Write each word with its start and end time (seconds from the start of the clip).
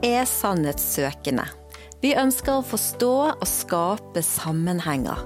Er 0.00 0.24
sannhetssøkende. 0.24 1.44
Vi 2.00 2.14
ønsker 2.16 2.54
å 2.56 2.64
forstå 2.64 3.14
og 3.34 3.44
skape 3.44 4.22
sammenhenger. 4.24 5.18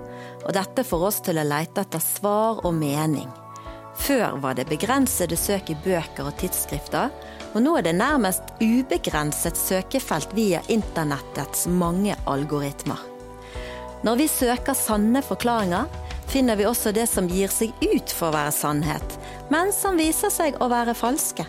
Og 0.43 0.51
dette 0.57 0.83
får 0.83 1.05
oss 1.09 1.21
til 1.23 1.39
å 1.39 1.45
lete 1.47 1.85
etter 1.85 2.03
svar 2.03 2.59
og 2.67 2.75
mening. 2.75 3.29
Før 3.95 4.41
var 4.43 4.57
det 4.59 4.67
begrensede 4.67 5.39
søk 5.39 5.71
i 5.71 5.77
bøker 5.85 6.27
og 6.27 6.35
tidsskrifter, 6.41 7.13
og 7.55 7.63
nå 7.63 7.77
er 7.79 7.87
det 7.87 7.93
nærmest 8.01 8.51
ubegrenset 8.59 9.55
søkefelt 9.55 10.35
via 10.35 10.65
internettets 10.67 11.69
mange 11.71 12.19
algoritmer. 12.27 12.99
Når 14.03 14.19
vi 14.25 14.29
søker 14.29 14.75
sanne 14.75 15.23
forklaringer, 15.23 15.87
finner 16.27 16.59
vi 16.59 16.67
også 16.67 16.91
det 16.91 17.07
som 17.07 17.31
gir 17.31 17.53
seg 17.55 17.71
ut 17.79 18.11
for 18.11 18.33
å 18.33 18.37
være 18.41 18.59
sannhet, 18.59 19.17
men 19.55 19.71
som 19.73 20.03
viser 20.03 20.35
seg 20.35 20.59
å 20.59 20.69
være 20.75 20.99
falske. 20.99 21.47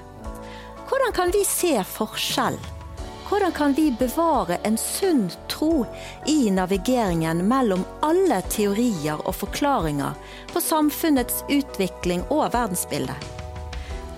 Hvordan 0.85 1.17
kan 1.17 1.33
vi 1.33 1.41
se 1.49 1.73
forskjell? 1.97 2.61
Hvordan 3.25 3.51
kan 3.51 3.73
vi 3.73 3.91
bevare 3.91 4.57
en 4.63 4.77
sunn 4.77 5.31
tro 5.49 5.85
i 6.25 6.51
navigeringen 6.51 7.47
mellom 7.49 7.81
alle 8.05 8.37
teorier 8.53 9.23
og 9.25 9.33
forklaringer 9.39 10.13
på 10.51 10.61
samfunnets 10.61 11.41
utvikling 11.49 12.21
og 12.29 12.51
verdensbildet? 12.53 13.31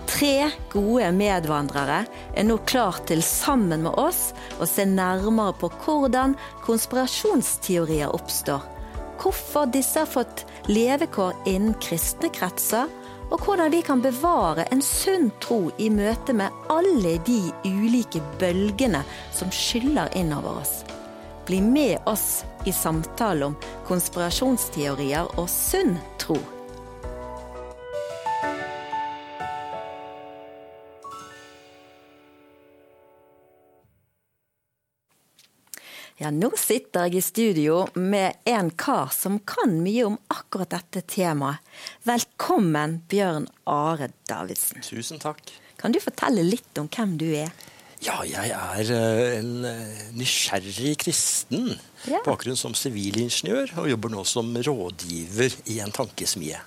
Tre 0.08 0.50
gode 0.72 1.08
medvandrere 1.16 2.02
er 2.36 2.44
nå 2.44 2.58
klar 2.68 3.00
til 3.08 3.24
sammen 3.24 3.86
med 3.86 3.96
oss 3.96 4.34
å 4.60 4.68
se 4.68 4.84
nærmere 4.84 5.56
på 5.56 5.72
hvordan 5.86 6.36
konspirasjonsteorier 6.66 8.12
oppstår, 8.12 8.60
hvorfor 9.22 9.72
disse 9.72 10.04
har 10.04 10.10
fått 10.10 10.44
levekår 10.68 11.32
innen 11.48 11.76
kristne 11.80 12.28
kretser, 12.34 12.92
og 13.28 13.44
hvordan 13.44 13.72
vi 13.72 13.82
kan 13.84 14.02
bevare 14.04 14.64
en 14.72 14.82
sunn 14.84 15.30
tro 15.42 15.68
i 15.76 15.90
møte 15.92 16.34
med 16.36 16.54
alle 16.72 17.16
de 17.26 17.40
ulike 17.68 18.22
bølgene 18.40 19.02
som 19.34 19.52
skyller 19.52 20.12
innover 20.16 20.62
oss. 20.62 20.78
Bli 21.48 21.60
med 21.64 21.98
oss 22.08 22.44
i 22.68 22.72
samtale 22.72 23.50
om 23.50 23.58
konspirasjonsteorier 23.88 25.34
og 25.36 25.48
sunn 25.52 25.96
tro. 26.20 26.38
Ja, 36.18 36.32
nå 36.34 36.48
sitter 36.58 37.06
jeg 37.06 37.20
i 37.20 37.22
studio 37.22 37.74
med 37.94 38.40
en 38.50 38.72
kar 38.74 39.12
som 39.14 39.36
kan 39.46 39.76
mye 39.84 40.02
om 40.08 40.16
akkurat 40.34 40.72
dette 40.72 41.04
temaet. 41.06 41.62
Velkommen, 42.08 42.96
Bjørn 43.06 43.46
Are 43.70 44.08
Davidsen. 44.26 44.82
Tusen 44.82 45.22
takk. 45.22 45.38
Kan 45.78 45.94
du 45.94 46.00
fortelle 46.02 46.42
litt 46.42 46.80
om 46.82 46.88
hvem 46.90 47.12
du 47.20 47.28
er? 47.38 47.52
Ja, 48.02 48.16
jeg 48.26 48.50
er 48.50 48.90
eh, 48.96 49.36
en 49.36 49.62
eh, 49.70 50.02
nysgjerrig 50.18 50.96
kristen. 51.04 51.76
Ja. 52.10 52.18
Bakgrunn 52.26 52.58
som 52.58 52.74
sivilingeniør, 52.74 53.76
og 53.78 53.86
jobber 53.92 54.16
nå 54.16 54.26
som 54.26 54.50
rådgiver 54.58 55.54
i 55.70 55.78
en 55.86 55.94
tankesmie. 55.94 56.58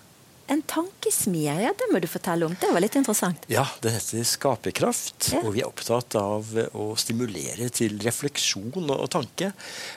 En 0.51 0.59
tankesmie, 0.67 1.53
ja, 1.63 1.69
det 1.79 1.87
må 1.93 2.01
du 2.03 2.09
fortelle 2.11 2.43
om. 2.43 2.55
Det 2.59 2.67
var 2.73 2.83
litt 2.83 2.97
interessant. 2.99 3.45
Ja, 3.47 3.63
det 3.79 3.93
heter 3.95 4.25
Skaperkraft, 4.27 5.29
Ja. 5.31 5.39
og 5.45 5.53
vi 5.55 5.61
er 5.61 5.69
opptatt 5.69 6.17
av 6.19 6.49
å 6.75 6.89
stimulere 6.99 7.69
til 7.71 7.95
refleksjon 8.03 8.91
og 8.91 9.07
tanke 9.13 9.53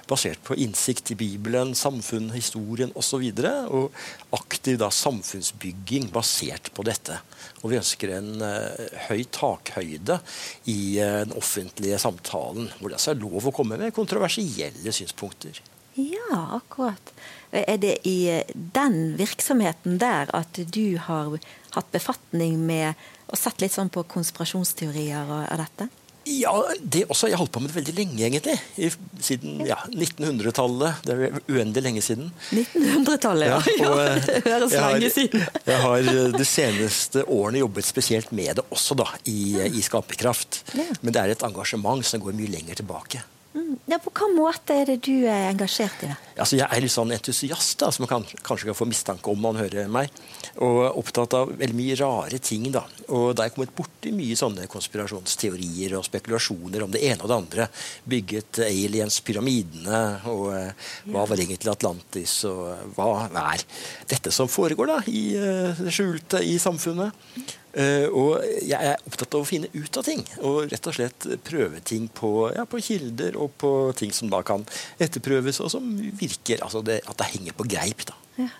basert 0.07 0.39
på 0.47 0.55
innsikt 0.55 1.11
i 1.11 1.19
Bibelen, 1.19 1.75
samfunn, 1.75 2.31
historien 2.37 2.95
osv. 2.95 3.27
Og, 3.35 3.43
så 3.43 3.51
og 3.75 4.39
aktiv 4.39 4.79
da, 4.79 4.93
samfunnsbygging 4.95 6.13
basert 6.15 6.71
på 6.75 6.87
dette. 6.87 7.19
Og 7.65 7.73
vi 7.73 7.81
ønsker 7.83 8.15
en 8.21 8.33
uh, 8.39 8.99
høy 9.09 9.25
takhøyde 9.35 10.21
i 10.71 11.01
uh, 11.03 11.25
den 11.25 11.35
offentlige 11.35 11.99
samtalen, 11.99 12.71
hvor 12.79 12.93
det 12.93 13.01
altså 13.01 13.17
er 13.17 13.23
lov 13.27 13.51
å 13.51 13.55
komme 13.55 13.81
med 13.81 13.95
kontroversielle 13.97 14.95
synspunkter. 14.95 15.59
Ja, 15.99 16.61
akkurat. 16.61 17.11
Er 17.55 17.77
det 17.79 17.99
i 18.09 18.43
den 18.75 19.15
virksomheten 19.19 19.99
der 20.03 20.31
at 20.35 20.59
du 20.75 20.97
har 20.99 21.37
hatt 21.77 21.93
befatning 21.95 22.59
med 22.67 22.95
og 23.31 23.39
sett 23.41 23.63
litt 23.63 23.73
sånn 23.75 23.89
på 23.95 24.03
konspirasjonsteorier 24.11 25.31
og 25.31 25.47
dette? 25.63 25.87
Ja, 26.25 26.55
det 26.81 27.03
også. 27.13 27.29
Jeg 27.29 27.37
har 27.37 27.43
holdt 27.43 27.53
på 27.53 27.61
med 27.61 27.69
det 27.69 27.77
veldig 27.77 27.95
lenge, 27.99 28.17
egentlig. 28.25 28.55
I, 28.81 28.89
siden 29.21 29.59
ja, 29.69 29.77
1900-tallet. 29.93 31.03
Det 31.05 31.17
er 31.29 31.35
uendelig 31.53 31.83
lenge 31.85 32.05
siden. 32.05 32.31
1900-tallet, 32.49 33.51
ja. 33.51 33.59
Ja, 33.77 33.91
og, 33.91 34.01
eh, 34.07 34.23
det 34.31 34.39
høres 34.47 34.73
jeg 34.73 34.81
har- 34.87 34.95
lenge 34.97 35.11
siden. 35.13 35.45
Jeg 35.69 35.83
har 35.85 36.09
eh, 36.15 36.31
de 36.33 36.47
seneste 36.49 37.27
årene 37.29 37.61
jobbet 37.61 37.85
spesielt 37.91 38.33
med 38.33 38.57
det 38.57 38.65
også, 38.73 38.97
da, 39.03 39.11
i, 39.29 39.39
i 39.69 39.85
Skaperkraft. 39.85 40.63
Ja. 40.79 40.89
Men 41.03 41.13
det 41.13 41.21
er 41.27 41.35
et 41.37 41.45
engasjement 41.45 42.01
som 42.09 42.25
går 42.25 42.37
mye 42.41 42.55
lenger 42.57 42.81
tilbake. 42.81 43.21
Mm. 43.55 43.77
Ja, 43.87 44.01
på 44.03 44.11
hvilken 44.11 44.33
måte 44.35 44.75
er 44.75 44.89
det 44.89 44.97
du 45.07 45.29
er 45.31 45.53
engasjert 45.53 46.01
i 46.03 46.09
det? 46.11 46.17
Altså, 46.35 46.57
jeg 46.59 46.67
er 46.67 46.83
litt 46.83 46.91
sånn 46.91 47.13
entusiast, 47.15 47.77
da, 47.79 47.93
som 47.95 48.03
man 48.03 48.11
kan, 48.11 48.25
kanskje 48.43 48.67
kan 48.67 48.77
få 48.77 48.89
mistanke 48.91 49.31
om 49.31 49.39
man 49.39 49.59
hører 49.61 49.87
meg. 49.93 50.11
Og 50.65 50.81
opptatt 50.99 51.37
av 51.39 51.53
veldig 51.61 51.77
mye 51.79 51.99
rare 52.01 52.41
ting. 52.43 52.67
da. 52.75 52.83
Og 53.15 53.31
da 53.31 53.45
er 53.45 53.53
jeg 53.53 53.55
kommet 53.55 53.77
borti 53.79 54.11
mye 54.17 54.39
sånne 54.39 54.67
konspirasjonsteorier 54.71 55.95
og 55.95 56.07
spekulasjoner 56.09 56.83
om 56.83 56.95
det 56.95 57.05
ene 57.07 57.23
og 57.23 57.31
det 57.31 57.39
andre. 57.39 57.69
Bygget 58.11 58.65
aliens 58.67 59.21
pyramidene, 59.23 60.05
og 60.33 60.47
eh, 60.59 60.95
hva 61.15 61.27
var 61.31 61.47
egentlig 61.47 61.71
Atlantis, 61.71 62.41
og 62.51 62.97
hva 62.99 63.29
er 63.29 63.63
dette 64.11 64.35
som 64.35 64.51
foregår 64.51 64.91
da, 64.97 65.03
i 65.07 65.29
eh, 65.39 65.85
det 65.85 65.95
skjulte 65.95 66.43
i 66.43 66.59
samfunnet? 66.59 67.63
Eh, 67.75 68.07
og 68.07 68.45
jeg 68.63 68.79
er 68.79 69.01
opptatt 69.09 69.35
av 69.35 69.43
å 69.43 69.49
finne 69.49 69.71
ut 69.75 69.99
av 69.99 70.07
ting, 70.07 70.23
og 70.47 70.69
rett 70.71 70.91
og 70.91 70.95
slett 70.95 71.27
prøve 71.47 71.81
ting 71.83 72.07
på, 72.07 72.31
ja, 72.55 72.67
på 72.71 72.83
kilder 72.85 73.39
og 73.41 73.57
på 73.59 73.71
ting 73.99 74.13
som 74.15 74.31
da 74.31 74.45
kan 74.47 74.67
etterprøves, 75.03 75.59
og 75.65 75.73
som 75.75 75.89
virker 76.21 76.63
altså 76.63 76.85
det, 76.87 77.01
at 77.09 77.19
det 77.19 77.33
henger 77.33 77.57
på 77.59 77.67
greip. 77.67 78.07
da. 78.11 78.19
Ja. 78.39 78.53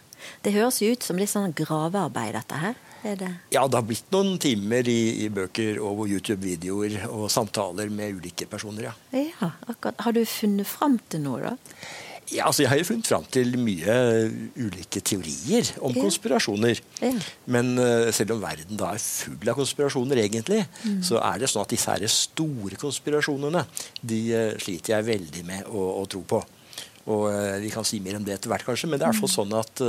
Det 0.43 0.55
høres 0.55 0.81
jo 0.83 0.91
ut 0.95 1.05
som 1.05 1.21
litt 1.21 1.31
sånn 1.31 1.55
gravearbeid, 1.57 2.35
dette 2.37 2.59
her. 2.59 2.81
Er 3.05 3.19
det? 3.21 3.31
Ja, 3.53 3.67
det 3.69 3.77
har 3.77 3.85
blitt 3.85 4.09
noen 4.15 4.39
timer 4.41 4.89
i, 4.89 5.27
i 5.27 5.29
bøker 5.33 5.77
og 5.85 6.07
YouTube-videoer 6.09 7.03
og 7.11 7.27
samtaler 7.33 7.93
med 7.93 8.17
ulike 8.17 8.49
personer, 8.49 8.89
ja. 8.89 8.95
Ja, 9.13 9.51
akkurat. 9.69 10.01
Har 10.07 10.17
du 10.17 10.23
funnet 10.25 10.71
fram 10.71 10.97
til 11.13 11.21
noe, 11.27 11.53
da? 11.53 11.83
Ja 12.33 12.47
altså, 12.49 12.63
jeg 12.65 12.71
har 12.73 12.79
jo 12.81 12.87
funnet 12.89 13.09
fram 13.11 13.25
til 13.35 13.57
mye 13.61 13.95
ulike 14.57 15.01
teorier 15.05 15.69
om 15.85 15.93
Ja. 15.95 16.03
konspirasjoner. 16.07 16.81
Ja. 17.03 17.13
Men 17.47 17.75
uh, 17.79 18.11
selv 18.15 18.33
om 18.37 18.41
verden 18.43 18.79
da 18.81 18.95
er 18.95 19.03
full 19.03 19.51
av 19.51 19.59
konspirasjoner, 19.59 20.17
egentlig, 20.23 20.65
så 21.05 21.21
er 21.21 21.39
det 21.43 21.51
sånn 21.53 21.65
at 21.67 21.75
disse 21.75 21.91
her 21.91 22.07
store 22.09 22.79
konspirasjonene 22.81 23.67
de 24.01 24.21
uh, 24.33 24.53
sliter 24.63 24.97
jeg 24.97 25.09
veldig 25.11 25.45
med 25.45 25.69
å, 25.69 25.85
å 26.01 26.07
tro 26.11 26.23
på. 26.23 26.41
Og 27.05 27.27
uh, 27.29 27.61
Vi 27.61 27.69
kan 27.75 27.85
si 27.85 28.01
mer 28.01 28.17
om 28.17 28.25
det 28.25 28.39
etter 28.39 28.49
hvert, 28.49 28.65
kanskje, 28.65 28.89
men 28.89 29.03
det 29.03 29.07
er 29.11 29.19
fall 29.21 29.29
sånn 29.29 29.53
at 29.59 29.85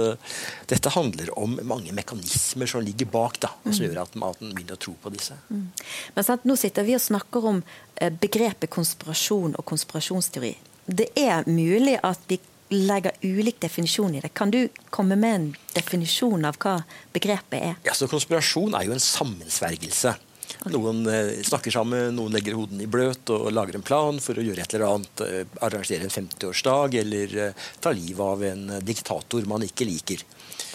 dette 0.67 0.91
handler 0.91 1.31
om 1.39 1.55
mange 1.63 1.95
mekanismer 1.95 2.67
som 2.67 2.83
ligger 2.83 3.07
bak, 3.07 3.39
da, 3.47 3.53
og 3.63 3.71
som 3.71 3.87
gjør 3.87 4.03
at 4.03 4.19
maten 4.19 4.51
begynner 4.51 4.75
å 4.75 4.83
tro 4.83 4.97
på 4.99 5.13
disse. 5.15 5.37
Men 5.49 6.23
sant, 6.27 6.43
nå 6.43 6.59
sitter 6.59 6.83
vi 6.83 6.97
og 6.99 7.03
snakker 7.05 7.47
om 7.53 7.63
begrepet 8.19 8.69
konspirasjon 8.69 9.55
og 9.55 9.63
konspirasjonsteori. 9.71 10.57
Det 10.85 11.07
er 11.17 11.47
mulig 11.49 11.97
at 12.03 12.19
vi 12.29 12.39
legger 12.75 13.13
ulik 13.23 13.59
definisjon 13.61 14.15
i 14.17 14.21
det. 14.23 14.33
Kan 14.37 14.51
du 14.51 14.67
komme 14.93 15.15
med 15.17 15.35
en 15.35 15.47
definisjon 15.75 16.45
av 16.45 16.57
hva 16.61 16.79
begrepet 17.13 17.59
er? 17.61 17.75
Ja, 17.85 17.93
så 17.93 18.07
Konspirasjon 18.09 18.73
er 18.77 18.87
jo 18.87 18.95
en 18.95 19.01
sammensvergelse. 19.03 20.15
Noen 20.71 21.03
eh, 21.09 21.43
snakker 21.45 21.73
sammen, 21.73 22.13
noen 22.17 22.33
legger 22.33 22.55
hodene 22.57 22.85
i 22.85 22.89
bløt 22.89 23.29
og 23.33 23.51
lager 23.53 23.77
en 23.77 23.85
plan 23.85 24.17
for 24.21 24.37
å 24.37 24.43
gjøre 24.45 24.61
et 24.65 24.73
eller 24.77 24.87
annet. 24.95 25.21
Eh, 25.25 25.43
arrangere 25.65 26.05
en 26.07 26.13
50-årsdag 26.13 26.97
eller 27.01 27.35
eh, 27.47 27.67
ta 27.81 27.93
livet 27.93 28.21
av 28.25 28.43
en 28.49 28.63
eh, 28.77 28.81
diktator 28.85 29.45
man 29.49 29.65
ikke 29.65 29.85
liker. 29.89 30.21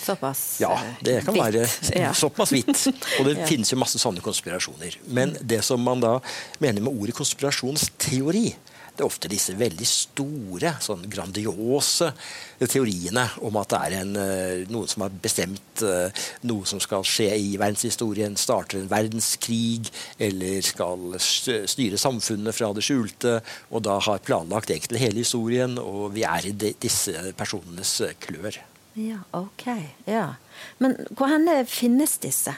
Såpass 0.01 0.59
Ja, 0.63 0.73
eh, 0.79 0.95
det 1.07 1.17
kan 1.27 1.35
vidt. 1.35 1.43
være 1.43 1.67
Ja. 2.05 2.13
såpass 2.15 2.53
vidt. 2.55 2.87
Og 3.21 3.27
det 3.31 3.37
Ja. 3.43 3.47
finnes 3.51 3.71
jo 3.75 3.79
masse 3.83 3.99
sånne 4.03 4.23
konspirasjoner. 4.25 4.99
Men 5.11 5.35
det 5.41 5.63
som 5.67 5.83
man 5.87 6.03
da 6.03 6.17
mener 6.63 6.83
med 6.87 6.95
ordet 6.95 7.19
konspirasjonsteori, 7.19 8.47
det 9.01 9.07
er 9.07 9.09
ofte 9.09 9.31
disse 9.33 9.55
veldig 9.57 9.87
store, 9.89 10.75
sånn 10.85 11.07
grandiose 11.09 12.11
teoriene 12.69 13.23
om 13.47 13.57
at 13.57 13.73
det 13.73 13.79
er 13.81 13.95
en, 14.03 14.11
eh, 14.21 14.65
noen 14.69 14.91
som 14.91 15.07
har 15.07 15.15
bestemt 15.25 15.85
eh, 15.87 16.13
noe 16.45 16.69
som 16.69 16.83
skal 16.85 17.07
skje 17.09 17.31
i 17.33 17.55
verdenshistorien, 17.61 18.37
starter 18.37 18.83
en 18.83 18.91
verdenskrig, 18.91 19.89
eller 20.21 20.61
skal 20.67 21.17
styre 21.17 22.01
samfunnet 22.01 22.57
fra 22.57 22.75
det 22.77 22.85
skjulte, 22.85 23.39
og 23.73 23.87
da 23.89 23.97
har 24.05 24.21
planlagt 24.27 24.75
egentlig 24.75 25.01
hele 25.07 25.25
historien, 25.25 25.79
og 25.81 26.13
vi 26.19 26.27
er 26.29 26.51
i 26.51 26.53
de, 26.53 26.75
disse 26.85 27.33
personenes 27.41 27.97
eh, 28.05 28.17
klør. 28.21 28.61
Ja, 29.01 29.23
ok. 29.33 29.71
Ja. 30.11 30.35
Men 30.83 30.99
hvor 31.17 31.31
henne 31.33 31.63
finnes 31.65 32.19
disse? 32.21 32.53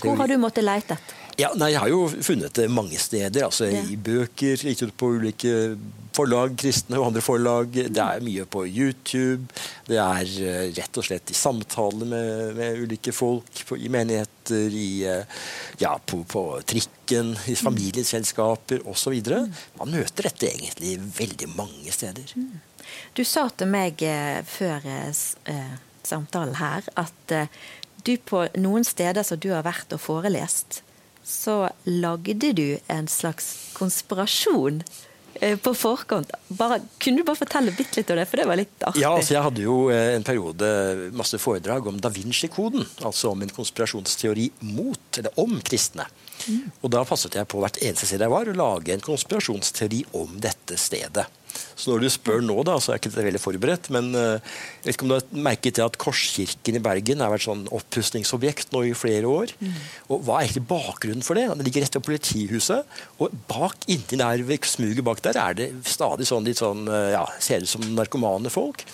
Hvor 0.00 0.16
har 0.16 0.30
du 0.30 0.40
måttet 0.40 0.64
lete 0.64 0.96
etter? 0.96 1.23
Ja, 1.36 1.50
nei, 1.58 1.72
Jeg 1.72 1.80
har 1.82 1.90
jo 1.90 2.06
funnet 2.08 2.54
det 2.54 2.70
mange 2.70 2.98
steder. 2.98 3.44
altså 3.44 3.66
Ja. 3.66 3.82
I 3.82 3.96
bøker, 3.96 4.56
gitt 4.56 4.82
ut 4.82 4.96
på 4.96 5.10
ulike 5.18 5.76
forlag, 6.14 6.54
kristne 6.56 6.98
og 7.00 7.08
andre 7.08 7.22
forlag. 7.24 7.72
Det 7.72 8.02
er 8.02 8.22
mye 8.24 8.44
på 8.46 8.64
YouTube. 8.66 9.48
Det 9.88 9.98
er 9.98 10.30
eh, 10.46 10.68
rett 10.76 11.00
og 11.00 11.06
slett 11.06 11.30
i 11.30 11.34
samtaler 11.34 12.06
med, 12.06 12.54
med 12.58 12.84
ulike 12.84 13.12
folk 13.12 13.64
på, 13.66 13.76
i 13.76 13.90
menigheter, 13.90 14.70
i, 14.70 15.02
eh, 15.10 15.24
ja, 15.82 15.96
på, 15.98 16.22
på 16.28 16.44
trikken, 16.70 17.34
i 17.50 17.56
familieselskaper 17.58 18.86
osv. 18.86 19.18
Man 19.80 19.90
møter 19.90 20.30
dette 20.30 20.52
egentlig 20.52 20.98
veldig 21.18 21.50
mange 21.56 21.90
steder. 21.94 22.36
Du 23.14 23.24
sa 23.26 23.48
til 23.50 23.72
meg 23.74 24.02
eh, 24.06 24.42
før 24.46 24.86
samtalen 26.04 26.58
her 26.60 26.86
at 27.00 27.36
du 28.04 28.16
på 28.20 28.42
noen 28.60 28.84
steder 28.84 29.24
som 29.24 29.40
du 29.40 29.48
har 29.54 29.64
vært 29.64 29.94
og 29.96 30.02
forelest, 30.04 30.82
så 31.24 31.68
lagde 31.88 32.52
du 32.52 32.78
en 32.92 33.08
slags 33.08 33.72
konspirasjon 33.74 34.82
eh, 35.40 35.56
på 35.58 35.72
forkant. 35.74 36.30
Bare, 36.52 36.82
kunne 37.00 37.22
du 37.22 37.26
bare 37.26 37.40
fortelle 37.40 37.74
bitte 37.74 38.00
litt 38.00 38.12
om 38.12 38.20
det, 38.20 38.26
for 38.28 38.42
det 38.42 38.48
var 38.50 38.60
litt 38.60 38.84
artig? 38.84 39.02
Ja, 39.02 39.14
altså 39.16 39.36
Jeg 39.38 39.46
hadde 39.46 39.64
jo 39.64 39.78
eh, 39.94 40.12
en 40.18 40.26
periode 40.26 40.68
masse 41.16 41.40
foredrag 41.40 41.88
om 41.88 41.98
da 42.00 42.12
Vinci-koden. 42.12 42.84
Altså 43.02 43.32
om 43.32 43.42
en 43.42 43.56
konspirasjonsteori 43.56 44.50
mot, 44.68 45.00
eller 45.18 45.40
om 45.40 45.56
kristne. 45.64 46.06
Mm. 46.48 46.66
Og 46.82 46.92
da 46.94 47.04
passet 47.08 47.38
jeg 47.38 47.50
på 47.50 47.62
hvert 47.62 47.80
eneste 47.82 48.08
sted 48.08 48.24
jeg 48.24 48.32
var, 48.32 48.50
å 48.50 48.58
lage 48.58 48.94
en 48.94 49.04
konspirasjonsteori 49.04 50.04
om 50.20 50.36
dette 50.42 50.78
stedet. 50.80 51.26
Så 51.74 51.90
når 51.90 52.04
du 52.04 52.08
spør 52.12 52.42
nå, 52.44 52.56
da, 52.66 52.76
så 52.82 52.92
er 52.92 53.00
ikke 53.00 53.10
dette 53.12 53.26
veldig 53.28 53.42
forberedt. 53.42 53.90
Men 53.94 54.10
uh, 54.16 54.38
jeg 54.38 54.86
vet 54.86 54.96
ikke 54.96 55.06
om 55.06 55.12
du 55.12 55.16
har 55.16 55.44
merket 55.46 55.78
til 55.78 55.86
at 55.86 55.98
Korskirken 56.00 56.78
i 56.78 56.82
Bergen 56.82 57.22
har 57.22 57.32
vært 57.32 57.46
sånn 57.46 57.64
oppussingsobjekt 57.74 58.74
nå 58.74 58.84
i 58.88 58.94
flere 58.98 59.30
år. 59.30 59.54
Mm. 59.60 59.80
Og 60.08 60.26
Hva 60.26 60.38
er 60.38 60.48
egentlig 60.48 60.66
bakgrunnen 60.70 61.26
for 61.26 61.38
det? 61.38 61.46
Det 61.50 61.68
ligger 61.68 61.86
rett 61.86 61.98
ved 61.98 62.06
politihuset. 62.08 62.94
Og 63.22 63.34
bak 63.50 63.88
inntil 63.90 64.22
der, 64.22 64.44
smuget 64.68 65.06
bak 65.06 65.22
der 65.24 65.40
er 65.40 65.58
det 65.58 65.70
stadig 65.88 66.28
sånn 66.30 66.46
litt 66.48 66.62
sånn, 66.62 66.86
uh, 66.90 67.14
ja, 67.14 67.26
ser 67.42 67.66
ut 67.66 67.74
som 67.76 67.86
narkomane 67.94 68.52
folk. 68.52 68.86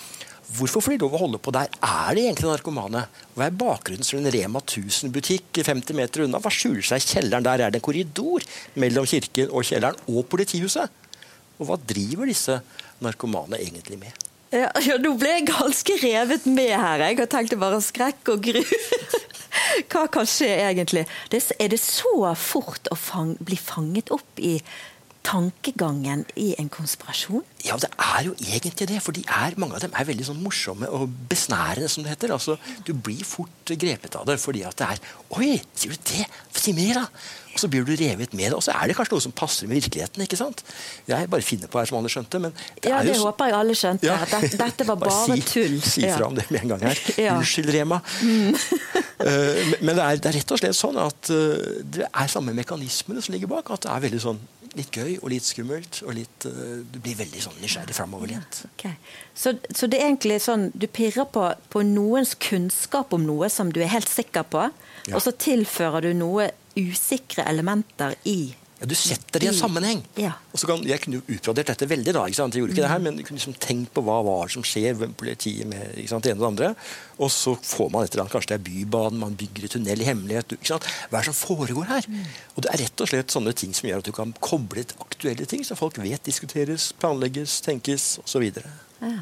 Hvorfor 0.51 0.83
får 0.83 0.97
de 0.97 1.05
lov 1.05 1.15
å 1.15 1.21
holde 1.23 1.39
på 1.43 1.53
der? 1.55 1.71
Er 1.79 2.17
de 2.17 2.25
egentlig 2.25 2.49
narkomane? 2.51 3.05
Hva 3.37 3.47
er 3.47 3.59
bakgrunnen 3.59 4.07
for 4.07 4.19
en 4.19 4.33
Rema 4.35 4.63
1000-butikk 4.65 5.61
50 5.63 5.99
meter 5.99 6.25
unna? 6.25 6.41
Hva 6.43 6.51
skjuler 6.51 6.83
seg 6.87 7.05
i 7.05 7.13
kjelleren? 7.13 7.47
Der 7.47 7.67
er 7.67 7.71
det 7.71 7.79
en 7.79 7.87
korridor 7.87 8.47
mellom 8.83 9.07
kirken 9.07 9.53
og 9.55 9.69
kjelleren 9.69 10.01
og 10.11 10.27
politihuset. 10.33 10.91
Og 11.61 11.69
hva 11.69 11.79
driver 11.79 12.27
disse 12.31 12.59
narkomane 13.05 13.61
egentlig 13.63 14.01
med? 14.01 14.27
Ja, 14.51 14.73
ja, 14.83 14.97
Nå 14.99 15.15
ble 15.21 15.37
jeg 15.37 15.47
ganske 15.53 15.97
revet 16.03 16.47
med 16.51 16.73
her. 16.75 17.05
Jeg 17.07 17.21
har 17.21 17.31
tenkt 17.31 17.55
bare 17.61 17.79
skrekk 17.85 18.33
og 18.35 18.43
gru. 18.49 18.63
Hva 19.91 20.07
kan 20.11 20.27
skje 20.27 20.49
egentlig? 20.65 21.05
Er 21.31 21.71
det 21.71 21.79
så 21.83 22.33
fort 22.39 22.91
å 22.91 22.99
fang, 22.99 23.37
bli 23.39 23.59
fanget 23.59 24.11
opp 24.15 24.43
i 24.43 24.57
tankegangen 25.27 26.25
i 26.41 26.55
en 26.59 26.71
konspirasjon? 26.73 27.45
Ja, 27.65 27.77
det 27.81 27.91
er 27.99 28.25
jo 28.25 28.35
egentlig 28.41 28.89
det. 28.89 29.01
For 29.05 29.17
de 29.17 29.25
er, 29.29 29.57
mange 29.61 29.77
av 29.77 29.85
dem 29.85 29.95
er 29.97 30.09
veldig 30.09 30.31
sånn 30.31 30.41
morsomme 30.43 30.89
og 30.97 31.11
besnærende, 31.31 31.91
som 31.93 32.05
det 32.05 32.15
heter. 32.15 32.35
Altså, 32.37 32.57
du 32.87 32.95
blir 32.97 33.21
fort 33.29 33.75
grepet 33.81 34.17
av 34.19 34.27
det 34.29 34.41
fordi 34.41 34.65
at 34.67 34.79
det 34.81 34.89
er 34.95 35.05
Oi, 35.37 35.55
sier 35.79 35.95
du 35.95 36.11
det? 36.11 36.27
Si 36.57 36.75
mer, 36.77 37.03
da! 37.03 37.07
Og 37.51 37.59
så 37.59 37.69
blir 37.71 37.83
du 37.87 37.93
revet 37.99 38.35
med 38.35 38.51
det. 38.51 38.57
Og 38.57 38.63
så 38.63 38.75
er 38.75 38.91
det 38.91 38.97
kanskje 38.99 39.17
noe 39.17 39.25
som 39.25 39.35
passer 39.35 39.71
med 39.71 39.81
virkeligheten. 39.81 40.23
ikke 40.23 40.39
sant? 40.39 40.63
Jeg 41.09 41.31
bare 41.31 41.45
finner 41.47 41.71
på 41.71 41.81
her 41.81 41.89
som 41.91 41.99
alle 41.99 42.11
skjønte. 42.13 42.39
men 42.43 42.55
det 42.83 42.93
Ja, 42.93 43.03
det 43.03 43.17
jo... 43.17 43.27
håper 43.27 43.51
jeg 43.51 43.57
alle 43.59 43.77
skjønte. 43.79 44.07
Ja. 44.07 44.19
Dette, 44.31 44.61
dette 44.61 44.87
var 44.87 44.99
bare, 45.03 45.11
bare 45.11 45.39
si, 45.39 45.47
tull. 45.51 45.81
Si 45.83 46.05
fra 46.07 46.31
om 46.31 46.39
det 46.39 46.47
med 46.51 46.63
en 46.63 46.75
gang 46.75 46.87
her. 46.91 47.03
Ja. 47.21 47.37
Unnskyld, 47.37 47.73
Rema. 47.75 48.01
Mm. 48.23 48.55
uh, 49.27 49.75
men 49.83 49.97
det 49.97 50.05
er, 50.05 50.23
det 50.23 50.31
er, 50.31 50.39
rett 50.39 50.55
og 50.55 50.63
slett 50.63 50.79
sånn 50.79 50.99
at 51.03 51.33
uh, 51.35 51.83
det 51.83 52.07
er 52.07 52.33
samme 52.33 52.55
mekanismene 52.57 53.23
som 53.25 53.35
ligger 53.35 53.51
bak. 53.51 53.75
At 53.75 53.87
det 53.87 53.93
er 53.93 54.07
veldig 54.07 54.23
sånn 54.23 54.41
litt 54.79 54.95
gøy 54.95 55.17
og 55.19 55.31
litt 55.33 55.47
skummelt. 55.47 56.03
og 56.07 56.15
litt, 56.15 56.47
uh, 56.47 56.83
Du 56.85 56.99
blir 57.03 57.19
veldig 57.19 57.43
sånn 57.43 57.59
nysgjerrig 57.63 57.97
framoverlent. 57.97 58.63
Okay. 58.75 58.95
Så, 59.35 59.57
så, 59.75 59.87
det 59.91 60.01
er 60.01 60.11
egentlig 60.11 60.41
sånn 60.45 60.71
du 60.75 60.87
pirrer 60.87 61.27
på, 61.27 61.49
på, 61.73 61.83
noens 61.87 62.35
kunnskap 62.39 63.13
om 63.17 63.27
noe 63.27 63.51
som 63.51 63.73
du 63.73 63.81
er 63.83 63.93
helt 63.93 64.11
sikker 64.11 64.47
på, 64.51 64.69
ja. 65.09 65.15
og 65.15 65.23
så 65.25 65.35
tilfører 65.35 66.11
du 66.11 66.15
noe 66.15 66.51
usikre 66.79 67.45
elementer 67.51 68.15
i 68.29 68.55
ja, 68.81 68.87
Du 68.89 68.95
setter 68.97 69.43
det 69.43 69.45
i 69.45 69.51
en 69.51 69.57
sammenheng. 69.57 70.01
Ja. 70.17 70.33
Og 70.55 70.61
så 70.63 70.69
kan, 70.71 70.81
jeg 70.89 71.03
kunne 71.03 71.19
jo 71.19 71.37
utbrodert 71.37 71.69
dette 71.69 71.89
veldig, 71.89 72.15
da. 72.17 72.23
ikke 72.25 72.39
sant? 72.39 72.55
Jeg 72.57 72.63
gjorde 72.63 72.73
ikke 72.73 72.85
det 72.87 72.93
her, 72.93 73.03
men 73.05 73.19
jeg 73.21 73.27
kunne 73.29 73.41
liksom 73.41 73.57
tenkt 73.61 73.93
på 73.93 74.05
hva 74.07 74.21
var 74.25 74.53
som 74.53 74.65
skjer 74.65 74.97
med 74.97 75.13
politiet 75.21 75.69
med 75.69 75.99
ikke 76.01 76.15
sant, 76.15 76.25
det 76.25 76.33
ene 76.33 76.41
og 76.41 76.47
det 76.47 76.51
andre. 76.51 76.71
Og 77.21 77.33
så 77.35 77.53
får 77.61 77.91
man 77.93 78.07
et 78.07 78.15
eller 78.15 78.25
annet, 78.25 78.33
kanskje 78.33 78.55
det 78.55 78.57
er 78.57 78.65
Bybanen, 78.71 79.21
man 79.21 79.37
bygger 79.43 79.67
et 79.67 79.75
tunnel 79.77 80.01
i 80.01 80.09
hemmelighet. 80.09 80.57
ikke 80.57 80.73
sant? 80.73 80.89
Hva 81.11 81.21
er 81.21 81.29
det 81.29 81.35
som 81.35 81.39
foregår 81.43 81.91
her? 81.91 82.09
Mm. 82.09 82.23
Og 82.55 82.65
det 82.65 82.73
er 82.73 82.83
rett 82.87 83.05
og 83.05 83.13
slett 83.13 83.37
sånne 83.37 83.55
ting 83.61 83.77
som 83.77 83.91
gjør 83.91 84.01
at 84.01 84.09
du 84.09 84.15
kan 84.17 84.33
koble 84.41 84.87
et 84.87 84.97
aktuelle 85.05 85.49
ting, 85.51 85.67
så 85.67 85.77
folk 85.77 86.01
vet 86.01 86.25
diskuteres, 86.25 86.91
planlegges, 86.97 87.61
tenkes 87.67 88.15
osv. 88.25 88.49
Ja. 89.05 89.19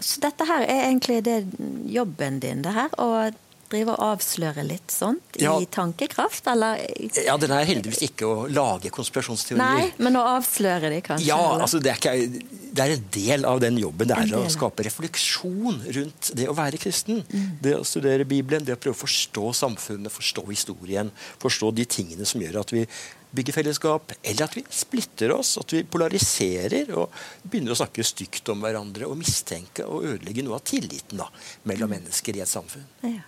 Så 0.00 0.18
dette 0.24 0.46
her 0.48 0.64
er 0.64 0.88
egentlig 0.88 1.20
det 1.28 1.44
jobben 1.92 2.40
din, 2.42 2.64
det 2.64 2.72
her. 2.74 2.96
Og 2.98 3.36
drive 3.74 3.94
og 3.94 4.02
avsløre 4.12 4.64
litt 4.66 4.92
sånt 4.94 5.38
ja. 5.40 5.54
i 5.60 5.66
tankekraft, 5.70 6.46
eller? 6.50 6.80
Ja, 7.24 7.36
den 7.40 7.54
er 7.54 7.66
heldigvis 7.68 8.04
ikke 8.08 8.28
å 8.28 8.46
lage 8.50 8.92
konspirasjonsteorier. 8.94 9.62
Nei, 9.62 9.88
men 10.02 10.18
å 10.20 10.24
avsløre 10.36 10.92
de, 10.92 11.00
kanskje? 11.04 11.28
Ja, 11.28 11.40
altså 11.58 11.80
det 11.82 11.92
er, 11.92 12.00
ikke, 12.00 12.54
det 12.70 12.84
er, 12.84 12.94
en 12.94 13.08
del 13.14 13.48
av 13.48 13.60
den 13.64 13.80
jobben. 13.82 14.10
Det 14.10 14.20
er 14.20 14.36
å 14.38 14.44
skape 14.52 14.86
refleksjon 14.86 15.82
rundt 15.98 16.32
det 16.38 16.48
å 16.50 16.56
være 16.56 16.80
kristen. 16.80 17.24
Mm. 17.28 17.50
Det 17.64 17.74
å 17.80 17.84
studere 17.88 18.28
Bibelen, 18.28 18.64
det 18.66 18.76
å 18.76 18.80
prøve 18.80 18.96
å 18.96 19.04
forstå 19.04 19.52
samfunnet, 19.64 20.14
forstå 20.14 20.46
historien, 20.52 21.12
forstå 21.42 21.74
de 21.74 21.88
tingene 21.98 22.28
som 22.28 22.42
gjør 22.42 22.62
at 22.62 22.74
vi 22.74 22.86
bygger 23.34 23.56
fellesskap, 23.56 24.14
eller 24.22 24.46
at 24.46 24.56
vi 24.56 24.62
splitter 24.70 25.34
oss, 25.34 25.56
at 25.58 25.74
vi 25.74 25.82
polariserer 25.90 26.92
og 26.94 27.14
begynner 27.42 27.74
å 27.74 27.78
snakke 27.80 28.06
stygt 28.06 28.48
om 28.52 28.62
hverandre 28.62 29.08
og 29.10 29.18
mistenke 29.18 29.86
og 29.90 30.06
ødelegge 30.12 30.44
noe 30.46 30.60
av 30.60 30.66
tilliten 30.68 31.18
da, 31.18 31.26
mellom 31.66 31.90
mm. 31.90 31.96
mennesker 31.98 32.38
i 32.38 32.44
et 32.44 32.50
samfunn. 32.50 32.86
Ja. 33.02 33.24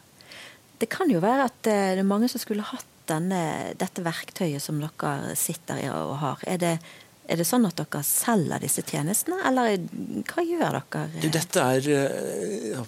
Det 0.78 0.90
kan 0.92 1.11
jo 1.11 1.23
være 1.25 1.49
at 1.49 1.73
eh, 1.73 1.95
det 1.97 2.04
er 2.04 2.09
mange 2.09 2.28
som 2.33 2.42
skulle 2.42 2.66
hatt 2.66 2.92
denne, 3.06 3.73
dette 3.78 4.02
verktøyet 4.02 4.62
som 4.62 4.80
dere 4.83 5.35
sitter 5.38 5.85
i 5.85 5.90
og 5.92 6.16
har. 6.21 6.42
Er 6.50 6.59
det, 6.61 6.73
er 7.30 7.38
det 7.38 7.47
sånn 7.47 7.66
at 7.68 7.78
dere 7.78 8.02
selger 8.06 8.62
disse 8.62 8.83
tjenestene, 8.87 9.38
eller 9.47 9.76
hva 10.26 10.45
gjør 10.45 10.78
dere? 10.80 11.04
Du, 11.23 11.28
dette 11.33 11.62
er 11.62 11.88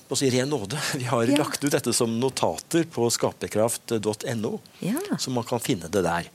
på 0.09 0.16
å 0.16 0.18
si, 0.18 0.30
ren 0.35 0.50
nåde. 0.50 0.80
Vi 1.00 1.07
har 1.09 1.30
ja. 1.30 1.38
lagt 1.40 1.64
ut 1.64 1.73
dette 1.75 1.95
som 1.97 2.18
notater 2.21 2.88
på 2.90 3.09
skaperkraft.no, 3.14 4.52
ja. 4.85 4.99
så 5.16 5.35
man 5.35 5.47
kan 5.49 5.62
finne 5.62 5.90
det 5.92 6.04
der. 6.07 6.28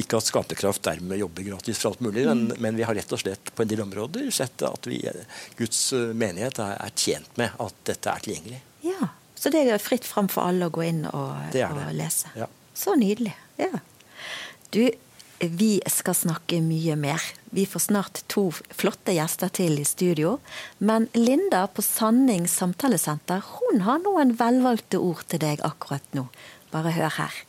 Ikke 0.00 0.18
at 0.18 0.26
Skaperkraft 0.26 0.82
dermed 0.82 1.20
jobber 1.20 1.46
gratis 1.46 1.78
for 1.78 1.92
alt 1.92 2.00
mulig, 2.02 2.24
mm. 2.26 2.56
men, 2.58 2.74
vi 2.78 2.82
har 2.86 2.96
rett 2.96 3.12
og 3.14 3.20
slett 3.22 3.52
på 3.54 3.62
en 3.62 3.70
del 3.70 3.84
områder 3.84 4.26
sett 4.34 4.64
at 4.66 4.88
vi, 4.90 4.98
Guds 5.58 5.92
menighet 5.94 6.58
er, 6.62 6.74
er 6.82 6.94
tjent 6.98 7.38
med 7.38 7.54
at 7.62 7.80
dette 7.86 8.10
er 8.10 8.24
tilgjengelig. 8.24 8.62
Ja. 8.86 9.12
Så 9.40 9.48
det 9.52 9.64
er 9.64 9.80
fritt 9.80 10.04
fram 10.04 10.28
for 10.28 10.44
alle 10.44 10.68
å 10.68 10.74
gå 10.74 10.84
inn 10.84 11.06
og, 11.08 11.30
det 11.54 11.64
det. 11.64 11.68
og 11.72 11.94
lese. 11.96 12.28
Ja. 12.36 12.48
Så 12.76 12.92
nydelig. 13.00 13.32
Ja. 13.56 13.80
Du, 14.70 14.82
vi 15.40 15.70
skal 15.88 16.14
snakke 16.14 16.60
mye 16.60 16.96
mer. 17.00 17.24
Vi 17.50 17.64
får 17.66 17.86
snart 17.86 18.20
to 18.28 18.50
flotte 18.52 19.14
gjester 19.16 19.48
til 19.56 19.80
i 19.80 19.86
studio. 19.88 20.36
Men 20.78 21.08
Linda 21.16 21.64
på 21.72 21.82
Sanning 21.84 22.44
samtalesenter 22.52 23.40
hun 23.56 23.80
har 23.88 24.02
noen 24.04 24.36
velvalgte 24.36 25.00
ord 25.00 25.24
til 25.32 25.40
deg 25.42 25.64
akkurat 25.64 26.04
nå. 26.16 26.28
Bare 26.70 26.92
hør 26.94 27.16
her. 27.16 27.40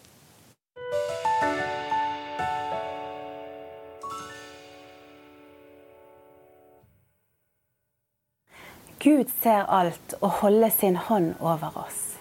Gud 9.01 9.31
ser 9.41 9.65
alt 9.65 10.13
og 10.21 10.29
holder 10.43 10.69
sin 10.69 10.95
hånd 10.95 11.31
over 11.39 11.73
oss. 11.87 12.19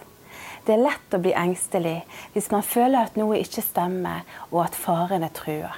Det 0.64 0.72
er 0.72 0.80
lett 0.80 1.12
å 1.12 1.20
bli 1.20 1.34
engstelig 1.36 1.98
hvis 2.32 2.48
man 2.54 2.64
føler 2.64 3.02
at 3.02 3.18
noe 3.20 3.36
ikke 3.36 3.64
stemmer, 3.64 4.22
og 4.48 4.62
at 4.64 4.78
faren 4.78 5.26
er 5.26 5.34
trua. 5.36 5.74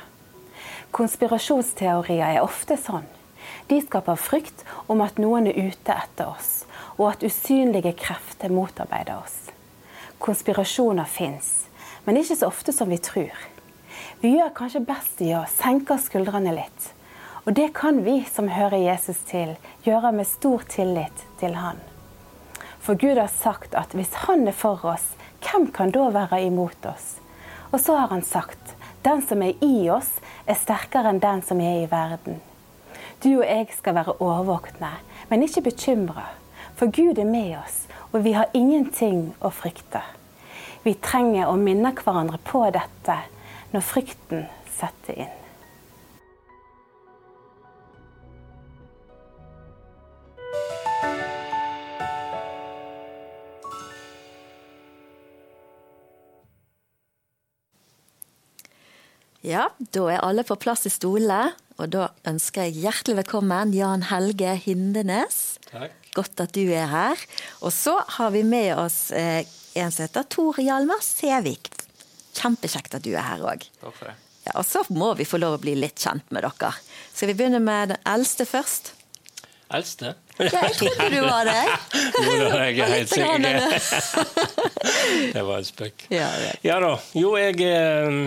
Konspirasjonsteorier 0.95 2.37
er 2.37 2.45
ofte 2.45 2.79
sånn. 2.79 3.09
De 3.67 3.81
skaper 3.83 4.21
frykt 4.21 4.63
om 4.87 5.03
at 5.03 5.19
noen 5.19 5.51
er 5.51 5.59
ute 5.59 5.97
etter 5.97 6.31
oss, 6.31 6.69
og 7.01 7.09
at 7.11 7.27
usynlige 7.27 7.97
krefter 7.99 8.55
motarbeider 8.55 9.19
oss. 9.19 9.51
Konspirasjoner 10.23 11.11
fins, 11.11 11.65
men 12.07 12.23
ikke 12.23 12.39
så 12.39 12.53
ofte 12.53 12.71
som 12.71 12.95
vi 12.95 13.03
tror. 13.03 13.35
Vi 14.23 14.37
gjør 14.37 14.55
kanskje 14.55 14.87
best 14.87 15.27
i 15.27 15.35
å 15.35 15.49
senke 15.51 15.99
skuldrene 15.99 16.55
litt 16.63 16.93
og 17.45 17.55
det 17.55 17.73
kan 17.75 18.05
vi 18.05 18.21
som 18.31 18.49
hører 18.49 18.79
Jesus 18.79 19.19
til, 19.27 19.57
gjøre 19.83 20.13
med 20.15 20.29
stor 20.31 20.63
tillit 20.71 21.25
til 21.41 21.57
Han. 21.59 21.81
For 22.83 22.95
Gud 22.95 23.19
har 23.19 23.31
sagt 23.31 23.75
at 23.75 23.95
hvis 23.99 24.15
Han 24.27 24.47
er 24.49 24.55
for 24.55 24.85
oss, 24.87 25.15
hvem 25.43 25.67
kan 25.75 25.91
da 25.91 26.07
være 26.15 26.45
imot 26.47 26.87
oss? 26.87 27.17
Og 27.73 27.81
så 27.81 27.97
har 27.99 28.15
Han 28.15 28.23
sagt 28.23 28.77
den 29.03 29.23
som 29.27 29.43
er 29.43 29.59
i 29.59 29.91
oss, 29.91 30.21
er 30.47 30.55
sterkere 30.55 31.11
enn 31.11 31.23
den 31.23 31.43
som 31.43 31.61
er 31.61 31.83
i 31.83 31.91
verden. 31.91 32.39
Du 33.23 33.41
og 33.41 33.47
jeg 33.47 33.69
skal 33.75 33.99
være 33.99 34.15
årvåkne, 34.23 34.93
men 35.31 35.43
ikke 35.43 35.67
bekymra. 35.67 36.29
For 36.79 36.87
Gud 36.87 37.19
er 37.19 37.27
med 37.27 37.57
oss, 37.59 37.85
og 38.13 38.23
vi 38.23 38.37
har 38.39 38.55
ingenting 38.55 39.33
å 39.43 39.51
frykte. 39.51 40.03
Vi 40.87 40.95
trenger 40.95 41.51
å 41.51 41.59
minne 41.59 41.95
hverandre 41.99 42.39
på 42.47 42.65
dette 42.75 43.21
når 43.75 43.87
frykten 43.87 44.47
setter 44.79 45.25
inn. 45.27 45.42
Ja, 59.43 59.65
da 59.91 60.05
er 60.07 60.21
alle 60.23 60.45
på 60.47 60.55
plass 60.63 60.87
i 60.87 60.91
stolene. 60.93 61.51
Og 61.81 61.89
da 61.91 62.11
ønsker 62.29 62.69
jeg 62.69 62.85
hjertelig 62.85 63.17
velkommen 63.25 63.73
Jan 63.75 64.05
Helge 64.07 64.53
Hindenes. 64.63 65.57
Takk. 65.67 65.97
Godt 66.15 66.43
at 66.45 66.53
du 66.55 66.63
er 66.71 66.87
her. 66.87 67.19
Og 67.65 67.73
så 67.75 67.97
har 68.19 68.31
vi 68.35 68.45
med 68.47 68.71
oss 68.79 69.09
eh, 69.11 69.43
en 69.75 69.91
som 69.91 70.05
heter 70.05 70.29
Tor 70.31 70.61
Hjalmar 70.63 71.03
Sævik. 71.03 71.73
Kjempekjekt 72.39 72.95
at 73.01 73.03
du 73.03 73.11
er 73.17 73.25
her 73.27 73.43
òg. 73.55 73.67
Ja, 73.83 74.55
og 74.55 74.63
så 74.69 74.85
må 74.95 75.11
vi 75.19 75.27
få 75.27 75.41
lov 75.43 75.57
å 75.59 75.63
bli 75.65 75.75
litt 75.81 75.99
kjent 75.99 76.31
med 76.31 76.47
dere. 76.47 76.71
Skal 77.11 77.33
vi 77.33 77.39
begynne 77.41 77.63
med 77.65 77.97
den 77.97 78.11
eldste 78.15 78.47
først? 78.47 78.93
Eldste? 79.73 80.15
Ja, 80.39 80.51
jeg 80.69 80.77
trodde 80.79 81.11
du 81.13 81.21
var 81.25 81.49
det. 81.51 81.61
Jo 82.21 82.39
da, 82.47 82.63
jeg 82.69 82.79
er 82.79 82.95
helt 82.95 83.11
sikker. 83.11 83.41
Det 85.35 85.43
var 85.47 85.59
en 85.59 85.67
spøk. 85.67 86.07
Ja, 86.13 86.29
ja. 86.63 86.79
Da. 86.83 86.93
Jo, 87.17 87.35
jeg 87.41 87.57
mm, 87.59 88.27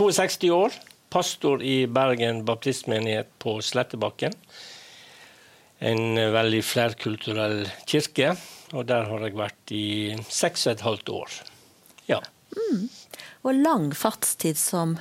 62 0.00 0.50
år. 0.50 0.72
Pastor 1.12 1.62
i 1.62 1.86
Bergen 1.86 2.44
baptistmenighet 2.44 3.28
på 3.38 3.60
Slettebakken. 3.60 4.32
En 5.78 6.18
eh, 6.18 6.30
veldig 6.32 6.64
flerkulturell 6.64 7.68
kirke. 7.84 8.36
Og 8.72 8.86
der 8.88 9.04
har 9.10 9.20
jeg 9.26 9.34
vært 9.36 9.72
i 9.76 10.16
seks 10.30 10.66
og 10.66 10.72
et 10.72 10.80
halvt 10.86 11.08
år. 11.12 11.28
Ja. 12.08 12.20
Og 13.44 13.54
lang 13.58 13.92
fartstid 13.98 14.56
som 14.56 14.96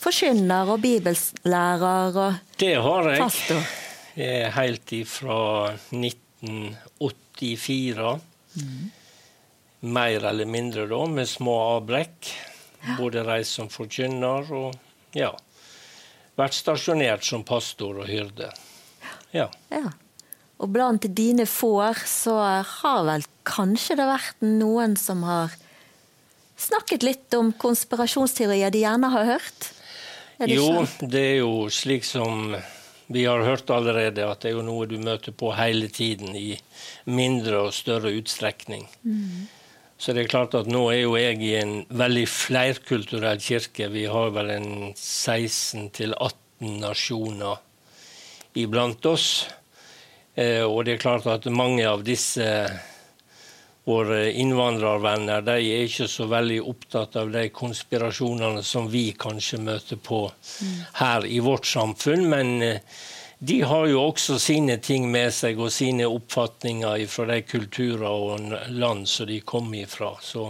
forkynner 0.00 0.70
og 0.72 0.80
bibellærer 0.86 2.16
og 2.16 2.34
Det 2.56 2.74
har 2.80 3.10
jeg. 3.10 3.18
pastor. 3.20 3.60
Helt 4.56 4.92
ifra 4.96 5.74
1984. 5.92 8.20
Mer 9.80 10.24
eller 10.32 10.44
mindre 10.48 10.86
da, 10.88 11.06
med 11.10 11.28
små 11.28 11.58
avbrekk. 11.76 12.49
Både 12.98 13.24
reist 13.26 13.58
som 13.58 13.68
forkynner 13.72 14.52
og 14.56 15.16
ja. 15.16 15.32
Vært 16.38 16.56
stasjonert 16.56 17.26
som 17.26 17.42
pastor 17.44 18.00
og 18.00 18.08
hyrde. 18.08 18.48
Ja. 19.36 19.48
Ja. 19.70 19.90
Og 20.60 20.70
blant 20.72 21.04
dine 21.16 21.46
får 21.48 22.04
så 22.08 22.36
har 22.66 23.04
vel 23.08 23.24
kanskje 23.48 23.96
det 24.00 24.06
vært 24.08 24.44
noen 24.44 24.96
som 25.00 25.24
har 25.28 25.54
snakket 26.60 27.04
litt 27.06 27.36
om 27.36 27.52
konspirasjonsteorier 27.56 28.72
de 28.72 28.84
gjerne 28.84 29.12
har 29.12 29.28
hørt? 29.34 29.70
Det 30.40 30.52
Jo, 30.52 30.82
ikke? 30.84 31.08
det 31.12 31.24
er 31.34 31.38
jo 31.40 31.54
slik 31.72 32.04
som 32.04 32.54
vi 33.10 33.24
har 33.26 33.42
hørt 33.42 33.70
allerede, 33.74 34.24
at 34.24 34.44
det 34.44 34.52
er 34.52 34.58
jo 34.58 34.64
noe 34.64 34.86
du 34.86 34.96
møter 35.02 35.34
på 35.34 35.50
hele 35.58 35.88
tiden 35.90 36.36
i 36.38 36.54
mindre 37.10 37.66
og 37.66 37.74
større 37.74 38.12
utstrekning. 38.14 38.86
Så 40.00 40.14
det 40.16 40.22
er 40.22 40.30
klart 40.32 40.54
at 40.56 40.68
nå 40.70 40.86
er 40.94 41.02
jo 41.02 41.16
jeg 41.20 41.42
i 41.44 41.56
en 41.60 41.74
veldig 41.92 42.24
flerkulturell 42.32 43.40
kirke. 43.44 43.90
Vi 43.92 44.06
har 44.08 44.30
vel 44.32 44.52
en 44.54 44.70
16-18 44.96 46.78
nasjoner 46.80 47.60
iblant 48.56 49.04
oss. 49.10 49.26
Eh, 50.40 50.64
og 50.64 50.86
det 50.86 50.96
er 50.96 51.02
klart 51.04 51.28
at 51.28 51.50
mange 51.52 51.84
av 51.84 52.00
disse 52.06 52.48
våre 53.84 54.22
innvandrervenner 54.40 55.44
de 55.44 55.56
er 55.68 55.84
ikke 55.84 56.08
så 56.08 56.26
veldig 56.30 56.60
opptatt 56.72 57.16
av 57.20 57.32
de 57.34 57.46
konspirasjonene 57.52 58.64
som 58.64 58.88
vi 58.88 59.10
kanskje 59.18 59.60
møter 59.64 60.00
på 60.00 60.22
her 61.00 61.28
i 61.28 61.40
vårt 61.44 61.68
samfunn. 61.68 62.24
Men 62.32 62.56
eh, 62.64 63.00
de 63.42 63.62
har 63.62 63.86
jo 63.88 64.02
også 64.02 64.38
sine 64.38 64.76
ting 64.84 65.06
med 65.08 65.32
seg 65.32 65.60
og 65.64 65.72
sine 65.72 66.04
oppfatninger 66.04 67.06
fra 67.08 67.24
de 67.30 67.38
kulturer 67.48 68.04
og 68.10 68.50
land 68.76 69.06
som 69.08 69.30
de 69.30 69.38
kommer 69.40 69.86
ifra. 69.86 70.10
Så, 70.20 70.44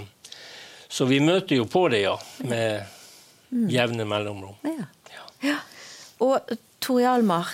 så 0.89 1.07
vi 1.07 1.21
møter 1.23 1.61
jo 1.61 1.69
på 1.71 1.85
det, 1.93 2.01
ja. 2.09 2.17
Med 2.51 3.71
jevne 3.71 4.07
mellomrom. 4.11 4.57
Ja. 4.67 4.89
ja. 5.47 5.59
Og 6.19 6.51
Tore 6.83 7.05
Hjalmar, 7.05 7.53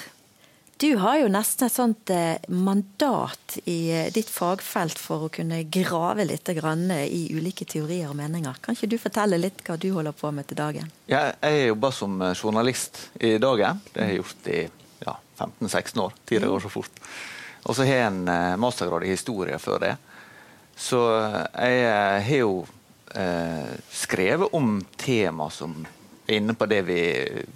du 0.81 0.89
har 1.05 1.19
jo 1.21 1.29
nesten 1.33 1.69
et 1.69 1.75
sånt 1.75 2.15
eh, 2.17 2.41
mandat 2.49 3.59
i 3.69 3.77
eh, 3.93 4.09
ditt 4.13 4.33
fagfelt 4.33 4.97
for 5.01 5.29
å 5.29 5.31
kunne 5.37 5.63
grave 5.73 6.25
litt 6.29 6.49
grann 6.57 6.89
i 6.97 7.27
ulike 7.37 7.69
teorier 7.69 8.09
og 8.09 8.17
meninger. 8.17 8.57
Kan 8.65 8.77
ikke 8.77 8.89
du 8.93 8.97
fortelle 9.01 9.41
litt 9.41 9.61
hva 9.69 9.77
du 9.81 9.91
holder 9.93 10.17
på 10.17 10.33
med 10.33 10.49
til 10.49 10.61
dagen? 10.65 10.89
Ja, 11.13 11.27
jeg 11.45 11.75
jobber 11.75 11.97
som 12.01 12.21
eh, 12.25 12.33
journalist 12.33 13.05
i 13.21 13.37
dagen. 13.37 13.85
Det 13.93 14.01
har 14.01 14.13
jeg 14.15 14.21
gjort 14.25 14.53
i 14.57 14.65
15-16 15.37 16.03
år. 16.03 16.15
Tida 16.25 16.49
går 16.51 16.65
så 16.65 16.73
fort. 16.73 17.03
Og 17.67 17.77
så 17.77 17.85
har 17.87 17.99
jeg 17.99 18.11
en 18.11 18.29
eh, 18.31 18.57
mastergrad 18.63 19.05
i 19.07 19.13
historie 19.13 19.59
før 19.59 19.83
det. 19.83 19.95
Så 20.77 21.01
eh, 21.19 21.71
jeg 21.71 21.85
eh, 21.89 22.27
har 22.29 22.43
jo 22.43 22.57
eh, 23.15 23.73
skrevet 23.91 24.55
om 24.57 24.79
tema 24.97 25.49
som 25.51 25.75
er 26.27 26.39
inne 26.39 26.57
på 26.59 26.69
det 26.71 26.83
vi, 26.87 27.01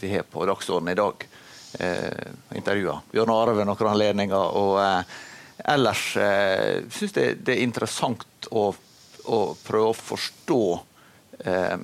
vi 0.00 0.12
har 0.14 0.26
på 0.26 0.46
dagsordenen 0.48 0.92
i 0.94 1.00
dag. 1.00 1.26
Eh, 1.78 2.56
Intervjua 2.58 2.98
Bjørn 3.12 3.34
Are 3.34 3.54
ved 3.58 3.68
noen 3.70 3.92
anledninger. 3.92 4.58
Og 4.58 4.80
eh, 4.82 5.16
ellers 5.74 6.04
eh, 6.18 6.82
syns 6.90 7.16
jeg 7.16 7.38
det 7.44 7.56
er 7.56 7.64
interessant 7.66 8.50
å, 8.50 8.70
å 9.30 9.40
prøve 9.62 9.92
å 9.92 9.98
forstå 9.98 10.62
eh, 11.44 11.78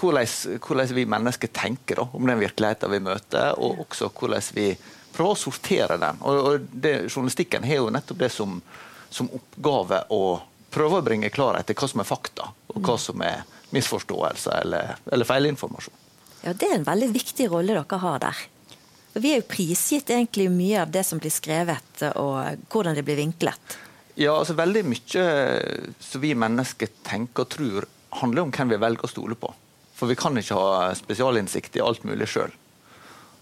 hvordan, 0.00 0.26
hvordan 0.64 0.94
vi 0.96 1.06
mennesker 1.06 1.52
tenker 1.52 2.00
da, 2.00 2.08
om 2.12 2.26
den 2.26 2.40
virkeligheten 2.40 2.92
vi 2.92 3.02
møter, 3.04 3.58
og 3.58 3.84
også 3.84 4.10
hvordan 4.16 4.46
vi 4.56 4.70
prøver 5.12 5.34
å 5.34 5.38
sortere 5.38 5.98
den. 6.00 6.20
Og, 6.22 6.38
og 6.46 6.68
det, 6.72 6.94
Journalistikken 7.10 7.66
har 7.66 7.82
jo 7.82 7.90
nettopp 7.92 8.22
det 8.22 8.30
som, 8.32 8.60
som 9.10 9.30
oppgave 9.36 10.04
å 10.14 10.22
prøve 10.70 11.00
å 11.00 11.04
bringe 11.04 11.32
klarhet 11.34 11.72
i 11.72 11.76
hva 11.76 11.90
som 11.90 12.02
er 12.02 12.08
fakta, 12.08 12.52
og 12.70 12.80
hva 12.86 12.96
som 13.00 13.22
er 13.26 13.42
misforståelser 13.74 14.62
eller, 14.62 14.96
eller 15.10 15.28
feilinformasjon. 15.28 15.98
Ja, 16.44 16.54
Det 16.54 16.70
er 16.70 16.78
en 16.78 16.88
veldig 16.88 17.10
viktig 17.12 17.50
rolle 17.52 17.76
dere 17.76 18.00
har 18.00 18.22
der. 18.22 18.42
Vi 19.12 19.32
er 19.32 19.40
jo 19.40 19.48
prisgitt 19.50 20.10
egentlig 20.14 20.46
mye 20.54 20.84
av 20.84 20.92
det 20.94 21.02
som 21.06 21.18
blir 21.18 21.32
skrevet, 21.34 22.04
og 22.14 22.66
hvordan 22.70 22.94
det 22.94 23.04
blir 23.06 23.18
vinklet. 23.18 23.78
Ja, 24.20 24.36
altså 24.36 24.54
Veldig 24.58 24.84
mye 24.86 25.24
som 26.02 26.22
vi 26.22 26.34
mennesker 26.38 26.90
tenker 27.06 27.44
og 27.44 27.50
tror, 27.50 27.88
handler 28.20 28.46
om 28.46 28.54
hvem 28.54 28.70
vi 28.72 28.78
velger 28.82 29.06
å 29.06 29.10
stole 29.10 29.38
på. 29.38 29.50
For 30.00 30.08
vi 30.08 30.16
kan 30.16 30.38
ikke 30.40 30.56
ha 30.56 30.90
spesialinnsikt 30.96 31.76
i 31.76 31.84
alt 31.84 32.06
mulig 32.08 32.28
sjøl. 32.32 32.52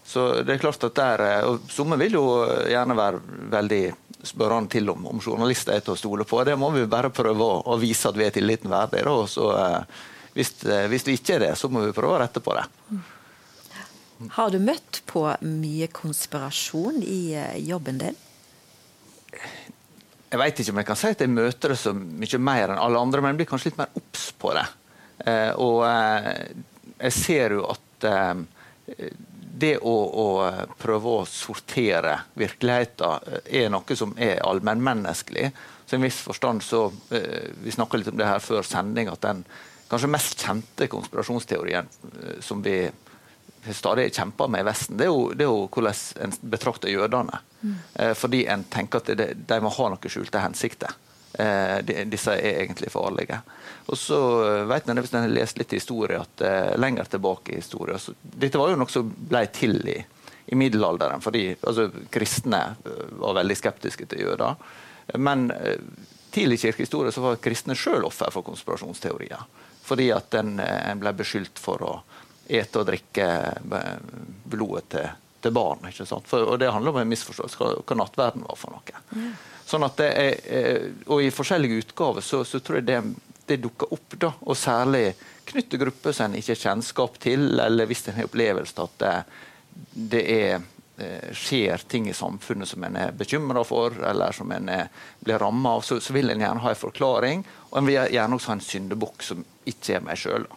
Så 0.09 0.41
det 0.43 0.55
er 0.55 0.61
klart 0.61 0.83
at 0.83 0.97
der, 0.97 1.21
og 1.47 1.69
Somme 1.71 1.95
vil 2.01 2.17
jo 2.17 2.23
gjerne 2.67 2.97
være 2.97 3.21
veldig 3.53 3.83
spørrende 4.27 4.73
til 4.73 4.89
om, 4.91 5.05
om 5.07 5.21
journalister 5.23 5.77
er 5.77 5.83
til 5.85 5.93
å 5.93 5.99
stole 5.99 6.25
på. 6.27 6.41
Det 6.43 6.57
må 6.59 6.71
vi 6.75 6.87
bare 6.89 7.11
prøve 7.13 7.45
å, 7.45 7.59
å 7.63 7.77
vise 7.79 8.09
at 8.09 8.17
vi 8.19 8.25
er 8.27 8.33
tilliten 8.35 8.71
verdig. 8.73 9.05
Da. 9.05 9.13
Så, 9.29 9.45
eh, 9.55 10.01
hvis, 10.35 10.51
eh, 10.65 10.87
hvis 10.91 11.07
vi 11.07 11.15
ikke 11.15 11.37
er 11.37 11.45
det, 11.45 11.53
så 11.61 11.69
må 11.71 11.85
vi 11.85 11.95
prøve 11.95 12.17
å 12.17 12.21
rette 12.23 12.43
på 12.43 12.57
det. 12.57 12.65
Har 14.35 14.51
du 14.51 14.59
møtt 14.59 15.01
på 15.07 15.23
mye 15.45 15.87
konspirasjon 15.95 16.99
i 17.05 17.21
eh, 17.39 17.55
jobben 17.69 18.01
din? 18.01 18.19
Jeg 20.29 20.41
vet 20.41 20.59
ikke 20.61 20.73
om 20.75 20.81
jeg 20.81 20.89
kan 20.89 20.99
si 20.99 21.13
at 21.13 21.23
jeg 21.23 21.31
møter 21.31 21.73
det 21.73 21.79
så 21.79 21.93
mye 21.95 22.41
mer 22.43 22.73
enn 22.73 22.81
alle 22.81 22.99
andre, 23.01 23.23
men 23.23 23.33
jeg 23.33 23.39
blir 23.39 23.49
kanskje 23.53 23.71
litt 23.71 23.79
mer 23.79 23.93
obs 23.97 24.29
på 24.37 24.51
det. 24.57 24.67
Eh, 25.25 25.51
og 25.59 25.83
eh, 25.87 26.29
jeg 26.99 27.15
ser 27.15 27.55
jo 27.57 27.65
at 27.71 28.07
eh, 28.07 29.09
det 29.59 29.73
å, 29.83 29.95
å 30.23 30.27
prøve 30.79 31.15
å 31.19 31.25
sortere 31.27 32.15
virkeligheten 32.39 33.43
er 33.43 33.67
noe 33.73 33.97
som 33.97 34.13
er 34.15 34.39
allmennmenneskelig. 34.47 35.49
Så 35.85 35.95
i 35.95 35.99
en 35.99 36.05
viss 36.05 36.21
forstand 36.21 36.61
så 36.63 36.85
Vi 37.09 37.73
snakka 37.73 37.97
litt 37.97 38.11
om 38.11 38.17
det 38.19 38.27
her 38.29 38.39
før 38.39 38.63
sending, 38.63 39.09
at 39.09 39.23
den 39.25 39.41
kanskje 39.89 40.11
mest 40.13 40.39
kjente 40.39 40.87
konspirasjonsteorien 40.87 41.89
som 42.45 42.61
vi 42.63 42.77
stadig 43.73 44.13
kjemper 44.15 44.47
med 44.47 44.63
i 44.63 44.67
Vesten, 44.69 44.97
det 44.97 45.07
er 45.07 45.11
jo, 45.11 45.29
det 45.35 45.45
er 45.45 45.51
jo 45.51 45.67
hvordan 45.67 46.01
en 46.23 46.35
betrakter 46.51 46.91
jødene. 46.93 47.41
Eh, 47.93 48.13
fordi 48.17 48.45
en 48.47 48.63
tenker 48.71 49.01
at 49.01 49.11
det, 49.19 49.29
de 49.49 49.59
må 49.61 49.71
ha 49.75 49.89
noen 49.91 50.11
skjulte 50.11 50.43
hensikter. 50.43 50.95
Eh, 51.33 52.05
disse 52.05 52.33
er 52.33 52.61
egentlig 52.61 52.89
farlige. 52.91 53.41
Og 53.85 53.97
så 53.97 54.19
eh, 54.47 54.63
vet 54.65 54.87
man, 54.87 54.97
hvis 54.97 55.13
en 55.13 55.27
har 55.27 55.33
lest 55.33 55.59
litt 55.61 55.75
historie, 55.77 56.17
at 56.17 56.41
eh, 56.41 56.77
lenger 56.81 57.11
tilbake 57.13 57.53
i 57.53 57.59
historien 57.61 57.99
så, 58.01 58.15
Dette 58.21 58.57
var 58.57 58.71
jo 58.71 58.79
noe 58.81 58.89
som 58.89 59.11
ble 59.29 59.43
til 59.53 59.77
i, 59.85 59.97
i 60.49 60.57
middelalderen, 60.57 61.21
fordi 61.21 61.51
altså, 61.61 61.89
kristne 62.09 62.63
var 63.21 63.37
veldig 63.37 63.57
skeptiske 63.57 64.09
til 64.09 64.25
jøder. 64.25 64.57
Men 65.21 65.47
tidlig 66.33 66.59
i 66.59 66.63
kirkehistorie 66.63 67.13
så 67.13 67.21
var 67.23 67.39
kristne 67.41 67.77
sjøl 67.77 68.05
offer 68.05 68.33
for 68.33 68.45
konspirasjonsteorier. 68.45 69.45
Fordi 69.85 70.09
at 70.13 70.33
en, 70.37 70.59
ble 71.01 71.13
beskyldt 71.17 71.61
for 71.61 71.85
å 71.85 71.93
ete 72.49 72.81
og 72.81 72.89
drikke 72.89 73.29
blodet 74.49 74.89
til, 74.93 75.07
til 75.45 75.53
barn. 75.53 75.85
ikke 75.89 76.05
sant? 76.09 76.29
For, 76.29 76.45
og 76.45 76.59
Det 76.61 76.69
handler 76.73 76.93
om 76.93 77.01
en 77.01 77.09
misforståelse 77.13 77.61
hva, 77.61 77.71
hva 77.81 77.97
nattverden 77.97 78.45
var 78.45 78.57
for 78.57 78.77
noe. 78.77 79.01
Sånn 79.69 79.85
at 79.85 79.99
det 80.01 80.09
er, 80.17 80.39
eh, 80.49 80.87
og 81.05 81.21
I 81.21 81.29
forskjellige 81.33 81.83
utgaver 81.83 82.25
så, 82.25 82.41
så 82.47 82.61
tror 82.63 82.79
jeg 82.79 82.87
det, 82.87 83.01
det 83.51 83.59
dukker 83.61 83.93
opp. 83.93 84.15
da, 84.17 84.31
Og 84.41 84.57
særlig 84.57 85.13
knytter 85.49 85.81
grupper 85.83 86.15
som 86.15 86.29
en 86.29 86.39
ikke 86.39 86.55
har 86.55 86.63
kjennskap 86.63 87.19
til, 87.21 87.51
eller 87.59 87.89
hvis 87.89 88.07
en 88.07 88.17
har 88.17 88.29
opplevelse 88.29 88.85
at 88.85 88.97
det, 89.03 89.13
det 90.13 90.23
er, 90.33 90.65
eh, 90.97 91.29
skjer 91.37 91.85
ting 91.89 92.09
i 92.09 92.17
samfunnet 92.17 92.69
som 92.69 92.83
en 92.87 92.97
er 92.97 93.13
bekymra 93.17 93.63
for, 93.67 93.93
eller 94.09 94.33
som 94.33 94.51
en 94.57 94.73
er, 94.73 94.89
blir 95.21 95.37
ramma 95.41 95.77
av, 95.77 95.85
så, 95.85 95.99
så 96.01 96.17
vil 96.17 96.33
en 96.33 96.41
gjerne 96.41 96.65
ha 96.65 96.73
en 96.73 96.83
forklaring. 96.87 97.45
Og 97.69 97.77
en 97.77 97.89
vil 97.89 98.01
gjerne 98.09 98.39
også 98.39 98.53
ha 98.53 98.57
en 98.57 98.67
syndebukk 98.71 99.25
som 99.25 99.45
ikke 99.69 99.99
er 99.99 100.05
meg 100.05 100.17
sjøl. 100.17 100.49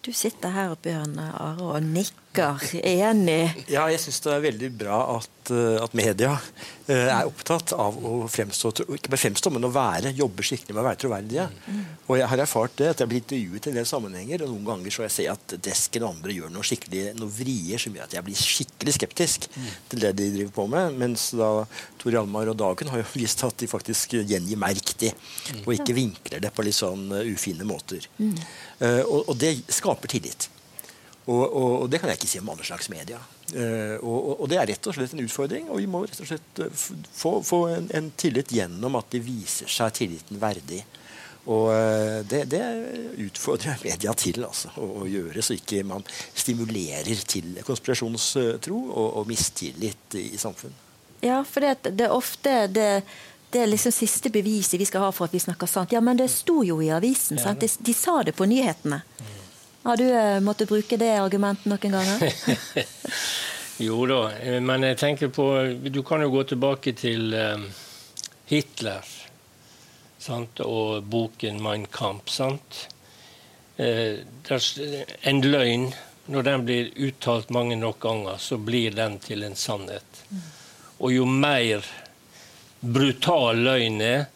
Du 0.00 0.12
sitter 0.16 0.54
her, 0.54 0.74
Bjørn 0.80 1.18
Are, 1.20 1.60
og 1.60 1.82
nikker 1.84 2.16
enig. 2.38 3.66
Ja, 3.70 3.88
jeg 3.90 3.98
syns 3.98 4.20
det 4.22 4.30
er 4.30 4.42
veldig 4.44 4.68
bra 4.78 4.98
at, 5.16 5.50
eh, 5.50 5.78
at 5.82 5.94
media 5.98 6.36
uh, 6.36 6.92
er 6.92 7.26
opptatt 7.26 7.72
av 7.74 7.96
å 8.06 8.28
fremstå, 8.30 8.70
ikke 8.94 9.10
bare 9.10 9.22
fremstå, 9.24 9.50
men 9.50 9.66
å 9.66 9.70
være, 9.74 10.12
jobbe 10.14 10.44
skikkelig 10.46 10.76
med 10.76 10.82
å 10.82 10.86
være 10.86 11.00
troverdige. 11.02 11.46
Og 12.06 12.20
jeg 12.20 12.28
har 12.30 12.42
erfart 12.44 12.76
det, 12.78 12.92
at 12.92 13.02
jeg 13.02 13.10
blir 13.10 13.22
intervjuet 13.22 13.66
i 13.66 13.72
en 13.72 13.80
del 13.80 13.88
sammenhenger, 13.90 14.44
og 14.44 14.52
noen 14.52 14.68
ganger 14.68 14.94
så 14.94 15.04
jeg 15.06 15.14
ser 15.16 15.32
at 15.32 15.56
desken 15.66 16.06
og 16.06 16.14
andre 16.14 16.36
gjør 16.36 16.52
noe 16.54 16.68
skikkelig, 16.70 17.02
noe 17.18 17.34
vrier 17.34 17.82
som 17.82 17.98
gjør 17.98 18.06
at 18.06 18.14
jeg 18.18 18.26
blir 18.28 18.44
skikkelig 18.44 18.96
skeptisk 18.98 19.50
til 19.90 20.06
det 20.06 20.14
de 20.20 20.30
driver 20.36 20.54
på 20.60 20.68
med. 20.76 21.00
Mens 21.02 21.26
da 21.34 21.50
Tor 21.98 22.14
Hjalmar 22.14 22.52
og 22.54 22.60
Dagen 22.62 22.94
har 22.94 23.02
jo 23.02 23.08
vist 23.18 23.42
at 23.46 23.58
de 23.58 23.70
faktisk 23.70 24.14
gjengir 24.20 24.60
meg 24.60 24.78
riktig, 24.78 25.10
og 25.64 25.74
ikke 25.74 25.98
vinkler 25.98 26.46
det 26.46 26.54
på 26.54 26.66
litt 26.66 26.78
sånn 26.78 27.10
uh, 27.10 27.26
ufine 27.26 27.66
måter. 27.66 28.06
Mm. 28.22 28.38
Og, 28.80 29.28
og 29.28 29.36
det 29.36 29.58
skaper 29.68 30.08
tillit. 30.08 30.46
Og, 31.30 31.42
og, 31.46 31.72
og, 31.82 31.90
det 31.90 32.00
kan 32.00 32.10
jeg 32.10 32.18
ikke 32.18 32.30
si 32.30 32.40
om 32.40 32.48
andre 32.50 32.66
slags 32.66 32.88
media. 32.90 33.20
Uh, 33.50 33.96
og, 34.02 34.40
og, 34.40 34.46
det 34.50 34.58
er 34.58 34.70
rett 34.72 34.88
og 34.90 34.96
slett 34.96 35.14
en 35.14 35.22
utfordring. 35.22 35.68
Og 35.70 35.78
vi 35.82 35.86
må 35.90 36.02
rett 36.02 36.22
og 36.22 36.30
slett 36.30 36.62
uh, 36.62 36.70
få, 36.74 37.36
få 37.46 37.60
en, 37.76 37.86
en, 37.96 38.10
tillit 38.18 38.50
gjennom 38.56 38.98
at 38.98 39.12
de 39.14 39.22
viser 39.22 39.70
seg 39.70 39.94
tilliten 40.00 40.40
verdig. 40.42 40.82
Og 41.46 41.70
uh, 41.70 42.20
det, 42.26 42.44
det, 42.50 42.64
utfordrer 43.28 43.78
media 43.84 44.14
til 44.18 44.42
altså, 44.48 44.72
å, 44.80 44.90
å, 45.04 45.08
gjøre, 45.10 45.44
så 45.44 45.54
ikke 45.54 45.84
man 45.86 46.04
stimulerer 46.10 47.24
til 47.30 47.60
konspirasjonstro 47.66 48.80
og, 48.90 49.22
mistillit 49.30 50.18
i, 50.18 50.32
samfunn. 50.40 50.74
Ja, 51.20 51.42
for 51.44 51.62
det, 51.62 51.92
det 51.94 52.08
er 52.08 52.16
ofte 52.16 52.64
det 52.72 52.92
det 53.50 53.64
er 53.64 53.66
liksom 53.66 53.90
siste 53.90 54.30
beviset 54.30 54.78
vi 54.78 54.86
skal 54.86 55.02
ha 55.02 55.08
for 55.10 55.26
at 55.26 55.32
vi 55.34 55.40
snakker 55.42 55.66
sant. 55.66 55.90
Ja, 55.90 55.98
men 55.98 56.18
det 56.20 56.28
sto 56.30 56.60
jo 56.62 56.76
i 56.82 56.90
avisen. 56.94 57.40
Ja. 57.42 57.50
De, 57.58 57.66
de, 57.66 57.94
sa 57.98 58.20
det 58.22 58.36
på 58.38 58.46
nyhetene. 58.46 59.00
Har 59.82 59.96
du 59.96 60.10
eh, 60.10 60.40
måttet 60.40 60.68
bruke 60.68 60.96
det 61.00 61.14
argumentet 61.18 61.70
noen 61.70 61.94
ganger? 61.96 62.34
jo 63.86 64.04
da, 64.06 64.20
eh, 64.36 64.60
men 64.60 64.84
jeg 64.84 64.98
tenker 65.00 65.32
på 65.32 65.46
Du 65.88 66.02
kan 66.04 66.20
jo 66.20 66.30
gå 66.34 66.44
tilbake 66.52 66.92
til 66.98 67.32
um, 67.34 67.64
Hitler 68.50 69.06
sant? 70.20 70.60
og 70.60 71.02
boken 71.08 71.60
'Mein 71.60 71.86
Kampf'. 71.88 72.36
Sant? 72.36 72.88
Eh, 73.80 74.20
en 75.22 75.40
løgn, 75.40 75.94
når 76.26 76.42
den 76.42 76.64
blir 76.64 76.90
uttalt 76.96 77.50
mange 77.50 77.76
nok 77.76 78.00
ganger, 78.00 78.36
så 78.36 78.58
blir 78.58 78.92
den 78.92 79.18
til 79.18 79.42
en 79.42 79.56
sannhet. 79.56 80.24
Mm. 80.28 80.42
Og 81.00 81.12
jo 81.12 81.24
mer 81.24 81.86
brutal 82.80 83.56
løgn 83.64 84.00
er, 84.04 84.26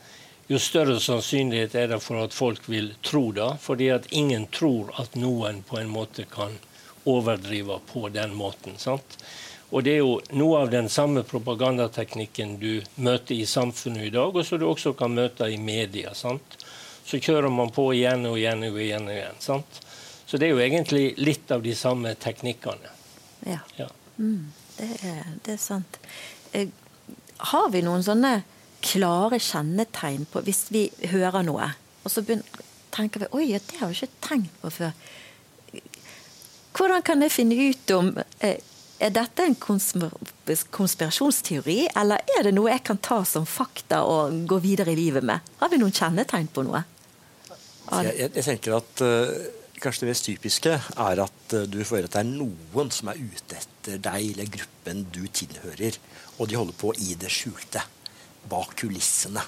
jo 0.49 0.59
større 0.61 1.01
sannsynlighet 1.01 1.75
er 1.75 1.89
det 1.95 2.01
for 2.05 2.21
at 2.25 2.35
folk 2.37 2.69
vil 2.69 2.93
tro 3.03 3.31
det. 3.33 3.51
Fordi 3.61 3.89
at 3.95 4.11
ingen 4.13 4.47
tror 4.53 4.93
at 5.01 5.17
noen 5.17 5.63
på 5.65 5.79
en 5.81 5.93
måte 5.93 6.27
kan 6.31 6.59
overdrive 7.05 7.79
på 7.93 8.09
den 8.09 8.35
måten. 8.35 8.79
sant? 8.79 9.19
Og 9.71 9.85
Det 9.85 9.93
er 9.97 10.03
jo 10.05 10.21
noe 10.31 10.61
av 10.63 10.71
den 10.71 10.89
samme 10.89 11.25
propagandateknikken 11.27 12.59
du 12.61 12.83
møter 12.95 13.35
i 13.35 13.47
samfunnet 13.47 14.07
i 14.07 14.13
dag, 14.15 14.37
og 14.37 14.47
som 14.47 14.61
du 14.61 14.69
også 14.69 14.93
kan 14.95 15.15
møte 15.15 15.49
i 15.51 15.57
media. 15.59 16.15
sant? 16.15 16.59
Så 17.05 17.19
kjører 17.21 17.51
man 17.51 17.73
på 17.73 17.93
igjen 17.93 18.27
og 18.27 18.39
igjen 18.39 18.63
og 18.69 18.81
igjen. 18.81 19.09
og 19.09 19.15
igjen, 19.15 19.41
sant? 19.41 19.81
Så 20.27 20.39
det 20.39 20.47
er 20.47 20.55
jo 20.55 20.63
egentlig 20.63 21.15
litt 21.19 21.51
av 21.51 21.63
de 21.63 21.75
samme 21.75 22.15
teknikkene. 22.15 22.93
Ja, 23.47 23.61
ja. 23.77 23.89
Mm, 24.17 24.53
det, 24.77 24.89
er, 25.03 25.25
det, 25.45 25.53
er, 25.53 25.61
sant. 25.61 25.99
Eh, 26.53 26.69
har 27.53 27.69
vi 27.71 27.83
noen 27.85 28.03
sånne 28.03 28.43
klare 28.85 29.41
kjennetegn 29.41 30.27
på 30.31 30.45
hvis 30.45 30.67
vi 30.75 30.89
hører 31.13 31.45
noe, 31.47 31.71
og 32.05 32.13
så 32.13 32.25
tenker 32.95 33.25
vi 33.25 33.33
oi, 33.33 33.47
det 33.57 33.81
har 33.81 33.91
vi 33.91 33.99
ikke 33.99 34.29
tenkt 34.29 34.61
på 34.61 34.73
før. 34.73 34.93
Hvordan 36.75 37.05
kan 37.07 37.23
jeg 37.23 37.33
finne 37.33 37.57
ut 37.71 37.91
om 37.95 38.07
eh, 38.43 38.59
er 39.05 39.13
dette 39.15 39.45
en 39.45 39.57
konspirasjonsteori, 39.59 41.79
eller 41.99 42.19
er 42.39 42.43
det 42.47 42.53
noe 42.55 42.71
jeg 42.71 42.83
kan 42.87 42.99
ta 43.03 43.25
som 43.29 43.47
fakta 43.47 44.03
og 44.09 44.47
gå 44.49 44.59
videre 44.63 44.93
i 44.95 44.99
livet 44.99 45.25
med? 45.27 45.39
Har 45.61 45.69
vi 45.73 45.79
noen 45.83 45.93
kjennetegn 45.95 46.49
på 46.55 46.63
noe? 46.67 46.81
Jeg, 47.91 48.15
jeg, 48.17 48.31
jeg, 48.31 48.45
tenker 48.47 48.71
at 48.79 48.93
uh, 49.05 49.09
kanskje 49.83 50.01
det 50.05 50.11
mest 50.13 50.27
typiske 50.29 50.73
er 50.73 51.17
at 51.27 51.43
uh, 51.53 51.59
du 51.69 51.79
høre 51.83 52.05
at 52.09 52.15
det 52.15 52.23
er 52.23 52.31
noen 52.31 52.89
som 52.95 53.07
er 53.13 53.19
ute 53.21 53.55
etter 53.59 53.97
deg 54.07 54.21
eller 54.31 54.47
gruppen 54.57 54.97
du 55.13 55.25
tilhører. 55.29 55.95
Og 56.39 56.45
de 56.49 56.59
holder 56.59 56.77
på 56.79 56.89
i 57.05 57.09
det 57.21 57.31
skjulte. 57.35 57.81
Bak 58.51 58.75
kulissene. 58.81 59.43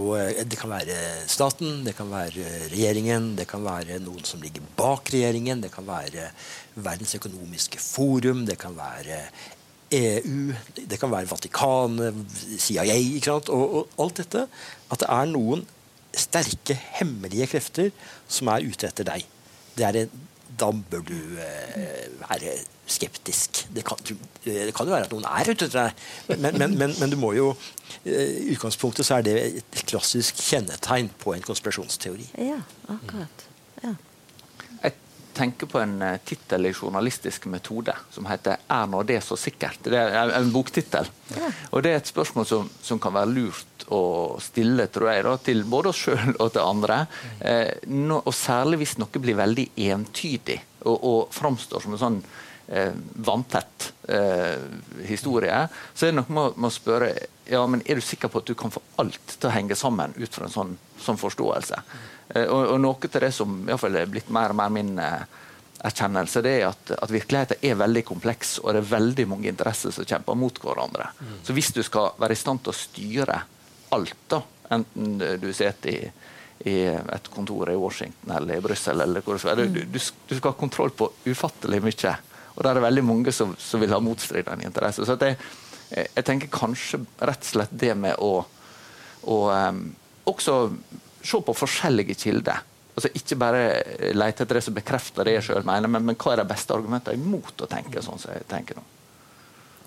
Og 0.00 0.14
eh, 0.18 0.42
Det 0.46 0.58
kan 0.58 0.72
være 0.72 0.96
staten, 1.30 1.82
det 1.86 1.94
kan 1.96 2.10
være 2.10 2.68
regjeringen, 2.72 3.34
det 3.38 3.46
kan 3.50 3.64
være 3.64 4.00
noen 4.02 4.24
som 4.26 4.42
ligger 4.42 4.64
bak 4.76 5.12
regjeringen, 5.14 5.62
det 5.62 5.70
kan 5.74 5.86
være 5.86 6.30
Verdens 6.74 7.14
økonomiske 7.18 7.78
forum, 7.82 8.44
det 8.48 8.58
kan 8.58 8.74
være 8.76 9.22
EU, 9.94 10.54
det 10.74 10.98
kan 10.98 11.12
være 11.12 11.30
Vatikanet, 11.30 12.18
CIA 12.58 12.96
ikke 12.98 13.30
sant? 13.30 13.52
Og, 13.54 13.78
og, 13.78 13.96
alt 14.02 14.18
dette. 14.24 14.46
At 14.90 15.04
det 15.04 15.10
er 15.12 15.30
noen 15.30 15.64
sterke, 16.14 16.76
hemmelige 16.98 17.48
krefter 17.50 17.90
som 18.30 18.50
er 18.50 18.66
ute 18.66 18.88
etter 18.90 19.06
deg. 19.06 19.26
Det 19.74 19.86
er 19.86 20.04
en, 20.04 20.22
da 20.60 20.70
bør 20.72 21.04
du 21.08 21.16
eh, 21.40 22.06
være 22.20 22.56
skeptisk. 22.86 23.64
Det 23.74 23.84
kan, 23.86 24.00
det 24.44 24.74
kan, 24.76 24.86
jo 24.86 24.92
være 24.92 25.08
at 25.08 25.14
noen 25.14 25.26
er 25.28 25.50
ute 25.50 25.68
etter 25.68 25.74
deg, 25.78 26.04
men, 26.34 26.58
men, 26.60 26.76
men, 26.78 26.94
men, 26.98 27.12
du 27.12 27.16
må 27.20 27.32
jo 27.36 27.50
eh, 28.04 28.44
I 28.44 28.52
utgangspunktet 28.56 29.08
så 29.08 29.18
er 29.18 29.26
det 29.26 29.36
et 29.62 29.82
klassisk 29.88 30.42
kjennetegn 30.44 31.10
på 31.22 31.34
en 31.36 31.44
konspirasjonsteori. 31.44 32.28
Ja, 32.50 32.60
akkurat. 32.92 33.48
Tenker 35.34 35.66
på 35.70 35.80
en 35.82 35.96
uh, 36.02 36.16
tittel 36.24 36.68
i 36.68 36.72
journalistisk 36.72 37.48
metode 37.50 37.94
som 38.14 38.26
heter 38.30 38.62
'Er 38.70 38.86
nå 38.86 39.02
det 39.02 39.20
så 39.24 39.36
sikkert?' 39.36 39.90
Det 39.90 39.98
er 39.98 40.30
en 40.30 40.52
boktittel. 40.52 41.08
Ja. 41.34 41.50
Og 41.72 41.82
det 41.82 41.90
er 41.90 41.96
et 41.96 42.12
spørsmål 42.12 42.46
som, 42.46 42.70
som, 42.82 43.00
kan 43.00 43.14
være 43.14 43.32
lurt 43.34 43.86
å 43.92 44.38
stille 44.40 44.86
tror 44.86 45.10
jeg, 45.10 45.24
da, 45.24 45.36
til 45.36 45.64
både 45.64 45.90
oss 45.90 46.02
sjøl 46.06 46.36
og 46.38 46.52
til 46.52 46.62
andre. 46.62 47.06
Eh, 47.40 47.74
no, 47.86 48.22
og 48.24 48.34
særlig 48.34 48.78
hvis 48.82 48.96
noe 48.98 49.20
blir 49.20 49.36
veldig 49.36 49.68
entydig 49.90 50.60
og, 50.84 50.96
og 51.04 51.20
framstår 51.34 51.82
som 51.82 51.96
en 51.96 52.02
sånn 52.04 52.20
eh, 52.68 52.92
vanntett 53.14 53.92
eh, 54.08 54.56
historie, 55.08 55.68
så 55.94 56.06
er 56.06 56.12
det 56.12 56.20
noe 56.20 56.32
med, 56.32 56.58
med, 56.58 56.70
å 56.70 56.74
spørre 56.74 57.12
ja, 57.50 57.60
men 57.68 57.82
er 57.84 58.00
du 58.00 58.04
sikker 58.04 58.32
på 58.32 58.40
at 58.40 58.48
du 58.48 58.54
kan 58.58 58.72
få 58.72 58.82
alt 59.02 59.36
til 59.36 59.50
å 59.50 59.54
henge 59.54 59.76
sammen 59.76 60.14
ut 60.16 60.32
fra 60.32 60.48
en 60.48 60.54
sånn, 60.54 60.76
sånn 61.00 61.20
forståelse. 61.20 61.80
Eh, 62.28 62.44
og, 62.44 62.74
og, 62.74 62.76
noe 62.82 63.08
til 63.08 63.24
det 63.26 63.32
som 63.36 63.56
i 63.68 63.78
fall 63.80 63.98
er 64.00 64.10
blitt 64.10 64.30
mer 64.34 64.54
og 64.54 64.60
mer 64.60 64.72
min 64.74 64.94
eh, 65.02 65.40
erkjennelse, 65.84 66.42
det 66.44 66.54
er 66.60 66.68
at, 66.70 66.94
at, 66.96 67.12
virkeligheten 67.12 67.64
er 67.68 67.80
veldig 67.80 68.04
kompleks, 68.08 68.58
og 68.62 68.72
det 68.72 68.84
er 68.84 68.92
veldig 68.94 69.26
mange 69.34 69.50
interesser 69.52 69.92
som 69.94 70.06
kjemper 70.08 70.38
mot 70.38 70.60
hverandre. 70.62 71.10
Mm. 71.20 71.40
Så 71.44 71.56
hvis 71.56 71.72
du 71.76 71.82
skal 71.84 72.14
være 72.20 72.36
i 72.36 72.40
stand 72.40 72.64
til 72.64 72.72
å 72.72 72.78
styre 72.78 73.40
alt, 73.94 74.16
da, 74.32 74.40
enten 74.74 75.18
du 75.40 75.50
sitter 75.52 75.92
i 75.92 75.98
i 76.64 76.84
et 76.86 77.28
kontor 77.28 77.70
i 77.70 77.76
Washington 77.76 78.36
eller 78.36 78.56
i 78.56 78.60
Brussel. 78.60 79.00
Eller 79.00 79.20
hvor 79.20 79.38
du, 79.56 79.66
du, 79.68 79.98
du, 80.28 80.36
skal 80.36 80.52
ha 80.52 80.56
kontroll 80.56 80.94
på 80.96 81.10
ufattelig 81.26 81.80
mye. 81.84 82.14
Og 82.54 82.62
der 82.62 82.70
er 82.70 82.78
det 82.78 82.84
veldig 82.86 83.04
mange 83.04 83.34
som, 83.34 83.54
som 83.58 83.82
vil 83.82 83.92
ha 83.92 84.00
motstridende 84.02 84.66
interesser. 84.66 85.04
Så 85.04 85.18
jeg, 85.20 85.36
jeg, 85.90 86.24
tenker 86.24 86.52
kanskje 86.54 87.02
rett 87.18 87.42
og 87.42 87.50
slett 87.50 87.74
det 87.74 87.92
med 87.98 88.16
å, 88.22 88.44
å 89.26 89.38
um, 89.50 89.82
også 90.30 90.56
se 91.24 91.40
på 91.40 91.54
forskjellige 91.56 92.16
kilder. 92.20 92.62
Altså 92.94 93.10
Ikke 93.18 93.38
bare 93.38 93.62
lete 94.14 94.44
etter 94.44 94.60
det 94.60 94.64
som 94.66 94.76
bekrefter 94.76 95.26
det 95.26 95.38
jeg 95.38 95.48
sjøl 95.48 95.66
mener, 95.66 95.90
men, 95.90 96.04
men, 96.06 96.18
hva 96.20 96.34
er 96.34 96.42
de 96.42 96.50
beste 96.52 96.74
argumentene 96.76 97.18
imot 97.18 97.64
å 97.64 97.70
tenke 97.70 98.02
sånn 98.04 98.20
som 98.22 98.34
jeg 98.34 98.46
tenker 98.50 98.78
nå. 98.78 98.84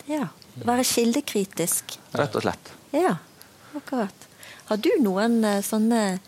Ja. 0.07 0.27
Være 0.67 0.83
kildekritisk. 0.87 1.97
Rett 2.17 2.35
og 2.35 2.43
slett. 2.43 2.71
Ja, 2.95 3.17
akkurat. 3.77 4.27
Har 4.67 4.79
du 4.83 4.89
noen 5.03 5.39
uh, 5.45 5.61
sånne 5.63 6.19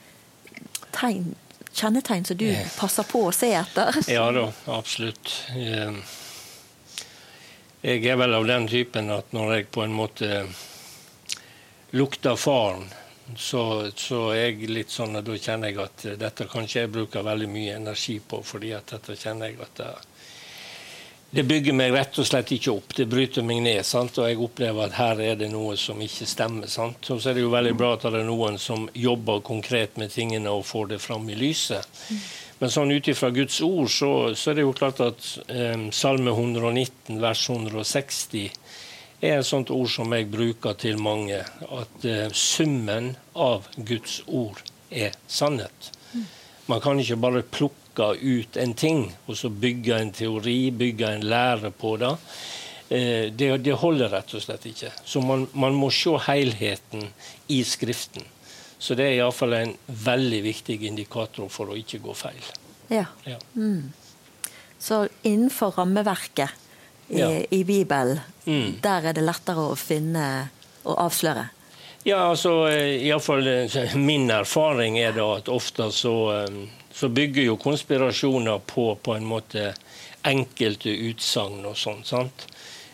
tegn, 0.96 1.34
kjennetegn 1.74 2.28
som 2.28 2.40
du 2.40 2.48
passer 2.78 3.08
på 3.08 3.26
å 3.28 3.36
se 3.36 3.52
etter? 3.60 4.00
Ja 4.12 4.30
da, 4.36 4.48
absolutt. 4.72 5.34
Uh, 5.56 6.00
jeg 7.84 8.04
er 8.08 8.20
vel 8.20 8.36
av 8.36 8.48
den 8.48 8.68
typen 8.72 9.12
at 9.16 9.32
når 9.36 9.54
jeg 9.56 9.70
på 9.76 9.84
en 9.84 9.96
måte 9.96 10.44
lukter 11.96 12.36
faren, 12.40 12.88
så, 13.38 13.92
så 13.96 14.22
jeg 14.36 14.70
litt 14.70 14.94
sånn 14.94 15.20
da 15.22 15.36
kjenner 15.38 15.72
jeg 15.72 15.82
at 15.84 16.06
dette 16.20 16.48
kan 16.50 16.66
ikke 16.66 16.86
jeg 16.86 16.94
bruke 16.94 17.26
veldig 17.26 17.50
mye 17.52 17.76
energi 17.80 18.20
på, 18.20 18.42
fordi 18.46 18.74
at 18.78 18.96
dette 18.96 19.18
kjenner 19.20 19.52
jeg 19.52 19.62
at 19.66 19.82
det, 19.82 19.92
det 21.30 21.44
bygger 21.46 21.76
meg 21.78 21.94
rett 21.94 22.18
og 22.18 22.26
slett 22.26 22.50
ikke 22.56 22.72
opp. 22.74 22.94
Det 22.98 23.06
bryter 23.06 23.46
meg 23.46 23.62
ned. 23.62 23.84
Sant? 23.86 24.18
Og 24.18 24.26
jeg 24.26 24.40
opplever 24.42 24.88
at 24.88 24.96
her 24.98 25.20
er 25.22 25.36
det 25.38 25.52
noe 25.54 25.76
som 25.78 26.00
ikke 26.02 26.26
stemmer. 26.26 26.70
Sant? 26.72 27.06
Og 27.14 27.22
så 27.22 27.30
er 27.30 27.38
det 27.38 27.44
jo 27.44 27.52
veldig 27.54 27.76
bra 27.78 27.92
at 27.94 28.08
det 28.08 28.24
er 28.24 28.26
noen 28.26 28.58
som 28.58 28.88
jobber 28.98 29.44
konkret 29.46 30.00
med 30.02 30.10
tingene 30.10 30.50
og 30.50 30.66
får 30.66 30.96
det 30.96 31.02
fram 31.04 31.30
i 31.30 31.38
lyset. 31.38 32.02
Men 32.60 32.74
sånn 32.74 32.92
ut 32.92 33.08
ifra 33.08 33.30
Guds 33.32 33.60
ord 33.64 33.92
så, 33.94 34.12
så, 34.34 34.50
er 34.50 34.58
det 34.58 34.66
jo 34.66 34.74
klart 34.76 35.04
at 35.06 35.28
um, 35.54 35.86
Salme 35.96 36.34
119 36.34 37.22
vers 37.22 37.46
160 37.46 38.50
er 39.22 39.40
et 39.40 39.48
sånt 39.48 39.72
ord 39.74 39.90
som 39.92 40.14
jeg 40.16 40.30
bruker 40.32 40.78
til 40.80 41.00
mange. 41.02 41.42
At 41.68 42.06
eh, 42.08 42.28
summen 42.32 43.14
av 43.36 43.68
Guds 43.76 44.22
ord 44.28 44.62
er 44.90 45.16
sannhet. 45.28 45.92
Man 46.70 46.82
kan 46.82 47.00
ikke 47.02 47.18
bare 47.18 47.42
plukke 47.42 48.12
ut 48.22 48.58
en 48.62 48.74
ting, 48.78 49.08
og 49.26 49.38
så 49.38 49.50
bygge 49.50 49.98
en 49.98 50.12
teori, 50.14 50.70
bygge 50.72 51.14
en 51.16 51.26
lære 51.26 51.72
på 51.74 51.96
det. 51.98 52.12
Eh, 52.90 53.32
det, 53.34 53.50
det, 53.66 53.74
holder 53.82 54.14
rett 54.14 54.34
og 54.38 54.44
slett 54.44 54.68
ikke. 54.70 54.92
Så 55.06 55.22
man, 55.26 55.48
man 55.54 55.78
må 55.78 55.90
se 55.94 56.14
helheten 56.30 57.10
i 57.50 57.64
Skriften. 57.66 58.26
Så 58.80 58.96
det 58.96 59.10
er 59.10 59.18
iallfall 59.18 59.58
en 59.58 59.74
veldig 60.06 60.40
viktig 60.46 60.78
indikator 60.88 61.50
for 61.52 61.74
å 61.74 61.78
ikke 61.78 62.00
gå 62.06 62.16
feil. 62.16 62.46
Ja. 62.90 63.08
ja. 63.28 63.38
Mm. 63.58 63.92
Så 64.80 65.04
innenfor 65.28 65.76
rammeverket 65.76 66.54
i, 67.10 67.20
ja. 67.20 67.30
i 67.50 67.64
Bibelen, 67.68 68.22
mm. 68.50 68.76
der 68.84 69.12
er 69.12 69.18
det 69.18 69.26
lettere 69.26 69.70
å 69.70 69.78
finne 69.80 70.26
og 70.84 70.96
avsløre? 71.06 71.48
Ja, 72.08 72.24
altså 72.30 72.54
eh, 72.72 72.98
iallfall 73.08 73.48
eh, 73.48 73.96
min 74.10 74.30
erfaring 74.34 75.00
er 75.00 75.16
da 75.18 75.30
at 75.38 75.52
ofte 75.52 75.92
så, 75.96 76.16
så 76.92 77.10
bygger 77.14 77.52
jo 77.52 77.60
konspirasjoner 77.62 78.66
på 78.68 78.92
på 79.04 79.16
en 79.16 79.28
måte 79.30 79.74
enkelte 80.28 80.92
utsagn 81.10 81.66
og 81.66 81.78
sånn. 81.78 82.04
sant? 82.04 82.48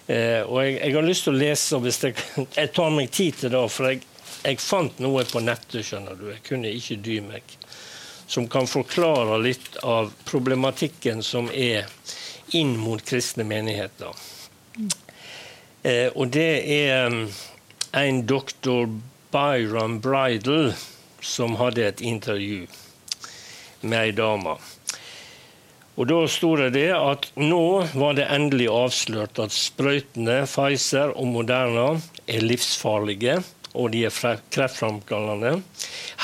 Eh, 0.07 0.41
og 0.45 0.59
jeg, 0.61 0.75
jeg, 0.79 0.93
har 0.95 1.05
lyst 1.05 1.25
til 1.25 1.33
å 1.33 1.39
lese, 1.39 1.79
hvis 1.81 2.01
jeg, 2.03 2.25
jeg 2.53 2.71
tar 2.75 2.91
meg 2.93 3.09
tid 3.13 3.39
til 3.39 3.53
det, 3.55 3.63
for 3.73 3.89
jeg, 3.89 4.03
jeg, 4.43 4.61
fant 4.61 5.01
noe 5.01 5.25
på 5.29 5.41
nettet, 5.41 5.81
skjønner 5.87 6.19
du. 6.19 6.27
Jeg 6.33 6.43
kunne 6.45 6.73
ikke 6.73 6.99
dy 7.05 7.19
meg. 7.25 7.57
Som 8.29 8.47
kan 8.49 8.69
forklare 8.69 9.37
litt 9.41 9.77
av 9.85 10.11
problematikken 10.25 11.21
som 11.25 11.49
er 11.53 11.89
inn 12.57 12.73
mot 12.81 13.01
kristne 13.05 13.45
menigheter. 13.45 14.13
Eh, 15.85 16.09
og 16.17 16.31
det 16.33 16.63
er 16.65 17.11
um, 17.13 17.27
en 17.93 18.23
doktor 18.25 18.87
Byron 19.33 19.99
Bridal 20.01 20.71
som 21.21 21.59
hadde 21.59 21.83
et 21.85 22.01
intervju 22.01 22.63
med 23.85 23.99
ei 23.99 24.15
dame. 24.17 24.55
Og 25.95 26.09
Da 26.09 26.17
sto 26.27 26.55
det 26.59 26.71
det 26.75 26.89
at 26.95 27.29
nå 27.37 27.85
var 27.93 28.17
det 28.17 28.25
endelig 28.33 28.65
avslørt 28.73 29.37
at 29.39 29.53
sprøytene 29.53 30.41
Pfizer 30.49 31.13
og 31.13 31.29
Moderna 31.37 31.87
er 32.25 32.43
livsfarlige, 32.43 33.37
og 33.75 33.93
de 33.93 34.03
er 34.09 34.41
kreftframkallende. 34.51 35.59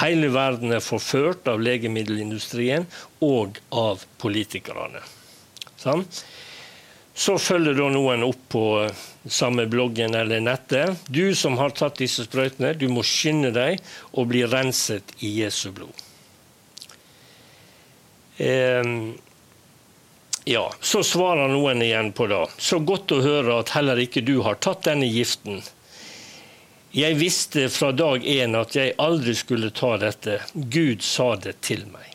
Hele 0.01 0.33
verden 0.33 0.73
er 0.73 0.83
forført 0.83 1.47
av 1.51 1.61
legemiddelindustrien 1.61 2.89
og 3.21 3.61
av 3.69 4.03
politikerne. 4.23 5.05
Sånn? 5.77 6.07
Så 7.21 7.35
følger 7.37 7.75
da 7.77 7.87
noen 7.93 8.23
opp 8.25 8.45
på 8.49 8.65
samme 9.29 9.67
bloggen 9.69 10.15
eller 10.17 10.41
nettet. 10.41 11.03
Du 11.05 11.35
som 11.37 11.59
har 11.59 11.75
tatt 11.77 11.99
disse 12.01 12.25
sprøytene, 12.25 12.73
du 12.73 12.87
må 12.89 13.03
skynde 13.05 13.51
deg 13.53 13.81
og 14.17 14.31
bli 14.31 14.41
renset 14.49 15.13
i 15.21 15.29
Jesu 15.43 15.69
blod. 15.75 16.07
Eh, 18.41 18.93
ja, 20.49 20.63
Så 20.81 21.03
svarer 21.05 21.51
noen 21.51 21.83
igjen 21.85 22.09
på 22.17 22.25
det. 22.31 22.39
Så 22.57 22.79
godt 22.79 23.13
å 23.13 23.21
høre 23.21 23.59
at 23.61 23.75
heller 23.75 24.01
ikke 24.01 24.23
du 24.25 24.39
har 24.41 24.57
tatt 24.57 24.87
denne 24.89 25.05
giften. 25.05 25.61
Jeg 26.91 27.19
visste 27.19 27.67
fra 27.69 27.91
dag 27.93 28.25
én 28.25 28.57
at 28.57 28.73
jeg 28.75 28.95
aldri 28.99 29.35
skulle 29.37 29.69
ta 29.77 29.93
dette. 30.01 30.39
Gud 30.53 31.05
sa 31.05 31.35
det 31.35 31.59
til 31.61 31.85
meg. 31.93 32.09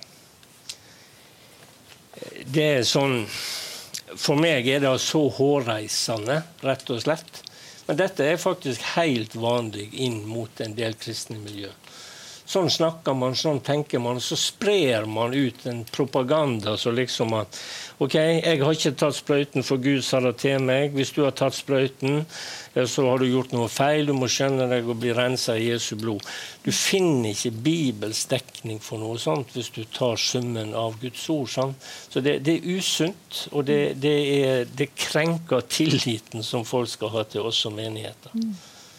Det 2.51 2.67
er 2.81 2.85
sånn 2.85 3.23
For 4.17 4.39
meg 4.41 4.69
er 4.71 4.81
det 4.85 4.95
så 5.05 5.27
hårreisende, 5.37 6.41
rett 6.65 6.93
og 6.93 7.03
slett. 7.05 7.43
Men 7.87 7.99
dette 8.01 8.25
er 8.27 8.41
faktisk 8.41 8.83
helt 8.97 9.37
vanlig 9.39 9.91
inn 10.03 10.23
mot 10.27 10.61
en 10.65 10.75
del 10.79 10.97
kristne 10.99 11.39
miljø. 11.39 11.71
Sånn 12.47 12.69
snakker 12.71 13.15
man, 13.19 13.35
sånn 13.35 13.59
tenker 13.67 13.99
man. 13.99 14.21
Så 14.23 14.39
sprer 14.39 15.07
man 15.11 15.35
ut 15.35 15.65
en 15.67 15.83
propaganda 15.91 16.77
så 16.79 16.93
liksom 16.95 17.35
at 17.35 17.59
OK, 17.99 18.15
jeg 18.15 18.61
har 18.61 18.77
ikke 18.77 18.93
tatt 19.01 19.17
sprøyten, 19.17 19.65
for 19.67 19.83
Gud 19.83 20.05
sa 20.05 20.21
det 20.21 20.37
til 20.43 20.63
meg. 20.63 20.93
Hvis 20.95 21.11
du 21.17 21.23
har 21.25 21.35
tatt 21.35 21.57
sprøyten, 21.57 22.23
så 22.77 23.07
har 23.09 23.19
du 23.19 23.27
gjort 23.27 23.55
noe 23.57 23.71
feil. 23.73 24.07
Du 24.07 24.13
må 24.15 24.29
skjønne 24.31 24.69
deg 24.71 24.87
og 24.87 25.01
bli 25.01 25.15
rensa 25.17 25.57
i 25.57 25.71
Jesu 25.71 25.97
blod. 25.99 26.23
Du 26.63 26.71
finner 26.71 27.33
ikke 27.33 27.55
Bibels 27.67 28.27
dekning 28.31 28.79
for 28.85 29.01
noe 29.03 29.19
sånt 29.19 29.57
hvis 29.57 29.73
du 29.75 29.83
tar 29.89 30.21
summen 30.21 30.75
av 30.77 31.01
Guds 31.03 31.25
ord. 31.33 31.51
Sant? 31.51 31.91
Så 32.13 32.23
det, 32.23 32.39
det, 32.47 32.61
er 32.61 32.79
usunt, 32.79 33.43
og 33.51 33.67
det, 33.67 33.81
det, 34.05 34.17
er, 34.37 34.65
det, 34.71 34.93
krenker 34.95 35.67
tilliten 35.67 36.45
som 36.47 36.69
folk 36.69 36.93
skal 36.93 37.15
ha 37.17 37.27
til 37.27 37.49
oss 37.49 37.65
som 37.65 37.75
menigheter. 37.75 38.37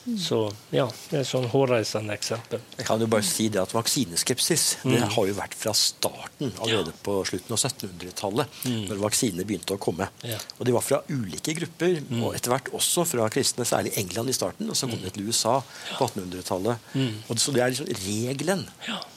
Mm. 0.08 0.18
Så 0.24 0.38
ja, 0.72 0.86
det 1.10 1.18
er 1.20 1.24
et 1.26 1.28
sånn 1.28 1.50
hårreisende 1.52 2.16
eksempel. 2.16 2.62
Jeg 2.78 2.88
kan 2.88 3.02
jo 3.04 3.10
bare 3.12 3.26
si 3.28 3.50
det 3.52 3.60
at 3.60 3.74
Vaksineskepsis 3.76 4.66
mm. 4.86 4.94
det 4.94 5.02
har 5.18 5.26
jo 5.28 5.36
vært 5.36 5.58
fra 5.60 5.74
starten, 5.76 6.54
allerede 6.64 6.94
ja. 6.94 7.00
på 7.04 7.18
slutten 7.28 7.56
av 7.58 7.60
1700-tallet, 7.60 8.60
mm. 8.64 8.78
når 8.88 9.02
vaksinene 9.02 9.48
begynte 9.48 9.76
å 9.76 9.82
komme. 9.84 10.08
Ja. 10.24 10.40
Og 10.58 10.70
De 10.70 10.76
var 10.78 10.86
fra 10.86 11.02
ulike 11.12 11.58
grupper, 11.58 11.98
mm. 12.08 12.22
og 12.22 12.38
etter 12.38 12.54
hvert 12.54 12.72
også 12.78 13.04
fra 13.10 13.28
kristne, 13.34 13.68
særlig 13.68 13.92
England 14.00 14.32
i 14.32 14.38
starten. 14.38 14.72
Og 14.72 14.80
så 14.80 14.88
kom 14.88 15.04
det 15.04 15.12
til 15.18 15.28
USA 15.28 15.58
på 15.98 16.08
1800-tallet. 16.08 16.88
Mm. 16.96 17.12
Så 17.36 17.56
det 17.56 17.66
er 17.66 17.76
liksom 17.76 17.92
regelen. 18.06 18.64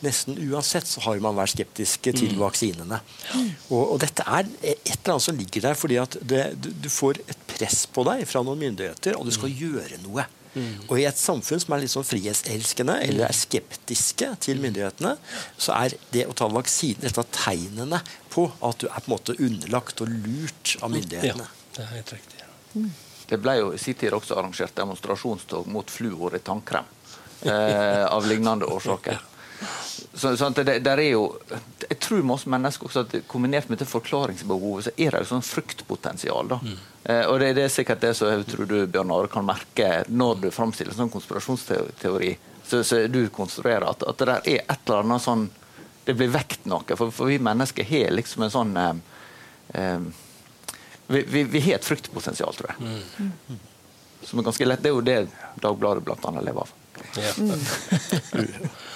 Nesten 0.03 0.43
uansett 0.49 0.91
så 0.91 1.05
har 1.07 1.23
man 1.23 1.39
vært 1.39 1.55
skeptiske 1.55 2.17
til 2.19 2.35
mm. 2.35 2.43
vaksinene. 2.43 2.99
Og, 3.71 3.79
og, 3.85 3.97
dette 4.03 4.27
er 4.27 4.51
et 4.59 4.91
eller 4.97 5.15
annet 5.15 5.29
som 5.29 5.39
ligger 5.39 5.69
der, 5.69 5.79
fordi 5.79 6.03
at 6.03 6.19
det, 6.19 6.43
du, 6.59 6.73
du 6.75 6.91
får 6.91 7.23
et 7.31 7.49
press 7.55 7.85
på 7.87 8.03
deg 8.11 8.27
fra 8.27 8.43
noen 8.43 8.59
myndigheter, 8.67 9.15
og 9.15 9.31
du 9.31 9.35
skal 9.39 9.55
mm. 9.55 9.59
gjøre 9.63 10.03
noe. 10.09 10.27
Mm. 10.55 10.87
Og 10.89 10.97
i 10.99 11.07
et 11.07 11.19
samfunn 11.19 11.63
som 11.63 11.75
er 11.75 11.85
litt 11.85 11.93
sånn 11.93 12.07
frihetselskende 12.07 12.97
eller 13.05 13.29
er 13.29 13.37
skeptiske 13.37 14.33
til 14.43 14.63
myndighetene, 14.63 15.15
så 15.57 15.77
er 15.77 15.95
det 16.15 16.27
å 16.27 16.35
ta 16.37 16.49
vaksine 16.51 17.07
et 17.07 17.21
av 17.21 17.29
tegnene 17.35 18.03
på 18.33 18.49
at 18.67 18.83
du 18.83 18.89
er 18.89 18.99
på 18.99 19.11
en 19.11 19.15
måte 19.15 19.37
underlagt 19.39 20.03
og 20.03 20.11
lurt 20.11 20.77
av 20.81 20.93
myndighetene. 20.95 21.47
Ja, 21.47 21.73
det 21.77 21.87
er 21.87 21.95
helt 21.95 22.15
riktig. 22.17 22.45
Mm. 22.75 22.91
Det 23.31 23.39
ble 23.39 23.57
jo 23.61 23.71
i 23.75 23.79
sin 23.79 23.95
tid 23.99 24.15
også 24.17 24.39
arrangert 24.41 24.75
demonstrasjonstog 24.75 25.69
mot 25.71 25.91
fluor 25.91 26.39
i 26.39 26.43
tannkrem. 26.45 26.89
Eh, 27.41 28.05
av 28.05 28.27
lignende 28.29 28.67
årsaker. 28.69 29.17
Så, 29.61 30.37
så 30.37 30.49
det, 30.49 30.79
der 30.85 31.01
er 31.01 31.11
jo, 31.13 31.25
jeg 31.85 31.99
tror 32.01 32.23
med 32.25 32.35
oss 32.35 32.47
mennesker 32.51 32.89
også 32.89 33.05
at 33.05 33.15
kombinert 33.31 33.69
med 33.71 33.81
det 33.81 33.89
forklaringsbehovet, 33.89 34.89
så 34.89 34.93
er 34.97 35.15
det 35.15 35.23
jo 35.23 35.29
sånn 35.31 35.45
fryktpotensial. 35.47 36.49
da. 36.51 36.59
Mm. 36.65 36.79
Eh, 37.05 37.23
og 37.27 37.41
det, 37.41 37.53
det, 37.57 37.67
er 37.67 37.73
sikkert 37.73 38.03
det 38.05 38.15
som 38.19 38.33
jeg 38.33 38.47
tror 38.51 38.69
du 38.69 38.79
Bjørn 38.87 39.13
Are, 39.15 39.31
kan 39.33 39.47
merke 39.47 39.91
når 40.09 40.43
du 40.45 40.49
framstiller 40.55 40.97
sånn 40.97 41.13
konspirasjonsteori. 41.13 42.35
Så, 42.67 42.83
så 42.87 43.05
du 43.11 43.23
konstruerer 43.35 43.89
at, 43.89 44.05
at, 44.07 44.19
det 44.21 44.29
der 44.29 44.51
er 44.57 44.67
et 44.67 44.85
eller 44.87 45.01
annet 45.03 45.25
sånn 45.25 45.49
Det 46.07 46.15
blir 46.17 46.31
vekt 46.33 46.69
noe. 46.71 46.97
For, 46.97 47.13
for 47.15 47.29
vi 47.31 47.39
mennesker 47.43 47.87
har 47.87 48.13
liksom 48.15 48.47
en 48.47 48.53
sånn 48.53 48.77
eh, 48.81 48.93
eh, 49.79 50.11
vi, 51.11 51.25
vi, 51.27 51.45
vi, 51.45 51.61
har 51.67 51.81
et 51.81 51.87
fryktpotensial, 51.87 52.55
tror 52.55 52.71
jeg. 52.71 53.01
Mm. 53.21 53.59
Som 54.23 54.41
er 54.41 54.47
ganske 54.47 54.69
lett. 54.69 54.83
Det 54.83 54.91
er 54.91 54.95
jo 54.95 55.03
det 55.05 55.19
Dagbladet 55.61 56.05
bl.a. 56.07 56.33
lever 56.39 56.63
av. 56.63 56.77
Mm. 57.39 57.61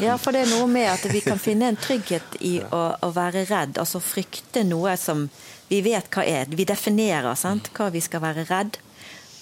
ja, 0.05 0.19
for 0.19 0.35
det 0.35 0.45
er 0.45 0.53
noe 0.53 0.69
med 0.71 0.89
at 0.93 1.07
vi 1.11 1.23
kan 1.25 1.41
finne 1.41 1.73
en 1.73 1.79
trygghet 1.81 2.39
i 2.45 2.57
å, 2.63 2.83
å 3.01 3.11
være 3.15 3.47
redd, 3.51 3.79
altså 3.83 4.03
frykte 4.03 4.65
noe 4.67 4.97
som 5.01 5.29
vi 5.69 5.81
vet 5.85 6.11
hva 6.13 6.25
er. 6.29 6.51
Vi 6.53 6.67
definerer 6.69 7.35
sant? 7.39 7.71
hva 7.75 7.91
vi 7.95 8.03
skal 8.05 8.23
være 8.25 8.47
redd. 8.51 8.79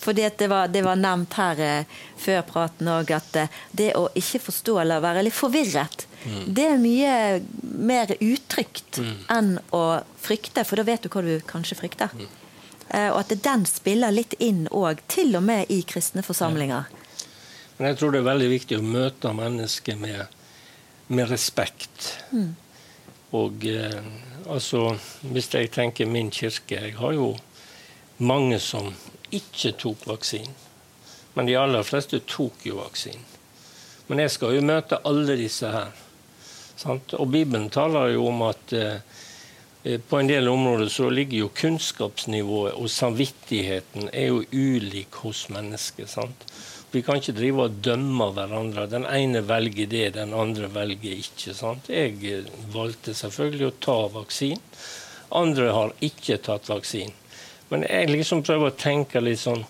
Fordi 0.02 0.24
det 0.38 0.48
var, 0.50 0.68
det 0.68 0.82
var 0.82 0.98
nevnt 0.98 1.34
her 1.38 1.60
eh, 1.62 1.98
før 2.18 2.40
praten 2.42 2.88
òg 2.90 3.12
at 3.14 3.36
eh, 3.38 3.58
det 3.70 3.92
å 3.94 4.08
ikke 4.18 4.40
forstå 4.42 4.80
eller 4.82 5.02
være 5.04 5.22
litt 5.28 5.36
forvirret, 5.36 6.08
mm. 6.24 6.40
det 6.56 6.64
er 6.72 6.80
mye 6.82 7.12
mer 7.62 8.10
utrygt 8.18 8.98
mm. 8.98 9.12
enn 9.30 9.52
å 9.70 9.84
frykte, 10.18 10.64
for 10.66 10.80
da 10.80 10.86
vet 10.88 11.06
du 11.06 11.12
hva 11.12 11.22
du 11.22 11.36
kanskje 11.46 11.78
frykter. 11.78 12.10
Mm. 12.18 12.26
Eh, 12.88 13.08
og 13.12 13.20
at 13.20 13.36
den 13.46 13.62
spiller 13.70 14.10
litt 14.14 14.34
inn 14.42 14.66
òg, 14.74 15.04
til 15.06 15.38
og 15.38 15.46
med 15.46 15.70
i 15.70 15.84
kristne 15.86 16.26
forsamlinger. 16.26 16.90
Ja. 16.90 17.01
Men 17.82 17.88
jeg 17.90 17.98
tror 17.98 18.12
det 18.14 18.20
er 18.20 18.26
veldig 18.28 18.46
viktig 18.46 18.76
å 18.78 18.82
møte 18.86 19.30
mennesker 19.34 19.96
med, 19.98 20.34
med 21.10 21.26
respekt. 21.26 22.12
Mm. 22.30 22.52
Og 23.34 23.64
eh, 23.66 23.96
altså, 24.46 24.84
hvis 25.34 25.48
jeg 25.50 25.72
tenker 25.74 26.06
min 26.06 26.28
kirke 26.30 26.78
Jeg 26.78 26.92
har 27.00 27.16
jo 27.16 27.32
mange 28.22 28.60
som 28.62 28.86
ikke 29.34 29.72
tok 29.82 30.06
vaksinen. 30.12 30.54
Men 31.34 31.50
de 31.50 31.56
aller 31.58 31.82
fleste 31.82 32.20
tok 32.22 32.62
jo 32.68 32.78
vaksinen. 32.78 33.26
Men 34.06 34.22
jeg 34.22 34.30
skal 34.36 34.54
jo 34.54 34.62
møte 34.68 35.00
alle 35.02 35.34
disse 35.42 35.74
her. 35.74 35.90
Sant? 36.78 37.16
Og 37.18 37.32
Bibelen 37.34 37.66
taler 37.66 38.12
jo 38.14 38.28
om 38.30 38.44
at 38.46 38.76
eh, 38.78 39.98
på 40.06 40.20
en 40.20 40.30
del 40.30 40.46
områder 40.54 40.86
så 40.86 41.10
ligger 41.10 41.48
jo 41.48 41.50
kunnskapsnivået 41.64 42.78
og 42.78 42.94
samvittigheten 42.94 44.12
er 44.12 44.30
jo 44.30 44.44
ulik 44.54 45.18
hos 45.24 45.48
mennesker. 45.50 46.06
sant? 46.06 46.46
Vi 46.92 47.00
kan 47.02 47.16
ikke 47.16 47.32
drive 47.32 47.64
og 47.66 47.76
dømme 47.84 48.26
hverandre. 48.36 48.84
Den 48.92 49.06
ene 49.08 49.40
velger 49.48 49.88
det, 49.88 50.10
den 50.18 50.34
andre 50.36 50.68
velger 50.74 51.22
ikke. 51.22 51.54
Sant? 51.56 51.88
Jeg 51.88 52.18
eh, 52.28 52.50
valgte 52.74 53.14
selvfølgelig 53.16 53.70
å 53.70 53.78
ta 53.80 53.96
vaksinen. 54.12 54.60
Andre 55.32 55.70
har 55.72 55.94
ikke 56.04 56.36
tatt 56.44 56.68
vaksinen. 56.68 57.16
Men 57.72 57.86
jeg 57.88 58.10
liksom 58.10 58.42
prøver 58.44 58.68
å 58.68 58.76
tenke 58.76 59.22
litt 59.24 59.40
sånn 59.40 59.64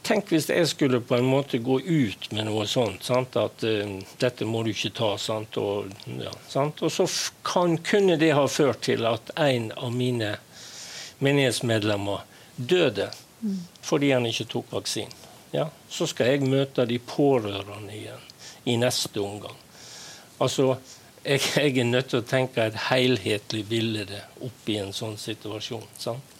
Tenk 0.00 0.30
hvis 0.32 0.46
jeg 0.48 0.64
skulle 0.64 1.02
på 1.04 1.18
en 1.18 1.26
måte 1.28 1.58
gå 1.60 1.74
ut 1.84 2.30
med 2.32 2.46
noe 2.48 2.62
sånt. 2.64 3.04
Sant? 3.04 3.36
At 3.36 3.60
uh, 3.68 3.98
dette 4.18 4.46
må 4.48 4.62
du 4.64 4.70
ikke 4.72 4.94
ta. 4.96 5.10
Sant? 5.20 5.58
Og, 5.60 5.90
ja, 6.16 6.32
sant? 6.48 6.80
og, 6.80 6.88
så 6.88 7.04
kan, 7.44 7.76
kunne 7.84 8.16
det 8.16 8.32
ha 8.32 8.46
ført 8.48 8.80
til 8.88 9.04
at 9.04 9.28
en 9.36 9.68
av 9.76 9.92
mine 9.92 10.38
menighetsmedlemmer 11.20 12.24
døde 12.56 13.10
mm. 13.44 13.60
fordi 13.84 14.14
han 14.16 14.30
ikke 14.32 14.48
tok 14.56 14.72
vaksinen. 14.72 15.12
Ja, 15.50 15.66
så 15.90 16.06
skal 16.06 16.34
jeg 16.34 16.48
møte 16.50 16.86
de 16.86 17.00
pårørende 17.02 17.94
igjen 17.96 18.26
i 18.70 18.76
neste 18.78 19.22
omgang. 19.22 19.56
Altså, 20.40 20.76
jeg, 21.24 21.40
jeg, 21.56 21.78
er 21.78 21.88
nødt 21.88 22.12
til 22.12 22.20
å 22.20 22.26
tenke 22.26 22.64
et 22.64 22.76
helhetlig 22.88 23.64
bilde 23.68 24.22
oppi 24.46 24.78
en 24.80 24.94
sånn 24.96 25.18
situasjon. 25.20 25.88
Sant? 25.98 26.36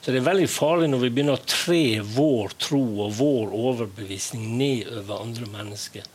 Så 0.00 0.12
det 0.12 0.20
er 0.22 0.28
veldig 0.30 0.48
farlig 0.48 0.88
når 0.88 1.02
vi 1.02 1.10
begynner 1.12 1.36
å 1.36 1.48
tre 1.48 2.00
vår 2.00 2.54
tro 2.60 2.80
og 3.04 3.16
vår 3.18 3.50
overbevisning 3.56 4.46
ned 4.56 4.88
over 5.02 5.24
andre 5.26 5.48
mennesker. 5.52 6.06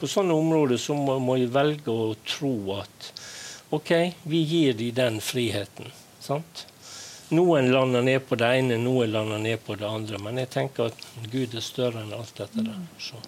På 0.00 0.08
sånne 0.08 0.36
områder 0.36 0.80
så 0.80 0.96
må, 0.96 1.18
må 1.20 1.36
vi 1.40 1.50
velge 1.52 1.92
å 1.92 2.14
tro 2.24 2.54
at 2.78 3.10
OK, 3.74 3.92
vi 4.28 4.40
gir 4.48 4.78
dem 4.78 4.94
den 4.96 5.20
friheten. 5.24 5.92
Sant? 6.24 6.64
Noen 7.34 7.70
lander 7.72 8.04
ned 8.06 8.26
på 8.28 8.38
det 8.40 8.50
ene, 8.60 8.78
noen 8.80 9.12
lander 9.14 9.40
ned 9.42 9.62
på 9.66 9.76
det 9.80 9.88
andre. 9.88 10.20
Men 10.22 10.42
jeg 10.42 10.52
tenker 10.54 10.90
at 10.92 11.06
Gud 11.32 11.54
er 11.54 11.64
større 11.64 12.04
enn 12.04 12.14
alt 12.16 12.34
dette 12.38 12.64
der. 12.64 12.82
Så, 13.02 13.20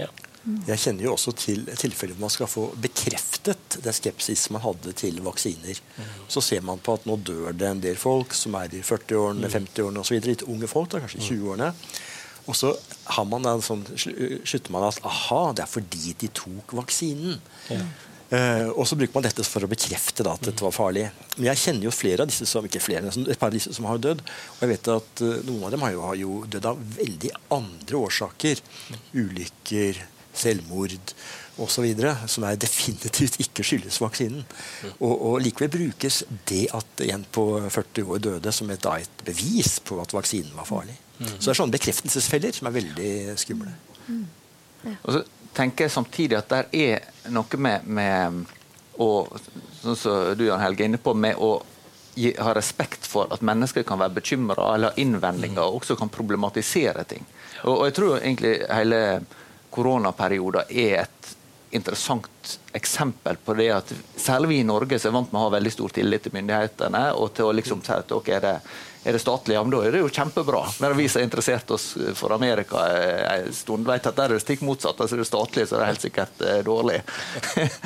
ja. 0.00 0.10
Jeg 0.68 0.78
kjenner 0.78 1.08
jo 1.08 1.14
også 1.16 1.32
til 1.34 1.64
tilfeller 1.74 2.14
hvor 2.14 2.28
man 2.28 2.30
skal 2.30 2.50
få 2.50 2.64
bekreftet 2.78 3.78
den 3.82 3.96
skepsis 3.96 4.44
man 4.54 4.62
hadde 4.62 4.92
til 4.98 5.18
vaksiner. 5.26 5.80
Mm. 5.96 6.12
Så 6.30 6.42
ser 6.44 6.62
man 6.66 6.78
på 6.78 6.94
at 6.94 7.06
nå 7.08 7.16
dør 7.18 7.50
det 7.50 7.66
en 7.66 7.82
del 7.82 7.98
folk 7.98 8.34
som 8.36 8.54
er 8.60 8.70
i 8.76 8.82
40-årene, 8.86 9.50
50-årene 9.50 10.04
osv. 10.04 10.20
Litt 10.22 10.46
unge 10.46 10.70
folk, 10.70 10.92
da, 10.92 11.02
kanskje 11.02 11.24
20-årene. 11.32 11.72
Og 12.46 12.54
så 12.54 12.70
har 13.16 13.26
man 13.26 13.46
en 13.50 13.64
sånn, 13.64 13.82
slutter 13.98 14.70
man 14.74 14.86
at 14.86 15.00
aha, 15.06 15.40
det 15.56 15.64
er 15.64 15.70
fordi 15.70 16.14
de 16.20 16.30
tok 16.30 16.76
vaksinen. 16.78 17.40
Ja. 17.72 17.80
Uh, 18.26 18.72
og 18.74 18.82
så 18.90 18.96
bruker 18.98 19.14
man 19.14 19.22
dette 19.28 19.44
for 19.46 19.62
å 19.62 19.70
bekrefte 19.70 20.24
da, 20.26 20.32
at 20.34 20.48
dette 20.48 20.64
var 20.64 20.74
farlig. 20.74 21.04
Men 21.36 21.50
jeg 21.52 21.62
kjenner 21.62 21.86
jo 21.86 21.94
flere 21.94 22.24
av 22.24 22.32
disse 22.32 22.48
som 22.50 22.66
ikke 22.66 22.82
flere, 22.82 23.12
et 23.12 23.38
par 23.38 23.52
av 23.52 23.54
disse 23.54 23.74
som 23.76 23.86
har 23.86 24.02
dødd. 24.02 24.24
Og 24.24 24.64
jeg 24.64 24.72
vet 24.72 24.92
at 24.96 25.22
uh, 25.22 25.38
noen 25.46 25.68
av 25.68 25.74
dem 25.76 25.86
har 25.86 25.94
jo, 25.94 26.04
har 26.08 26.20
jo 26.20 26.42
dødd 26.50 26.68
av 26.72 26.84
veldig 26.98 27.32
andre 27.54 28.02
årsaker. 28.08 28.62
Ulykker, 29.14 30.02
selvmord 30.36 30.98
osv. 31.62 31.86
Som 32.28 32.48
er 32.48 32.58
definitivt 32.60 33.38
ikke 33.46 33.64
skyldes 33.66 34.00
vaksinen. 34.02 34.44
Og, 34.98 35.14
og, 35.14 35.38
likevel 35.44 35.72
brukes 35.78 36.24
det 36.50 36.66
at 36.76 37.06
en 37.06 37.26
på 37.32 37.46
40 37.62 38.10
år 38.10 38.22
døde, 38.26 38.52
som 38.52 38.70
et, 38.74 38.82
da, 38.82 38.98
et 39.00 39.26
bevis 39.26 39.78
på 39.86 40.00
at 40.02 40.14
vaksinen 40.16 40.54
var 40.58 40.68
farlig. 40.68 40.98
Mm. 41.20 41.30
Så 41.30 41.46
det 41.46 41.52
er 41.54 41.60
sånne 41.62 41.78
bekreftelsesfeller 41.78 42.58
som 42.58 42.68
er 42.68 42.76
veldig 42.76 43.12
skumle. 43.40 43.72
Mm. 44.06 44.24
Ja. 44.82 44.96
Og 44.98 45.14
så 45.14 45.22
tenker 45.56 45.86
jeg 45.86 45.94
samtidig 45.94 46.36
at 46.38 46.50
der 46.52 46.68
er 46.76 47.12
noe 47.32 47.60
med, 47.62 47.86
med 47.86 48.44
å, 49.02 49.08
sånn 49.82 49.98
som 49.98 50.36
du 50.38 50.46
Jan 50.46 50.62
Helge 50.62 50.84
er 50.84 50.90
inne 50.90 51.02
på, 51.02 51.14
med 51.14 51.38
å 51.38 51.54
gi, 52.16 52.32
ha 52.38 52.54
respekt 52.56 53.06
for 53.06 53.32
at 53.34 53.44
mennesker 53.44 53.84
kan 53.86 54.00
være 54.00 54.16
bekymra 54.18 54.74
eller 54.74 54.94
ha 54.94 55.00
innvendinger, 55.02 55.64
og 55.64 55.82
også 55.82 55.98
kan 56.00 56.12
problematisere 56.12 57.04
ting. 57.08 57.26
Og, 57.64 57.74
og 57.74 57.84
jeg 57.88 57.96
tror 57.98 58.18
egentlig 58.18 58.54
hele 58.70 59.00
koronaperioden 59.74 60.70
er 60.70 61.02
et 61.04 61.34
interessant 61.76 62.58
eksempel 62.72 63.36
på 63.44 63.54
det 63.58 63.70
at 63.74 63.92
særlig 64.16 64.48
vi 64.48 64.58
i 64.62 64.66
Norge 64.66 64.98
som 65.02 65.10
er 65.10 65.16
vant 65.18 65.32
med 65.32 65.40
å 65.40 65.46
ha 65.48 65.54
veldig 65.56 65.72
stor 65.74 65.92
tillit 65.96 66.24
til 66.24 66.34
myndighetene 66.36 67.02
og 67.18 67.32
til 67.36 67.50
å 67.50 67.56
liksom 67.56 67.82
si 67.84 67.92
at 67.92 68.08
dere 68.12 68.36
er, 68.36 68.44
det, 68.46 68.54
er 69.06 69.14
det 69.14 69.22
statlig, 69.22 69.54
ja, 69.54 69.62
men 69.62 69.70
da 69.70 69.82
er 69.86 69.94
det 69.94 70.02
jo 70.02 70.10
kjempebra. 70.10 70.64
Men 70.82 70.96
vi 70.98 71.06
som 71.08 71.20
har 71.20 71.28
interessert 71.28 71.70
oss 71.70 71.84
for 72.18 72.34
Amerika 72.34 72.82
en 73.36 73.52
stund, 73.54 73.86
vet 73.86 74.08
at 74.10 74.18
der 74.18 74.32
er 74.32 74.36
det 74.36 74.42
stikk 74.42 74.64
motsatt. 74.66 75.00
altså 75.00 75.16
Det 75.20 75.28
statlige 75.28 75.68
så 75.70 75.76
er 75.76 75.84
det 75.84 75.92
helt 75.92 76.06
sikkert 76.08 76.42
eh, 76.42 76.58
dårlig. 76.66 77.00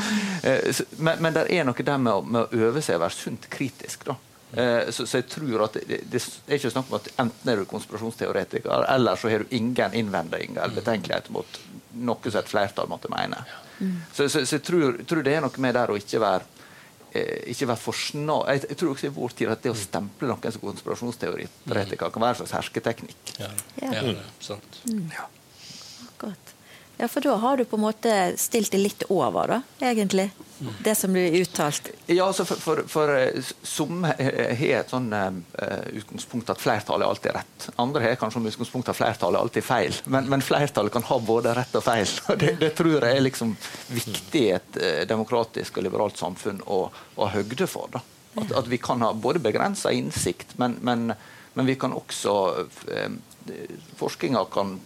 men, 1.07 1.21
men 1.21 1.37
det 1.37 1.47
er 1.53 1.69
noe 1.69 1.87
der 1.91 2.01
med 2.01 2.11
med 2.31 2.43
å 2.43 2.67
øve 2.67 2.83
seg 2.85 2.99
å 2.99 3.05
være 3.05 3.17
sunt 3.17 3.49
kritisk. 3.53 4.05
da. 4.09 4.17
Eh, 4.53 4.91
så, 4.91 5.07
så, 5.07 5.21
jeg 5.21 5.29
tror 5.31 5.67
at 5.67 5.77
det, 5.87 6.01
det, 6.11 6.21
er 6.49 6.59
ikke 6.59 6.73
snakk 6.73 6.89
om 6.91 6.99
at 6.99 7.11
enten 7.23 7.53
er 7.53 7.61
du 7.61 7.69
konspirasjonsteoretiker, 7.71 8.87
eller 8.95 9.19
så 9.21 9.31
har 9.31 9.45
du 9.45 9.57
ingen 9.57 9.95
innvendinger 9.95 10.63
eller 10.63 10.81
betenkelighet 10.81 11.31
mot 11.35 11.61
noe 12.01 12.31
som 12.33 12.41
et 12.41 12.51
flertall 12.51 12.91
måtte 12.91 13.11
mene. 13.13 13.45
Så, 14.13 14.29
så, 14.29 14.43
så, 14.45 14.57
jeg 14.59 14.65
tror, 14.67 14.99
tror, 15.09 15.23
det 15.25 15.37
er 15.37 15.45
noe 15.45 15.63
med 15.63 15.77
der 15.79 15.93
å 15.93 15.99
ikke 15.99 16.21
være 16.21 16.43
eh, 16.45 16.60
ikke 17.11 17.69
være 17.71 17.81
for 17.81 17.97
snar. 17.97 18.47
Jeg, 18.53 18.69
jeg, 18.69 18.79
tror 18.79 18.95
også 18.95 19.11
i 19.11 19.15
vår 19.17 19.37
tid 19.39 19.51
at 19.51 19.65
det 19.65 19.73
å 19.73 19.79
stemple 19.79 20.31
noen 20.31 20.55
som 20.55 20.63
konspirasjonsteoretiker 20.63 22.15
kan 22.15 22.23
være 22.23 22.37
en 22.37 22.41
slags 22.43 22.57
hersketeknikk. 22.59 23.35
Ja, 23.41 23.51
ja. 23.83 23.93
ja 23.99 24.17
sant. 24.43 24.83
Ja. 25.17 25.27
Ja, 27.01 27.09
for 27.09 27.21
da 27.25 27.35
har 27.35 27.57
du 27.57 27.65
på 27.65 27.77
en 27.77 27.83
måte 27.83 28.15
stilt 28.37 28.75
det 28.75 28.79
litt 28.79 29.03
over, 29.09 29.49
da, 29.49 29.63
egentlig? 29.81 30.27
Det 30.85 30.93
som 30.95 31.15
blir 31.17 31.33
uttalt? 31.33 31.87
Ja, 32.07 32.27
altså 32.27 32.45
for, 32.45 32.61
for, 32.61 32.83
for 32.93 33.13
eh, 33.17 33.39
som 33.65 34.03
har 34.05 34.21
et 34.21 34.93
sånn 34.93 35.07
uh, 35.09 35.39
utgangspunkt 35.97 36.53
at 36.53 36.61
flertallet 36.61 37.07
er 37.07 37.15
alltid 37.15 37.33
rett. 37.39 37.69
Andre 37.81 38.05
har 38.05 38.19
kanskje 38.21 38.37
som 38.37 38.49
utgangspunkt 38.51 38.91
at 38.93 38.99
flertallet 38.99 39.39
er 39.39 39.47
alltid 39.47 39.65
feil. 39.65 39.97
Men, 40.13 40.29
men, 40.29 40.45
flertallet 40.45 40.93
kan 40.93 41.07
ha 41.09 41.19
både 41.25 41.55
rett 41.57 41.79
og 41.81 41.87
feil. 41.87 42.13
Det, 42.43 42.53
det 42.61 42.71
tror 42.77 42.99
jeg 42.99 43.17
er 43.17 43.25
liksom 43.25 43.57
viktig 43.89 44.45
i 44.45 44.53
et 44.59 44.79
demokratisk 45.09 45.81
og 45.81 45.89
liberalt 45.89 46.21
samfunn 46.21 46.61
å, 46.69 46.83
ha 47.17 47.31
høgde 47.33 47.65
for. 47.79 47.89
da. 47.97 48.05
At, 48.35 48.53
at, 48.61 48.69
vi 48.69 48.77
kan 48.77 49.01
ha 49.07 49.15
både 49.17 49.41
begrensa 49.41 49.89
innsikt, 49.97 50.53
men, 50.61 50.77
men, 50.85 51.15
men, 51.57 51.65
vi 51.65 51.81
kan 51.81 51.97
også 51.97 52.37
uh, 52.61 53.11
Forskninga 53.97 54.45
kan 54.53 54.77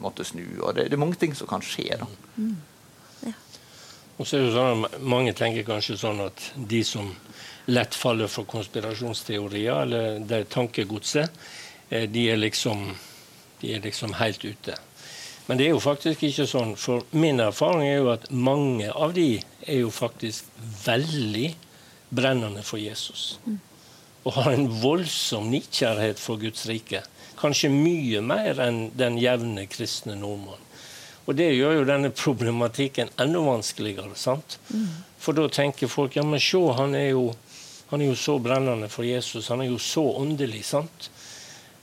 måtte 0.00 0.24
snu. 0.24 0.44
og 0.62 0.74
det, 0.74 0.88
det, 0.88 0.96
er 0.96 1.02
mange 1.02 1.18
ting 1.20 1.34
som 1.36 1.48
kan 1.50 1.64
skje. 1.64 1.88
da. 2.00 2.08
Mm. 2.36 2.56
Ja. 3.26 3.32
Og 4.18 4.26
så 4.26 4.38
er 4.38 4.46
det 4.46 4.54
sånn 4.56 4.84
at 4.86 5.00
Mange 5.00 5.34
tenker 5.36 5.66
kanskje 5.68 5.98
sånn 6.00 6.20
at 6.24 6.50
de 6.56 6.82
som 6.84 7.12
lett 7.70 7.94
faller 7.94 8.30
for 8.30 8.48
konspirasjonsteorier, 8.50 9.82
eller 9.84 10.20
det 10.26 10.48
tankegodset, 10.50 11.30
eh, 11.88 12.08
de 12.10 12.28
er 12.32 12.40
liksom, 12.40 12.90
de 13.60 13.74
er 13.74 13.84
liksom 13.84 14.16
helt 14.18 14.44
ute. 14.44 14.76
Men 15.46 15.58
det 15.58 15.66
er 15.66 15.74
jo 15.74 15.82
faktisk 15.82 16.22
ikke 16.22 16.46
sånn. 16.46 16.76
For 16.78 17.02
min 17.10 17.40
erfaring 17.42 17.88
er 17.88 17.96
jo 17.98 18.12
at 18.12 18.28
mange 18.30 18.90
av 18.90 19.16
de 19.16 19.40
er 19.66 19.80
jo 19.82 19.90
faktisk 19.90 20.46
veldig 20.84 21.48
brennende 22.10 22.62
for 22.66 22.78
Jesus. 22.78 23.38
Mm. 23.46 23.58
Og 24.24 24.34
har 24.36 24.52
en 24.52 24.66
voldsom 24.82 25.48
nikjærhet 25.52 26.20
for 26.20 26.40
Guds 26.40 26.66
rike. 26.68 27.02
Kanskje 27.40 27.70
mye 27.72 28.20
mer 28.20 28.58
enn 28.60 28.90
den 28.98 29.16
jevne 29.20 29.64
kristne 29.70 30.16
nordmann. 30.18 30.66
Og 31.26 31.36
Det 31.36 31.46
gjør 31.54 31.78
jo 31.78 31.86
denne 31.86 32.10
problematikken 32.10 33.12
enda 33.20 33.40
vanskeligere. 33.44 34.16
sant? 34.16 34.58
Mm. 34.74 34.88
For 35.18 35.36
da 35.36 35.46
tenker 35.48 35.88
folk 35.88 36.16
ja, 36.16 36.24
men 36.26 36.40
se, 36.40 36.58
han 36.76 36.94
er, 36.94 37.10
jo, 37.12 37.30
han 37.90 38.00
er 38.00 38.10
jo 38.10 38.16
så 38.18 38.38
brennende 38.42 38.88
for 38.88 39.04
Jesus. 39.04 39.48
Han 39.48 39.60
er 39.60 39.70
jo 39.70 39.78
så 39.78 40.04
åndelig. 40.20 40.64
sant? 40.64 41.10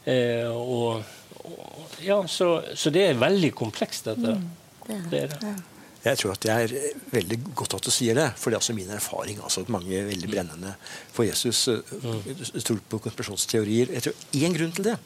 Eh, 0.03 0.51
og, 0.51 1.03
og, 1.43 1.97
ja, 2.03 2.19
så, 2.27 2.61
så, 2.75 2.89
det 2.89 3.07
er 3.07 3.19
veldig 3.21 3.53
komplekst, 3.55 4.11
dette. 4.11 4.35
Mm. 4.35 4.49
Det, 4.87 5.01
det 5.11 5.23
er 5.23 5.33
det. 5.33 5.55
Jeg 6.03 6.19
tror 6.21 6.35
at 6.35 6.43
det 6.45 6.53
er 6.53 6.75
veldig 7.11 7.39
godt 7.57 7.77
at 7.77 7.87
du 7.87 7.91
sier 7.93 8.17
det, 8.17 8.29
for 8.37 8.51
det 8.51 8.57
er 8.57 8.63
også 8.63 8.75
min 8.77 8.93
erfaring. 8.93 9.41
altså 9.43 9.63
at 9.65 9.73
Mange 9.73 9.95
er 9.97 10.07
veldig 10.09 10.29
brennende 10.29 10.75
for 11.13 11.27
Jesus 11.27 11.67
eh, 11.67 11.81
mm. 12.03 12.61
tror 12.61 12.79
på 12.89 13.01
konspirasjonsteorier. 13.07 13.91
Jeg 13.97 14.07
tror 14.07 14.23
Én 14.37 14.55
grunn 14.55 14.71
til 14.75 14.91
det 14.91 14.97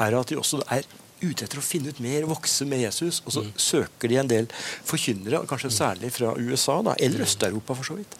er 0.00 0.18
at 0.18 0.32
de 0.32 0.38
også 0.40 0.62
er 0.70 0.88
ute 1.20 1.44
etter 1.44 1.60
å 1.60 1.64
finne 1.64 1.92
ut 1.92 2.00
mer, 2.00 2.24
vokse 2.28 2.64
med 2.68 2.80
Jesus. 2.80 3.20
Og 3.26 3.34
så 3.34 3.44
mm. 3.44 3.50
søker 3.60 4.10
de 4.10 4.18
en 4.22 4.30
del 4.30 4.48
forkynnere, 4.88 5.42
kanskje 5.50 5.72
særlig 5.76 6.12
fra 6.16 6.32
USA, 6.38 6.80
da, 6.86 6.96
eller 6.96 7.26
Øst-Europa 7.26 7.76
for 7.76 7.90
så 7.90 7.98
vidt. 7.98 8.16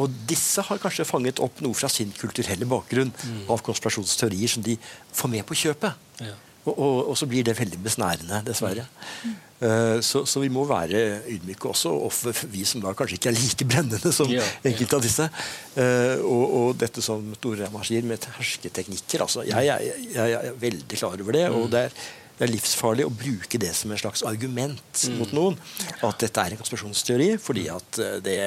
Og 0.00 0.12
disse 0.28 0.64
har 0.64 0.80
kanskje 0.80 1.08
fanget 1.08 1.40
opp 1.44 1.60
noe 1.64 1.76
fra 1.76 1.88
sin 1.92 2.12
kulturelle 2.16 2.68
bakgrunn 2.68 3.12
mm. 3.12 3.44
av 3.52 3.64
konspirasjonsteorier 3.64 4.52
som 4.54 4.64
de 4.64 4.76
får 5.12 5.32
med 5.32 5.46
på 5.48 5.58
kjøpet. 5.64 6.08
Ja. 6.24 6.36
Og, 6.62 6.74
og, 6.78 6.98
og, 7.10 7.16
så 7.18 7.26
blir 7.26 7.42
det 7.46 7.56
veldig 7.58 7.80
besnærende, 7.82 8.38
dessverre. 8.46 8.84
Mm. 9.24 9.34
Uh, 9.62 9.98
så, 10.02 10.24
så, 10.26 10.40
vi 10.42 10.50
må 10.50 10.62
være 10.66 11.22
ydmyke 11.30 11.70
også, 11.70 11.90
og 11.90 12.14
vi 12.50 12.64
som 12.66 12.82
da 12.82 12.94
kanskje 12.98 13.18
ikke 13.18 13.30
er 13.32 13.36
like 13.38 13.66
brennende 13.66 14.12
som 14.14 14.30
ja, 14.30 14.44
enkelte 14.62 14.94
ja. 14.94 14.98
av 14.98 15.04
disse. 15.06 15.28
Uh, 15.76 16.22
og, 16.22 16.44
og, 16.60 16.72
dette 16.78 17.02
som 17.02 17.28
Tore 17.42 17.70
sier, 17.86 18.06
med 18.06 18.30
hersketeknikker. 18.38 19.26
Altså, 19.26 19.46
jeg, 19.48 19.70
jeg, 19.70 20.08
jeg, 20.14 20.38
er 20.38 20.58
veldig 20.62 20.98
klar 20.98 21.18
over 21.18 21.38
det. 21.38 21.46
og 21.50 21.66
mm. 21.66 21.70
det 21.74 21.84
er, 21.88 22.02
det 22.38 22.46
er 22.46 22.54
livsfarlig 22.56 23.04
å 23.06 23.12
bruke 23.14 23.60
det 23.60 23.74
som 23.76 23.92
en 23.92 24.00
slags 24.00 24.24
argument 24.26 25.04
mm. 25.06 25.18
mot 25.20 25.36
noen. 25.36 25.58
At 26.02 26.22
dette 26.22 26.42
er 26.46 26.54
en 26.54 26.62
konspirasjonsteori, 26.62 27.28
fordi 27.42 27.68
at 27.70 28.00
eh, 28.02 28.16
det, 28.24 28.38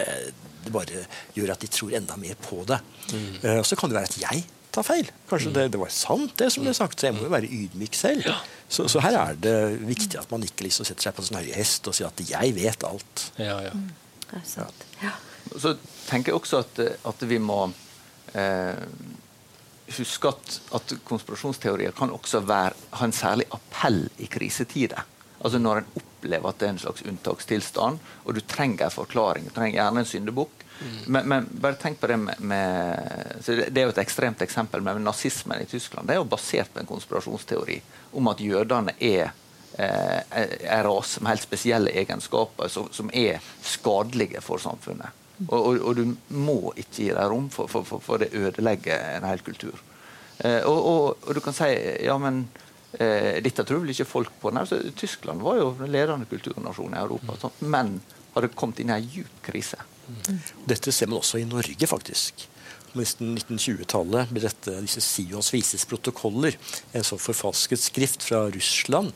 det 0.65 0.73
bare 0.73 1.05
gjør 1.35 1.53
at 1.53 1.63
de 1.63 1.69
tror 1.71 1.93
enda 1.99 2.17
mer 2.19 2.35
på 2.43 2.63
det. 2.67 2.81
Mm. 3.13 3.31
Uh, 3.43 3.61
så 3.63 3.77
kan 3.79 3.91
det 3.91 3.99
være 3.99 4.11
at 4.11 4.21
jeg 4.23 4.43
ta 4.75 4.83
feil. 4.85 5.09
Kanskje 5.29 5.51
mm. 5.51 5.55
det, 5.57 5.65
det, 5.73 5.81
var 5.81 5.93
sant, 5.93 6.35
det 6.39 6.51
som 6.53 6.65
ble 6.65 6.73
sagt. 6.77 6.99
Så 6.99 7.09
jeg 7.09 7.17
må 7.17 7.25
jo 7.25 7.33
være 7.33 7.49
ydmyk 7.49 7.97
selv. 7.97 8.25
Ja. 8.27 8.37
Så, 8.67 8.87
så, 8.91 9.01
her 9.05 9.17
er 9.19 9.39
det 9.39 9.55
viktig 9.85 10.19
at 10.19 10.31
man 10.33 10.45
ikke 10.45 10.67
liksom 10.67 10.87
setter 10.87 11.07
seg 11.07 11.17
på 11.17 11.25
en 11.25 11.39
høye 11.41 11.57
hest 11.57 11.87
og 11.89 11.95
sier 11.97 12.09
at 12.09 12.23
'jeg 12.25 12.55
vet 12.57 12.87
alt'. 12.87 13.25
Ja, 13.37 13.59
ja. 13.67 13.73
Mm. 13.73 13.91
Det 14.25 14.39
er 14.41 14.47
sant. 14.49 14.87
Ja. 15.03 15.13
Så 15.53 15.75
tenker 16.07 16.33
jeg 16.33 16.39
også 16.39 16.63
at, 16.65 16.79
at 17.05 17.27
vi 17.29 17.37
må 17.37 17.59
eh, 18.33 18.81
huske 19.93 20.31
at, 20.33 20.59
at 20.73 20.95
konspirasjonsteorier 21.05 21.93
kan 21.97 22.13
også 22.13 22.41
være, 22.45 22.73
ha 22.97 23.05
en 23.05 23.13
særlig 23.13 23.45
appell 23.53 24.07
i 24.17 24.29
krisetider. 24.31 25.05
Altså 25.43 25.59
Når 25.61 25.83
en 25.83 25.89
opplever 26.01 26.49
at 26.49 26.59
det 26.59 26.67
er 26.67 26.73
en 26.73 26.81
slags 26.81 27.05
unntakstilstand, 27.05 27.99
og 28.25 28.35
du 28.35 28.41
trenger 28.41 28.87
en 28.87 28.95
forklaring. 28.97 29.45
Du 29.45 29.53
trenger 29.53 29.77
gjerne 29.77 30.01
en 30.01 30.09
syndebukk. 30.09 30.64
Men, 31.07 31.27
men, 31.29 31.47
bare 31.61 31.77
tenk 31.79 31.99
på 32.01 32.07
det 32.11 32.17
med, 32.19 32.39
med 32.39 33.45
Det 33.45 33.77
er 33.77 33.85
jo 33.87 33.93
et 33.93 34.01
ekstremt 34.03 34.41
eksempel, 34.43 34.83
men 34.83 35.03
nazismen 35.05 35.61
i 35.63 35.69
Tyskland 35.69 36.07
det 36.07 36.15
er 36.15 36.19
jo 36.19 36.29
basert 36.29 36.73
på 36.73 36.81
en 36.81 36.89
konspirasjonsteori 36.89 37.79
om 38.19 38.27
at 38.31 38.43
jødene 38.43 38.95
er 38.99 39.31
eh, 39.79 40.19
en 40.35 40.83
rase 40.87 41.23
med 41.23 41.31
helt 41.31 41.45
spesielle 41.45 41.93
egenskaper 42.03 42.71
som, 42.71 42.89
som 42.91 43.11
er 43.13 43.39
skadelige 43.63 44.43
for 44.43 44.61
samfunnet. 44.61 45.23
Og, 45.49 45.57
og, 45.59 45.79
og, 45.81 45.95
du 45.95 46.35
må 46.35 46.59
ikke 46.79 47.01
gi 47.01 47.09
dem 47.11 47.31
rom, 47.31 47.49
for, 47.51 47.67
for, 47.71 47.83
for, 47.87 48.03
for, 48.03 48.21
det 48.23 48.31
ødelegger 48.35 49.17
en 49.17 49.27
hel 49.27 49.43
kultur. 49.43 49.81
Eh, 50.39 50.61
og, 50.63 50.79
og, 50.91 51.33
du 51.35 51.41
kan 51.43 51.55
si 51.55 51.67
ja, 52.05 52.15
men 52.21 52.45
eh, 52.99 53.41
dette 53.43 53.65
tror 53.67 53.83
vel 53.83 53.91
ikke 53.91 54.07
folk 54.07 54.35
på. 54.41 54.53
Nei, 54.55 54.63
altså, 54.63 54.79
Tyskland 54.95 55.43
var 55.43 55.59
jo 55.59 55.73
den 55.79 55.91
ledende 55.91 56.29
kulturnasjonen 56.31 56.95
i 56.95 57.03
Europa, 57.03 57.35
sånn, 57.41 57.57
men 57.67 57.97
hadde 58.35 58.53
kommet 58.55 58.81
inn 58.83 58.91
i 58.91 58.97
en 58.97 59.11
djup 59.17 59.39
krise. 59.45 59.79
Dette 60.67 60.93
ser 60.93 61.09
man 61.09 61.21
også 61.21 61.41
i 61.41 61.47
Norge, 61.49 61.87
faktisk. 61.89 62.47
På 62.95 63.03
1920-tallet 63.03 64.29
ble 64.31 64.45
dette, 64.45 64.73
disse 64.85 65.01
Sions 65.03 65.49
vises 65.51 65.83
protokoller, 65.89 66.55
en 66.95 67.03
sånn 67.03 67.19
forfalsket 67.19 67.81
skrift 67.81 68.23
fra 68.23 68.45
Russland, 68.53 69.11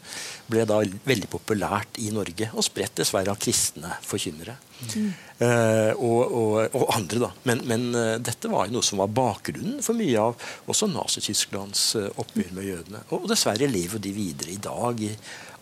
ble 0.51 0.65
da 0.67 0.81
veldig 1.07 1.29
populært 1.31 2.01
i 2.03 2.09
Norge, 2.11 2.49
og 2.51 2.65
spredt 2.67 2.99
dessverre 2.99 3.31
av 3.31 3.39
kristne 3.39 3.93
forkynnere. 4.03 4.57
Mm. 4.89 5.07
Uh, 5.39 5.91
og, 5.95 6.19
og, 6.27 6.75
og, 6.75 6.85
andre, 6.91 7.21
da. 7.23 7.29
Men, 7.47 7.63
men 7.71 7.85
uh, 7.95 8.17
dette 8.19 8.51
var 8.51 8.67
jo 8.67 8.75
noe 8.75 8.87
som 8.87 8.99
var 8.99 9.11
bakgrunnen 9.15 9.79
for 9.83 9.95
mye 9.95 10.25
av 10.27 10.49
også 10.71 10.89
Nazi-Tysklands 10.91 11.83
uh, 11.99 12.09
oppgjør 12.19 12.51
med 12.57 12.67
jødene. 12.67 13.05
Og 13.15 13.29
dessverre 13.31 13.71
lever 13.71 14.03
de 14.03 14.11
videre 14.15 14.55
i 14.55 14.59
dag 14.63 15.07
i 15.07 15.13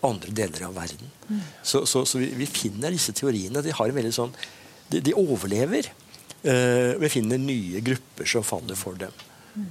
andre 0.06 0.34
deler 0.34 0.66
av 0.68 0.76
verden. 0.78 1.10
Mm. 1.28 1.40
Så, 1.62 1.84
så, 1.86 2.04
så 2.06 2.20
vi, 2.20 2.30
vi, 2.38 2.46
finner 2.46 2.94
disse 2.94 3.14
teoriene. 3.16 3.62
De 3.64 3.74
har 3.74 3.88
en 3.88 3.98
veldig 3.98 4.14
sånn 4.14 4.34
de, 4.88 5.00
de 5.04 5.16
overlever. 5.18 5.90
Uh, 6.44 6.94
vi 7.02 7.10
finner 7.12 7.40
nye 7.42 7.82
grupper 7.84 8.28
som 8.30 8.46
faller 8.46 8.78
for 8.78 8.98
dem. 9.00 9.14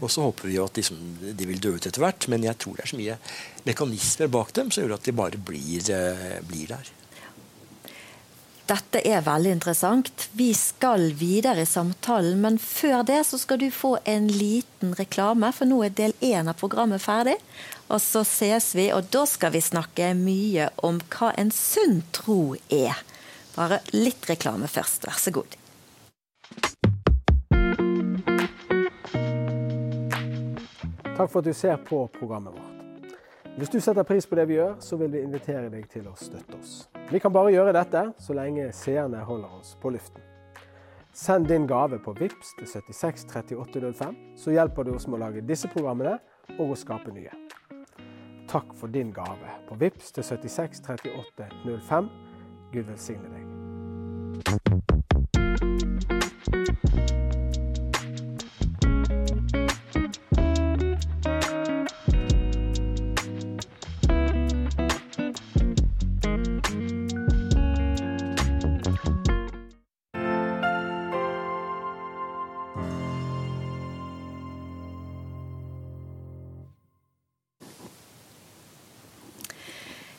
Og 0.01 0.09
så 0.11 0.25
håper 0.25 0.49
vi 0.49 0.57
jo 0.57 0.65
at 0.67 0.75
liksom, 0.75 0.99
de 1.37 1.47
vil 1.47 1.61
dø 1.63 1.71
ut 1.77 1.85
etter 1.87 2.03
hvert, 2.03 2.27
men 2.27 2.43
jeg 2.43 2.59
tror 2.59 2.75
det 2.75 2.83
er 2.83 2.91
så 2.91 2.97
mye 2.99 3.15
mekanismer 3.63 4.31
bak 4.33 4.51
dem 4.57 4.71
som 4.73 4.83
gjør 4.83 4.97
at 4.97 5.07
de 5.07 5.13
bare 5.15 5.39
blir, 5.39 5.91
uh, 5.95 6.39
blir 6.47 6.73
der. 6.73 6.91
Dette 8.67 8.99
er 9.07 9.21
veldig 9.23 9.51
interessant. 9.55 10.25
Vi 10.35 10.49
skal 10.51 11.13
videre 11.15 11.63
i 11.63 11.69
samtalen, 11.69 12.41
men 12.43 12.57
før 12.59 13.05
det 13.07 13.21
så 13.29 13.37
skal 13.39 13.61
du 13.61 13.69
få 13.71 13.93
en 14.03 14.27
liten 14.27 14.91
reklame, 14.99 15.53
for 15.55 15.69
nå 15.69 15.77
er 15.85 15.93
del 15.95 16.15
én 16.19 16.51
av 16.51 16.57
programmet 16.59 16.99
ferdig. 16.99 17.37
Og 17.87 18.01
så 18.03 18.25
ses 18.27 18.73
vi, 18.75 18.89
og 18.91 19.07
da 19.13 19.23
skal 19.23 19.53
vi 19.55 19.63
snakke 19.63 20.11
mye 20.19 20.67
om 20.83 20.99
hva 21.15 21.31
en 21.39 21.53
sunn 21.55 22.01
tro 22.11 22.57
er. 22.67 22.99
Bare 23.55 23.79
litt 23.95 24.27
reklame 24.27 24.67
først, 24.67 25.07
vær 25.07 25.15
så 25.15 25.31
god. 25.39 25.55
Takk 31.15 31.31
for 31.31 31.39
at 31.39 31.47
du 31.47 31.55
ser 31.55 31.79
på 31.87 32.03
programmet 32.19 32.51
vårt. 32.51 33.15
Hvis 33.57 33.71
du 33.71 33.79
setter 33.79 34.03
pris 34.03 34.27
på 34.27 34.35
det 34.35 34.49
vi 34.51 34.59
gjør, 34.59 34.75
så 34.83 34.99
vil 34.99 35.15
vi 35.15 35.23
invitere 35.23 35.71
deg 35.71 35.87
til 35.89 36.11
å 36.11 36.19
støtte 36.19 36.59
oss. 36.59 36.81
Vi 37.11 37.19
kan 37.23 37.31
bare 37.31 37.53
gjøre 37.53 37.71
dette 37.71 38.01
så 38.19 38.33
lenge 38.35 38.65
seerne 38.75 39.21
holder 39.23 39.59
oss 39.61 39.77
på 39.79 39.93
luften. 39.95 40.23
Send 41.15 41.47
din 41.47 41.63
gave 41.67 42.01
på 42.03 42.11
VIPS 42.13 42.51
til 42.59 42.67
76 42.67 43.23
3805, 43.31 44.17
så 44.37 44.51
hjelper 44.51 44.83
du 44.83 44.91
oss 44.97 45.07
med 45.07 45.17
å 45.17 45.21
lage 45.23 45.45
disse 45.47 45.71
programmene 45.71 46.17
og 46.57 46.75
å 46.75 46.77
skape 46.77 47.13
nye. 47.15 47.31
Takk 48.51 48.75
for 48.75 48.91
din 48.91 49.15
gave 49.15 49.55
på 49.69 49.79
VIPS 49.79 50.11
til 50.19 50.27
76 50.27 50.83
3805. 50.83 52.11
Gud 52.75 52.91
velsigne 52.91 53.31
deg. 53.31 53.66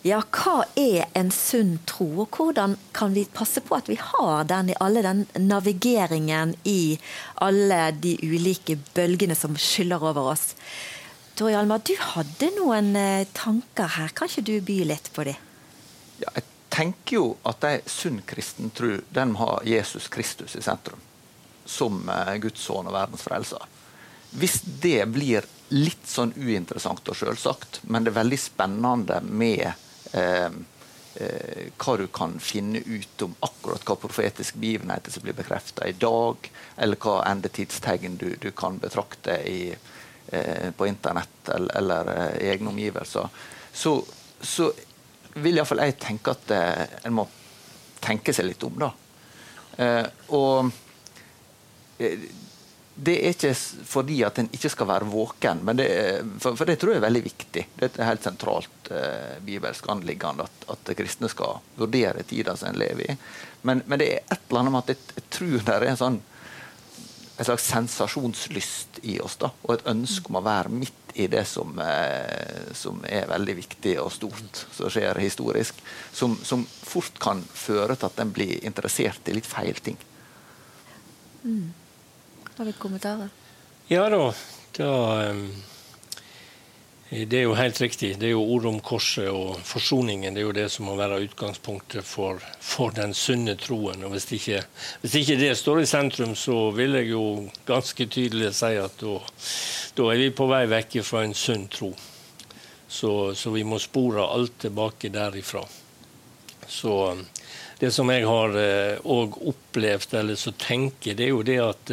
Ja, 0.09 0.23
hva 0.33 0.63
er 0.79 1.09
en 1.19 1.29
sunn 1.35 1.75
tro, 1.89 2.07
og 2.23 2.37
hvordan 2.39 2.79
kan 2.97 3.13
vi 3.13 3.27
passe 3.29 3.61
på 3.61 3.75
at 3.77 3.89
vi 3.91 3.99
har 4.01 4.47
den 4.49 4.71
i 4.73 4.77
alle 4.81 5.03
den 5.05 5.25
navigeringen 5.43 6.55
i 6.65 6.97
alle 7.45 7.81
de 7.93 8.15
ulike 8.23 8.79
bølgene 8.97 9.37
som 9.37 9.59
skyller 9.61 10.07
over 10.09 10.31
oss? 10.31 10.55
Tori 11.37 11.53
Alma, 11.59 11.77
du 11.85 11.93
hadde 12.01 12.49
noen 12.57 12.97
eh, 12.97 13.27
tanker 13.37 13.91
her. 13.99 14.15
Kan 14.17 14.31
ikke 14.31 14.47
du 14.47 14.55
by 14.65 14.77
litt 14.89 15.11
på 15.13 15.27
dem? 15.29 15.43
Ja, 16.23 16.33
jeg 16.39 16.47
tenker 16.73 17.19
jo 17.19 17.27
at 17.51 17.67
ei 17.69 17.75
sunn 17.85 18.23
kristen 18.31 18.73
tro 18.73 18.95
den 19.13 19.35
må 19.35 19.51
Jesus 19.69 20.09
Kristus 20.15 20.57
i 20.57 20.63
sentrum. 20.65 21.03
Som 21.69 22.07
eh, 22.15 22.39
Guds 22.47 22.65
sønn 22.65 22.89
og 22.89 22.97
verdens 22.97 23.27
frelser. 23.27 23.67
Hvis 24.31 24.63
det 24.81 25.03
blir 25.13 25.45
litt 25.75 26.09
sånn 26.09 26.33
uinteressant 26.33 27.13
og 27.13 27.21
selvsagt, 27.21 27.83
men 27.85 28.07
det 28.07 28.15
er 28.15 28.23
veldig 28.23 28.41
spennende 28.41 29.21
med 29.29 29.85
hva 30.13 31.97
du 31.99 32.07
kan 32.15 32.37
finne 32.39 32.79
ut 32.79 33.23
om 33.23 33.35
akkurat 33.43 33.83
hva 33.87 33.97
profetiske 33.99 34.59
begivenheter 34.63 35.11
som 35.11 35.25
blir 35.25 35.35
bekrefta 35.35 35.89
i 35.89 35.97
dag, 35.99 36.51
eller 36.77 37.01
hva 37.03 37.17
endetidstegn 37.27 38.15
du, 38.21 38.29
du 38.39 38.51
kan 38.57 38.79
betrakte 38.79 39.35
i, 39.51 39.75
eh, 40.31 40.69
på 40.71 40.87
internett 40.87 41.51
eller, 41.55 41.77
eller 41.77 42.13
i 42.39 42.49
egne 42.53 42.71
omgivelser, 42.71 43.29
så, 43.73 43.97
så 44.41 44.71
vil 45.35 45.59
iallfall 45.59 45.83
jeg 45.83 45.99
tenke 46.03 46.37
at 46.37 46.55
en 46.55 47.19
må 47.19 47.27
tenke 48.01 48.33
seg 48.35 48.47
litt 48.49 48.63
om. 48.69 48.79
da. 48.79 48.93
og 50.35 50.71
det 52.99 53.15
er 53.15 53.35
ikke 53.35 53.53
fordi 53.87 54.17
at 54.27 54.41
en 54.43 54.49
ikke 54.55 54.71
skal 54.73 54.89
være 54.91 55.07
våken, 55.07 55.61
det, 55.79 55.89
for, 56.43 56.57
for, 56.59 56.67
det 56.67 56.81
tror 56.81 56.97
jeg 56.97 56.99
er 56.99 57.07
veldig 57.07 57.23
viktig. 57.23 57.63
Det 57.77 57.85
er 57.85 57.93
et 57.93 58.01
helt 58.09 58.27
sentralt 58.27 58.91
eh, 58.91 59.37
bibelsk 59.47 59.87
anliggende 59.93 60.49
at, 60.49 60.67
at 60.75 60.91
kristne 60.99 61.31
skal 61.31 61.61
vurdere 61.79 62.27
tida 62.27 62.57
som 62.59 62.73
en 62.73 62.81
lever 62.81 63.13
i. 63.13 63.17
Men, 63.63 63.85
men, 63.87 64.03
det 64.03 64.09
er 64.11 64.27
et 64.27 64.43
eller 64.49 64.65
annet 64.65 64.75
med 64.75 64.83
at 64.83 64.93
jeg, 64.95 65.15
jeg 65.21 65.29
tror 65.37 65.57
det 65.69 65.77
er 65.77 65.89
en 65.93 66.03
sånn 66.03 66.21
en 67.39 67.47
slags 67.47 67.69
sensasjonslyst 67.71 68.99
i 69.07 69.21
oss, 69.23 69.37
da, 69.39 69.53
og 69.63 69.77
et 69.77 69.87
ønske 69.87 70.33
om 70.33 70.41
å 70.41 70.43
være 70.43 70.73
midt 70.75 71.13
i 71.23 71.29
det 71.31 71.45
som, 71.47 71.71
eh, 71.79 72.73
som 72.75 72.99
er 73.07 73.31
veldig 73.31 73.55
viktig 73.61 73.95
og 74.03 74.11
stort, 74.11 74.65
som 74.75 74.91
skjer 74.91 75.21
historisk, 75.23 75.79
som, 76.11 76.35
som, 76.43 76.67
fort 76.67 77.15
kan 77.23 77.45
føre 77.55 77.95
til 77.95 78.11
at 78.11 78.19
en 78.25 78.35
blir 78.35 78.59
interessert 78.67 79.31
i 79.31 79.37
litt 79.39 79.47
feil 79.47 79.79
ting. 79.87 79.99
Mm. 81.45 81.69
Har 82.59 82.65
du 82.65 82.73
kommentarer? 82.73 83.29
Ja 83.89 84.09
da. 84.11 84.35
da 84.77 84.93
det 87.11 87.39
er 87.39 87.47
jo 87.47 87.55
helt 87.57 87.79
riktig. 87.81 88.11
Det 88.21 88.27
er 88.29 88.35
jo 88.35 88.43
ordet 88.43 88.69
om 88.69 88.81
korset 88.85 89.31
og 89.33 89.61
forsoningen 89.65 90.35
det 90.35 90.43
er 90.43 90.45
jo 90.49 90.57
det 90.57 90.67
som 90.75 90.89
må 90.91 90.97
være 90.99 91.23
utgangspunktet 91.25 92.05
for, 92.05 92.43
for 92.61 92.93
den 92.93 93.15
sunne 93.17 93.55
troen. 93.57 94.03
Og 94.05 94.13
hvis 94.13 94.27
ikke, 94.37 94.61
hvis 95.01 95.15
ikke, 95.23 95.39
det 95.41 95.55
står 95.57 95.85
i 95.85 95.87
sentrum, 95.89 96.35
så 96.37 96.73
vil 96.77 96.99
jeg 96.99 97.13
jo 97.15 97.25
ganske 97.71 98.09
tydelig 98.11 98.53
si 98.59 98.75
at 98.77 99.07
da, 99.07 100.11
er 100.11 100.21
vi 100.21 100.29
på 100.35 100.51
vei 100.51 100.65
vekk 100.69 101.01
fra 101.07 101.25
en 101.25 101.39
sunn 101.39 101.71
tro. 101.73 101.95
Så, 102.89 103.13
så, 103.39 103.55
vi 103.55 103.65
må 103.65 103.79
spore 103.81 104.27
alt 104.27 104.59
tilbake 104.67 105.15
derifra. 105.15 105.63
Så 106.69 106.95
det 107.81 107.95
som 107.95 108.11
jeg 108.11 108.27
har 108.27 108.53
òg 109.01 109.37
eh, 109.39 109.51
opplevd, 109.55 110.19
eller 110.19 110.37
så 110.37 110.53
tenker, 110.59 111.15
det 111.15 111.31
er 111.31 111.37
jo 111.37 111.45
det 111.47 111.61
at 111.63 111.93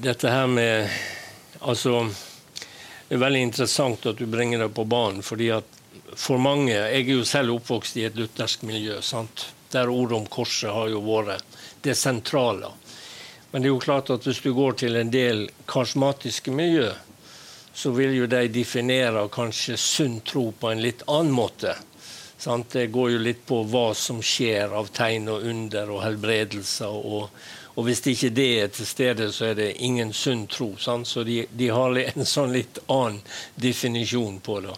dette 0.00 0.30
her 0.30 0.46
med 0.46 0.90
Altså, 1.58 2.04
det 3.08 3.16
er 3.16 3.22
veldig 3.24 3.40
interessant 3.48 4.04
at 4.06 4.20
du 4.20 4.28
bringer 4.30 4.60
det 4.62 4.68
på 4.76 4.84
banen. 4.84 5.22
fordi 5.22 5.50
at 5.50 5.64
for 6.14 6.38
mange 6.38 6.72
Jeg 6.72 7.02
er 7.02 7.10
jo 7.10 7.24
selv 7.24 7.54
oppvokst 7.54 7.96
i 7.96 8.04
et 8.04 8.16
luthersk 8.16 8.62
miljø, 8.62 9.00
sant? 9.02 9.48
der 9.70 9.90
ordet 9.90 10.16
om 10.16 10.26
korset 10.26 10.72
har 10.72 10.88
jo 10.88 11.00
vært 11.04 11.44
det 11.82 11.94
sentrale. 11.94 12.70
Men 13.50 13.62
det 13.62 13.68
er 13.68 13.74
jo 13.74 13.82
klart 13.82 14.10
at 14.10 14.24
hvis 14.24 14.40
du 14.40 14.54
går 14.54 14.78
til 14.80 14.96
en 14.96 15.10
del 15.10 15.48
karismatiske 15.68 16.50
miljø, 16.50 16.88
så 17.74 17.90
vil 17.90 18.14
jo 18.16 18.26
de 18.26 18.48
definere 18.48 19.28
kanskje 19.28 19.76
sunn 19.76 20.20
tro 20.24 20.50
på 20.52 20.70
en 20.72 20.80
litt 20.82 21.04
annen 21.06 21.32
måte. 21.32 21.76
Sant? 22.38 22.72
Det 22.72 22.86
går 22.94 23.12
jo 23.12 23.20
litt 23.22 23.44
på 23.46 23.62
hva 23.68 23.92
som 23.94 24.22
skjer 24.24 24.72
av 24.74 24.90
tegn 24.94 25.28
og 25.28 25.44
under 25.46 25.92
og 25.94 26.02
helbredelser 26.04 26.96
og, 26.96 27.28
Og 27.78 27.86
hvis 27.86 28.02
ikke 28.10 28.32
det 28.34 28.48
er 28.58 28.70
til 28.74 28.86
stede, 28.90 29.28
så 29.32 29.52
er 29.52 29.54
det 29.54 29.68
ingen 29.86 30.10
sunn 30.12 30.48
tro. 30.50 30.72
Sant? 30.82 31.06
Så 31.06 31.22
de, 31.24 31.44
de, 31.54 31.68
har 31.70 31.94
en 32.00 32.26
sånn 32.26 32.50
litt 32.56 32.80
annen 32.90 33.20
definisjon 33.54 34.40
på 34.42 34.58
det. 34.64 34.74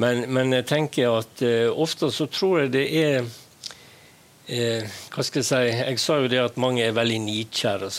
Men, 0.00 0.24
men 0.32 0.54
jeg 0.56 0.64
tenker 0.70 1.18
at 1.18 1.42
uh, 1.44 1.68
ofte 1.76 2.08
så 2.08 2.24
tror 2.32 2.62
jeg 2.62 2.70
det 2.72 2.86
er 2.96 3.18
uh, 3.20 4.86
hva 5.12 5.24
skal 5.26 5.42
Jeg 5.42 5.48
si, 5.50 5.58
jeg 5.76 6.00
sa 6.00 6.16
jo 6.22 6.30
det 6.32 6.40
at 6.40 6.56
mange 6.62 6.86
er 6.86 6.96
veldig 6.96 7.18
nidkjære, 7.26 7.90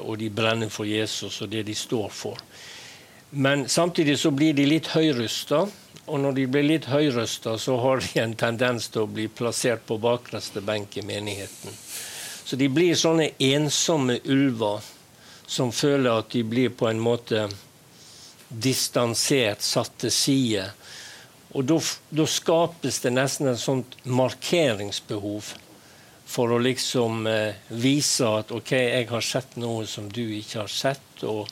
og 0.00 0.16
de 0.18 0.30
brenner 0.34 0.72
for 0.74 0.88
Jesus 0.88 1.38
og 1.44 1.52
det 1.54 1.62
de 1.68 1.76
står 1.78 2.10
for. 2.10 2.42
Men 3.30 3.68
samtidig 3.68 4.18
så 4.18 4.34
blir 4.34 4.54
de 4.54 4.66
litt 4.66 4.90
høyrøsta. 4.94 5.62
Og 6.04 6.20
når 6.20 6.34
de 6.36 6.48
blir 6.50 6.66
litt 6.66 6.90
høyrøsta, 6.90 7.54
så 7.58 7.78
har 7.80 8.02
de 8.02 8.20
en 8.20 8.34
tendens 8.34 8.90
til 8.90 9.06
å 9.06 9.10
bli 9.10 9.28
plassert 9.30 9.86
på 9.86 9.96
bakreste 10.02 10.60
benk 10.60 10.98
i 10.98 11.06
menigheten. 11.06 11.78
Så 12.44 12.56
de 12.60 12.68
blir 12.68 12.96
sånne 12.98 13.30
ensomme 13.42 14.18
ulver 14.24 14.84
som 15.46 15.72
føler 15.72 16.20
at 16.20 16.32
de 16.32 16.42
blir 16.44 16.72
på 16.76 16.88
en 16.88 17.00
måte 17.00 17.46
distansert, 18.48 19.62
satt 19.64 19.96
til 20.04 20.12
side. 20.12 20.64
Og 21.54 21.68
da 21.68 22.26
skapes 22.28 23.00
det 23.04 23.14
nesten 23.14 23.50
et 23.50 23.60
sånt 23.60 23.96
markeringsbehov 24.04 25.54
for 26.34 26.50
å 26.50 26.58
liksom 26.62 27.26
eh, 27.30 27.56
vise 27.68 28.26
at 28.26 28.52
OK, 28.54 28.72
jeg 28.74 29.08
har 29.10 29.24
sett 29.24 29.56
noe 29.60 29.84
som 29.86 30.08
du 30.10 30.22
ikke 30.24 30.64
har 30.64 30.72
sett. 30.72 31.22
og 31.22 31.48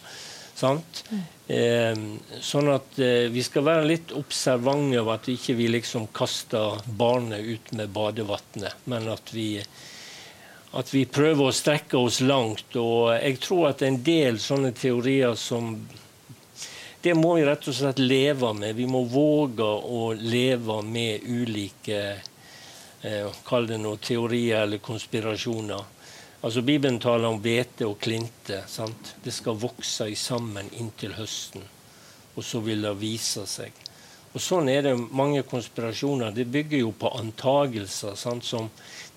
sant? 0.62 1.04
Mm. 1.10 1.22
Eh, 1.56 2.40
sånn 2.40 2.70
at 2.72 2.98
eh, 3.02 3.28
vi 3.32 3.44
skal 3.44 3.66
være 3.66 3.88
litt 3.88 4.12
observante 4.16 5.00
over 5.00 5.18
at 5.18 5.30
ikke 5.32 5.56
vi 5.58 5.68
liksom 5.72 6.08
kaster 6.14 6.82
barnet 6.86 7.44
ut 7.46 7.72
med 7.78 7.92
badevannet, 7.94 8.84
men 8.90 9.08
at 9.12 9.32
vi 9.34 9.54
at 10.72 10.94
vi 10.94 11.04
prøver 11.04 11.48
å 11.48 11.54
strekke 11.54 12.00
oss 12.00 12.20
langt. 12.24 12.76
Og 12.80 13.12
jeg 13.16 13.40
tror 13.42 13.72
at 13.72 13.84
en 13.84 13.98
del 14.04 14.40
sånne 14.40 14.72
teorier 14.76 15.36
som 15.36 15.74
Det 17.02 17.16
må 17.18 17.32
vi 17.34 17.42
rett 17.42 17.66
og 17.66 17.74
slett 17.74 17.98
leve 17.98 18.52
med. 18.54 18.76
Vi 18.78 18.86
må 18.86 19.00
våge 19.10 19.66
å 19.66 20.12
leve 20.14 20.76
med 20.86 21.24
ulike 21.26 21.98
eh, 23.02 23.26
Kall 23.42 23.66
det 23.66 23.80
noe 23.82 23.98
teorier 23.98 24.62
eller 24.62 24.78
konspirasjoner. 24.78 25.82
Altså 26.42 26.62
Bibelen 26.62 27.00
taler 27.02 27.26
om 27.26 27.40
hvete 27.42 27.88
og 27.90 27.98
klinte. 27.98 28.62
Sant? 28.70 29.16
Det 29.24 29.34
skal 29.34 29.58
vokse 29.58 30.06
sammen 30.14 30.70
inntil 30.78 31.16
høsten. 31.18 31.66
Og 32.36 32.46
så 32.46 32.62
vil 32.62 32.86
det 32.86 32.94
vise 33.02 33.48
seg. 33.50 33.74
Og 34.32 34.40
Sånn 34.40 34.70
er 34.72 34.84
det 34.86 34.96
mange 35.12 35.42
konspirasjoner. 35.44 36.32
Det 36.32 36.48
bygger 36.48 36.84
jo 36.86 36.92
på 36.96 37.10
antagelser 37.18 38.16
sant, 38.16 38.44
som 38.44 38.70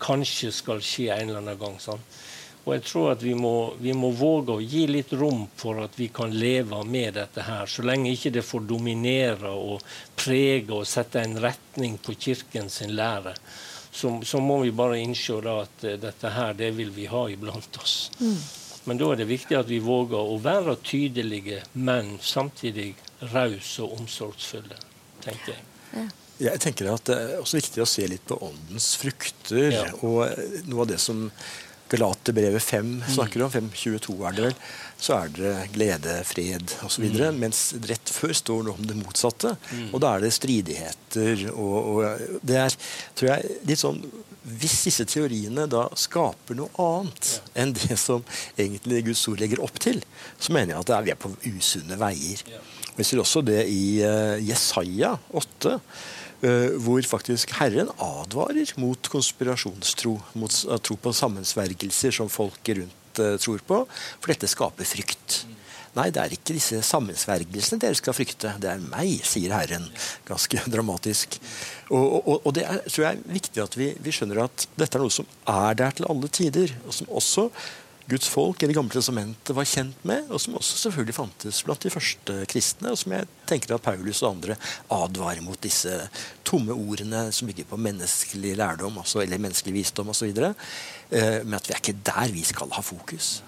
kanskje 0.03 0.51
skal 0.51 0.81
skje 0.83 1.11
en 1.13 1.29
eller 1.29 1.43
annen 1.43 1.59
gang. 1.59 1.77
Sant? 1.79 2.17
Og 2.65 2.73
jeg 2.73 2.83
tror 2.87 3.11
at 3.11 3.21
vi 3.21 3.35
må, 3.37 3.75
vi 3.77 3.93
må, 3.93 4.09
våge 4.17 4.55
å 4.55 4.63
gi 4.63 4.87
litt 4.89 5.13
rom 5.13 5.43
for 5.55 5.83
at 5.83 5.99
vi 5.99 6.07
kan 6.09 6.33
leve 6.33 6.81
med 6.89 7.13
dette 7.19 7.45
her. 7.45 7.69
Så 7.69 7.85
lenge 7.85 8.09
ikke 8.09 8.33
det 8.33 8.43
får 8.43 8.65
dominere 8.65 9.53
og 9.53 9.85
prege 10.17 10.73
og 10.73 10.87
sette 10.89 11.21
en 11.21 11.37
retning 11.43 11.99
på 12.01 12.17
kirken 12.17 12.71
sin 12.73 12.95
lære. 12.97 13.35
Så, 13.95 14.09
så 14.25 14.41
må 14.43 14.57
vi 14.63 14.73
bare 14.75 14.97
innse 14.99 15.37
at 15.37 15.85
uh, 15.85 15.93
dette 16.01 16.33
her, 16.33 16.57
det 16.57 16.73
vil 16.75 16.89
vi 16.91 17.05
ha 17.07 17.27
iblant 17.31 17.77
oss. 17.79 18.09
Mm. 18.19 18.39
Men 18.89 18.99
da 18.99 19.11
er 19.13 19.21
det 19.21 19.29
viktig 19.29 19.55
at 19.57 19.69
vi 19.69 19.79
våger 19.81 20.19
å 20.19 20.35
være 20.41 20.75
tydelige, 20.83 21.61
men 21.73 22.17
samtidig 22.21 22.91
rause 23.31 23.85
og 23.85 24.01
omsorgsfulle, 24.01 24.77
tenker 25.25 25.55
jeg. 25.55 25.65
Ja. 25.95 26.07
Jeg 26.35 26.59
tenker 26.59 26.89
at 26.91 27.07
Det 27.07 27.15
er 27.15 27.37
også 27.39 27.61
viktig 27.61 27.79
å 27.79 27.87
se 27.87 28.07
litt 28.11 28.25
på 28.27 28.35
åndens 28.43 28.89
frukter. 28.99 29.69
Ja. 29.71 29.85
og 30.03 30.65
Noe 30.67 30.83
av 30.83 30.91
det 30.91 30.99
som 31.03 31.29
Galaterbrevet 31.89 32.63
5 32.63 32.85
mm. 32.85 33.01
snakker 33.13 33.43
om, 33.45 33.51
5.22 33.51 34.15
er 34.25 34.35
det 34.35 34.45
vel, 34.47 34.55
så 34.97 35.17
er 35.19 35.33
det 35.35 35.51
glede, 35.75 36.15
fred 36.25 36.73
osv. 36.85 37.05
Mm. 37.13 37.37
Mens 37.43 37.59
rett 37.85 38.09
før 38.09 38.33
står 38.33 38.63
det 38.65 38.73
om 38.73 38.87
det 38.89 38.97
motsatte. 38.97 39.53
Mm. 39.69 39.91
Og 39.91 40.01
da 40.01 40.15
er 40.15 40.25
det 40.25 40.31
stridigheter. 40.33 41.45
Og, 41.53 41.75
og, 41.91 42.39
det 42.41 42.57
er 42.63 42.77
tror 43.15 43.31
jeg, 43.35 43.59
litt 43.69 43.81
sånn 43.81 44.01
Hvis 44.45 44.79
disse 44.85 45.05
teoriene 45.09 45.67
da 45.69 45.87
skaper 45.97 46.57
noe 46.57 46.73
annet 46.81 47.31
ja. 47.35 47.43
enn 47.63 47.75
det 47.77 47.97
som 48.01 48.25
egentlig 48.57 49.05
Guds 49.07 49.23
ord 49.29 49.41
legger 49.41 49.61
opp 49.65 49.77
til, 49.81 50.01
så 50.37 50.53
mener 50.53 50.75
jeg 50.75 50.83
at 50.83 51.05
vi 51.05 51.13
er 51.13 51.21
på 51.21 51.33
usunne 51.53 51.97
veier. 52.01 52.43
Ja. 52.49 52.61
Vi 52.95 53.05
ser 53.07 53.21
også 53.23 53.43
det 53.45 53.63
i 53.71 54.01
uh, 54.03 54.35
Jesaja 54.43 55.15
8. 55.35 55.79
Eh, 56.45 56.75
hvor 56.83 57.01
faktisk 57.07 57.53
Herren 57.57 57.87
advarer 57.95 58.73
mot 58.77 59.07
konspirasjonstro, 59.09 60.17
mot 60.37 60.57
tro 60.83 60.97
på 60.99 61.13
sammensvergelser 61.15 62.13
som 62.13 62.29
folket 62.29 62.81
rundt 62.81 63.21
tror 63.41 63.61
på, 63.65 63.77
for 63.87 64.33
dette 64.33 64.49
skaper 64.51 64.85
frykt. 64.85 65.45
Nei, 65.95 66.09
det 66.11 66.19
er 66.19 66.33
ikke 66.35 66.57
disse 66.57 66.81
sammensvergelsene 66.83 67.79
dere 67.79 67.95
skal 67.95 68.15
frykte, 68.17 68.51
det 68.59 68.67
er 68.67 68.83
meg, 68.83 69.21
sier 69.23 69.53
Herren. 69.55 69.87
Ganske 70.27 70.59
dramatisk. 70.73 71.37
Og, 71.87 72.19
og, 72.19 72.35
og 72.41 72.51
det 72.57 72.65
er, 72.67 72.81
tror 72.89 73.05
jeg 73.05 73.21
er 73.21 73.37
viktig 73.37 73.63
at 73.63 73.77
vi, 73.79 73.89
vi, 74.03 74.13
skjønner 74.15 74.43
at 74.43 74.67
dette 74.75 74.99
er 74.99 75.05
noe 75.05 75.15
som 75.15 75.29
er 75.47 75.79
der 75.79 75.95
til 75.95 76.09
alle 76.11 76.31
tider, 76.35 76.75
og 76.83 76.97
som 76.99 77.11
også 77.21 77.47
Guds 78.05 78.27
folk 78.29 78.61
i 78.61 78.67
Det 78.69 78.75
gamle 78.77 78.93
testamentet 78.93 79.55
var 79.57 79.65
kjent 79.65 80.03
med, 80.05 80.27
og 80.29 80.41
som 80.41 80.57
også 80.59 80.77
selvfølgelig 80.83 81.15
fantes 81.17 81.61
blant 81.65 81.81
de 81.81 81.89
første 81.89 82.35
kristne, 82.51 82.91
og 82.93 82.99
som 83.01 83.15
jeg 83.15 83.25
tenker 83.49 83.73
at 83.73 83.85
Paulus 83.85 84.21
og 84.21 84.35
andre 84.35 84.57
advarer 84.93 85.41
mot 85.41 85.57
disse 85.61 85.93
tomme 86.45 86.75
ordene 86.75 87.23
som 87.33 87.49
bygger 87.49 87.65
på 87.71 87.79
menneskelig 87.81 88.53
lærdom 88.59 88.99
altså, 89.01 89.23
eller 89.23 89.41
menneskelig 89.41 89.73
visdom 89.79 90.13
osv. 90.13 90.29
Eh, 90.29 91.41
men 91.41 91.57
at 91.57 91.65
vi 91.65 91.73
er 91.73 91.81
ikke 91.81 91.97
der 92.05 92.35
vi 92.35 92.45
skal 92.45 92.77
ha 92.77 92.85
fokus. 92.85 93.39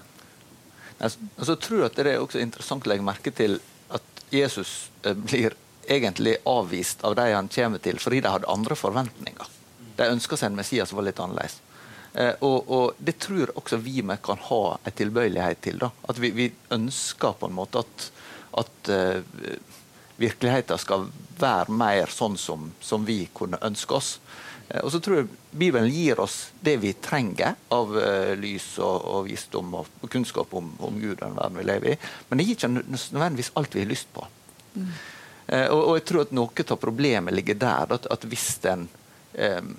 Jeg 0.97 1.13
altså, 1.37 1.55
tror 1.61 1.85
at 1.85 1.95
Det 1.95 2.07
er 2.07 2.17
også 2.17 2.41
interessant 2.41 2.87
å 2.87 2.89
legge 2.89 3.05
merke 3.05 3.29
til 3.29 3.59
at 3.93 4.25
Jesus 4.33 4.89
eh, 5.05 5.13
blir 5.13 5.53
egentlig 5.87 6.39
avvist 6.49 7.05
av 7.05 7.13
de 7.15 7.29
han 7.29 7.47
kommer 7.53 7.77
til, 7.77 8.01
fordi 8.01 8.25
de 8.25 8.33
hadde 8.33 8.49
andre 8.49 8.75
forventninger. 8.75 9.53
De 9.97 10.09
ønska 10.09 10.37
seg 10.37 10.49
en 10.49 10.57
Messias 10.57 10.89
som 10.89 10.97
var 10.97 11.05
litt 11.05 11.21
annerledes. 11.21 11.61
Eh, 12.17 12.33
og, 12.39 12.69
og, 12.71 12.93
det 12.97 13.19
tror 13.21 13.51
også 13.59 13.77
vi 13.77 14.01
med 14.01 14.21
kan 14.25 14.39
ha 14.49 14.61
en 14.81 14.95
tilbøyelighet 14.97 15.61
til. 15.61 15.77
Da. 15.83 15.91
At 16.09 16.17
vi, 16.21 16.31
vi, 16.33 16.49
ønsker 16.73 17.35
på 17.37 17.49
en 17.49 17.57
måte 17.57 17.83
at, 17.83 18.05
at 18.57 18.89
uh, 18.89 19.19
virkeligheten 20.17 20.81
skal 20.81 21.05
være 21.37 21.73
mer 21.77 22.09
sånn 22.09 22.37
som, 22.41 22.71
som 22.81 23.05
vi 23.05 23.19
kunne 23.37 23.59
ønske 23.61 23.99
oss. 23.99 24.15
Uh, 24.71 24.81
og 24.81 24.89
så 24.95 25.01
tror 25.03 25.19
jeg 25.19 25.29
Bibelen 25.51 25.93
gir 25.93 26.17
oss 26.23 26.39
det 26.65 26.79
vi 26.81 26.95
trenger 26.97 27.53
av 27.75 27.93
uh, 27.93 28.33
lys 28.39 28.71
og, 28.81 28.97
og, 28.97 29.29
visdom 29.29 29.77
og, 29.77 29.91
kunnskap 30.09 30.57
om, 30.57 30.73
om, 30.79 30.97
Gud 30.97 31.19
og 31.19 31.21
den 31.21 31.37
verden 31.37 31.61
vi 31.61 31.67
lever 31.69 31.93
i. 31.93 31.99
Men 32.31 32.41
det 32.41 32.47
gir 32.47 32.57
ikke 32.57 32.71
nødvendigvis 32.79 33.53
alt 33.61 33.77
vi 33.77 33.85
har 33.85 33.93
lyst 33.93 34.09
på. 34.15 34.25
Mm. 34.73 34.89
Og, 35.47 35.79
og, 35.79 35.93
jeg 35.95 36.03
tror 36.09 36.25
at 36.25 36.33
noe 36.35 36.65
av 36.65 36.79
problemet 36.81 37.31
ligger 37.37 37.55
der. 37.61 37.93
At, 37.95 38.09
at 38.11 38.25
hvis 38.27 38.49
en 38.67 38.89
um, 39.37 39.69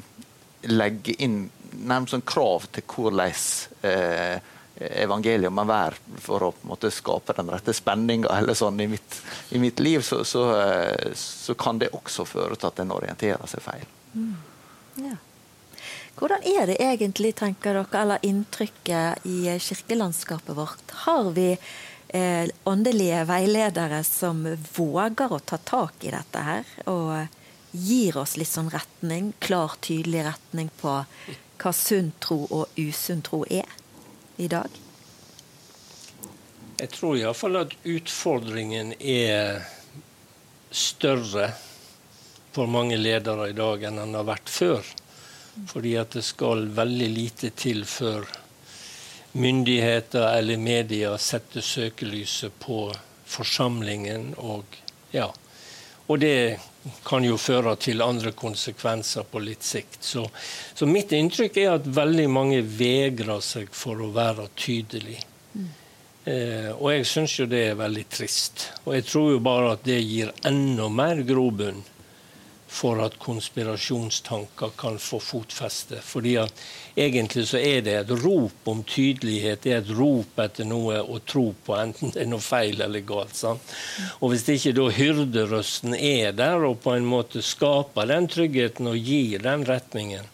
legger 0.67 1.19
inn 1.23 1.43
nærmest 1.73 2.15
sånn 2.15 2.27
krav 2.29 2.69
til 2.73 2.87
hvordan 2.89 3.35
eh, 3.83 4.39
evangeliet 4.79 5.53
må 5.53 5.65
være 5.69 6.19
for 6.23 6.49
å 6.49 6.51
måte, 6.69 6.91
skape 6.95 7.35
den 7.37 7.51
rette 7.51 7.75
spenninga 7.75 8.55
sånn 8.55 8.81
i 8.81 8.89
i 9.51 9.59
mitt 9.59 9.81
liv, 9.81 10.03
så, 10.03 10.23
så, 10.25 10.45
eh, 10.61 11.15
så, 11.15 11.55
kan 11.55 11.79
det 11.79 11.93
også 11.97 12.27
føre 12.29 12.57
til 12.57 12.71
at 12.71 12.85
en 12.85 12.95
orienterer 12.95 13.51
seg 13.51 13.65
feil. 13.65 13.89
Mm. 14.15 14.37
Ja. 15.09 15.17
Hvordan 16.19 16.43
er 16.51 16.67
det 16.67 16.81
egentlig, 16.83 17.37
tenker 17.39 17.79
dere, 17.79 18.01
eller 18.01 18.25
inntrykket 18.27 19.27
i 19.31 19.55
kirkelandskapet 19.63 20.57
vårt? 20.57 20.95
Har 21.05 21.31
vi 21.31 21.53
eh, 21.55 22.51
åndelige 22.67 23.23
veiledere 23.29 24.03
som 24.07 24.43
våger 24.75 25.35
å 25.35 25.39
ta 25.39 25.61
tak 25.63 26.03
i 26.03 26.15
dette 26.15 26.43
her? 26.43 26.73
Og 26.91 27.39
gir 27.71 28.17
oss 28.19 28.37
litt 28.41 28.51
sånn 28.51 28.71
retning, 28.73 29.33
klar, 29.45 29.77
tydelig 29.85 30.25
retning 30.27 30.73
på 30.81 30.97
hva 31.59 31.73
sunn 31.75 32.13
tro 32.23 32.45
og 32.51 32.79
usunn 32.79 33.23
tro 33.27 33.43
er 33.51 33.69
i 34.39 34.49
dag? 34.51 34.71
Jeg 36.79 36.91
tror 36.95 37.17
iallfall 37.19 37.59
at 37.65 37.75
utfordringen 37.83 38.93
er 39.01 39.65
større 40.71 41.51
for 42.55 42.71
mange 42.71 42.97
ledere 42.99 43.51
i 43.51 43.57
dag 43.57 43.83
enn 43.89 43.99
den 43.99 44.15
har 44.15 44.29
vært 44.29 44.51
før. 44.53 44.87
Fordi 45.67 45.97
at 45.99 46.15
det 46.15 46.23
skal 46.23 46.69
veldig 46.75 47.09
lite 47.11 47.51
til 47.59 47.83
før 47.89 48.29
myndigheter 49.39 50.29
eller 50.39 50.61
media 50.63 51.17
setter 51.19 51.65
søkelyset 51.65 52.55
på 52.63 52.93
forsamlingen. 53.29 54.33
Og, 54.39 54.79
ja. 55.11 55.29
og 56.07 56.23
det 56.23 56.61
kan 57.05 57.25
jo 57.27 57.37
føre 57.41 57.75
til 57.81 58.03
andre 58.05 58.33
konsekvenser 58.37 59.27
på 59.29 59.43
litt 59.43 59.67
sikt. 59.67 59.99
Så, 60.05 60.25
så 60.75 60.87
mitt 60.89 61.13
inntrykk 61.13 61.59
er 61.63 61.75
at 61.75 61.91
veldig 61.99 62.29
mange 62.31 62.63
vegrer 62.63 63.43
seg 63.45 63.73
for 63.75 64.01
å 64.01 64.13
være 64.15 64.49
tydelig. 64.59 65.19
Mm. 65.55 65.69
Eh, 66.29 66.71
og 66.75 66.91
jeg 66.93 67.07
syns 67.09 67.37
jo 67.39 67.49
det 67.51 67.65
er 67.71 67.79
veldig 67.79 68.07
trist. 68.13 68.69
Og 68.85 68.95
jeg 68.97 69.07
tror 69.09 69.33
jo 69.35 69.45
bare 69.45 69.75
at 69.77 69.87
det 69.89 70.01
gir 70.03 70.33
enda 70.49 70.89
mer 70.93 71.23
grobunn 71.29 71.83
for 72.69 73.01
at 73.01 73.17
konspirasjonstanker 73.19 74.69
kan 74.77 74.99
få 74.99 75.19
fotfeste. 75.21 76.03
Fordi 76.05 76.35
at 76.37 76.61
egentlig 76.95 77.47
så 77.49 77.59
er 77.59 77.81
det 77.87 77.95
et 77.97 78.11
rop 78.23 78.69
om 78.69 78.83
tydelighet, 78.85 79.63
det 79.65 79.73
er 79.73 79.81
et 79.81 79.93
rop 79.97 80.43
etter 80.45 80.69
noe 80.69 81.01
å 81.01 81.19
tro 81.25 81.47
på, 81.65 81.77
enten 81.81 82.13
det 82.13 82.23
er 82.27 82.29
noe 82.29 82.45
feil 82.45 82.83
eller 82.85 83.07
galt. 83.09 83.37
Sant? 83.39 83.73
Og 84.21 84.35
hvis 84.35 84.45
ikke 84.53 84.75
da 84.77 84.89
hyrderøsten 84.99 85.97
er 85.97 86.37
der 86.37 86.69
og 86.69 86.83
på 86.85 86.93
en 86.99 87.09
måte 87.09 87.43
skaper 87.45 88.13
den 88.13 88.29
tryggheten 88.29 88.93
og 88.93 89.01
gir 89.01 89.43
den 89.49 89.65
retningen, 89.69 90.29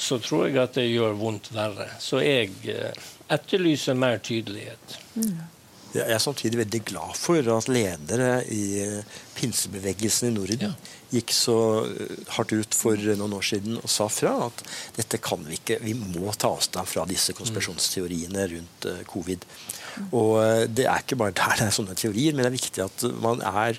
så 0.00 0.18
tror 0.18 0.48
jeg 0.48 0.58
at 0.58 0.74
det 0.80 0.88
gjør 0.88 1.16
vondt 1.20 1.52
verre. 1.54 1.86
Så 2.02 2.22
jeg 2.24 2.50
eh, 2.72 3.08
etterlyser 3.30 3.94
mer 3.94 4.18
tydelighet. 4.24 4.98
Mm. 5.14 5.40
Jeg 5.90 6.06
er 6.06 6.22
samtidig 6.22 6.60
veldig 6.60 6.80
glad 6.86 7.16
for 7.18 7.46
at 7.56 7.68
ledere 7.70 8.44
i 8.54 8.62
eh, 8.84 9.16
pinsebevegelsen 9.34 10.28
i 10.28 10.34
Norden 10.36 10.76
gikk 11.10 11.32
så 11.34 11.56
eh, 11.82 12.12
hardt 12.36 12.54
ut 12.54 12.76
for 12.78 13.00
noen 13.18 13.34
år 13.34 13.46
siden 13.48 13.80
og 13.80 13.90
sa 13.90 14.06
fra 14.12 14.36
at 14.46 14.62
dette 15.00 15.18
kan 15.24 15.42
vi 15.48 15.58
ikke. 15.58 15.80
Vi 15.82 15.96
må 15.98 16.30
ta 16.38 16.52
avstand 16.54 16.86
fra 16.86 17.06
disse 17.10 17.34
konspirasjonsteoriene 17.34 18.46
rundt 18.54 18.86
eh, 18.86 19.02
covid. 19.10 19.46
Og 20.16 20.68
Det 20.70 20.86
er 20.86 21.02
ikke 21.02 21.18
bare 21.20 21.34
der 21.36 21.56
det 21.58 21.66
er 21.66 21.74
sånne 21.74 21.96
teorier, 21.98 22.34
men 22.34 22.44
det 22.44 22.50
er 22.50 22.56
viktig 22.56 22.84
at 22.84 23.04
man 23.22 23.42
er 23.42 23.78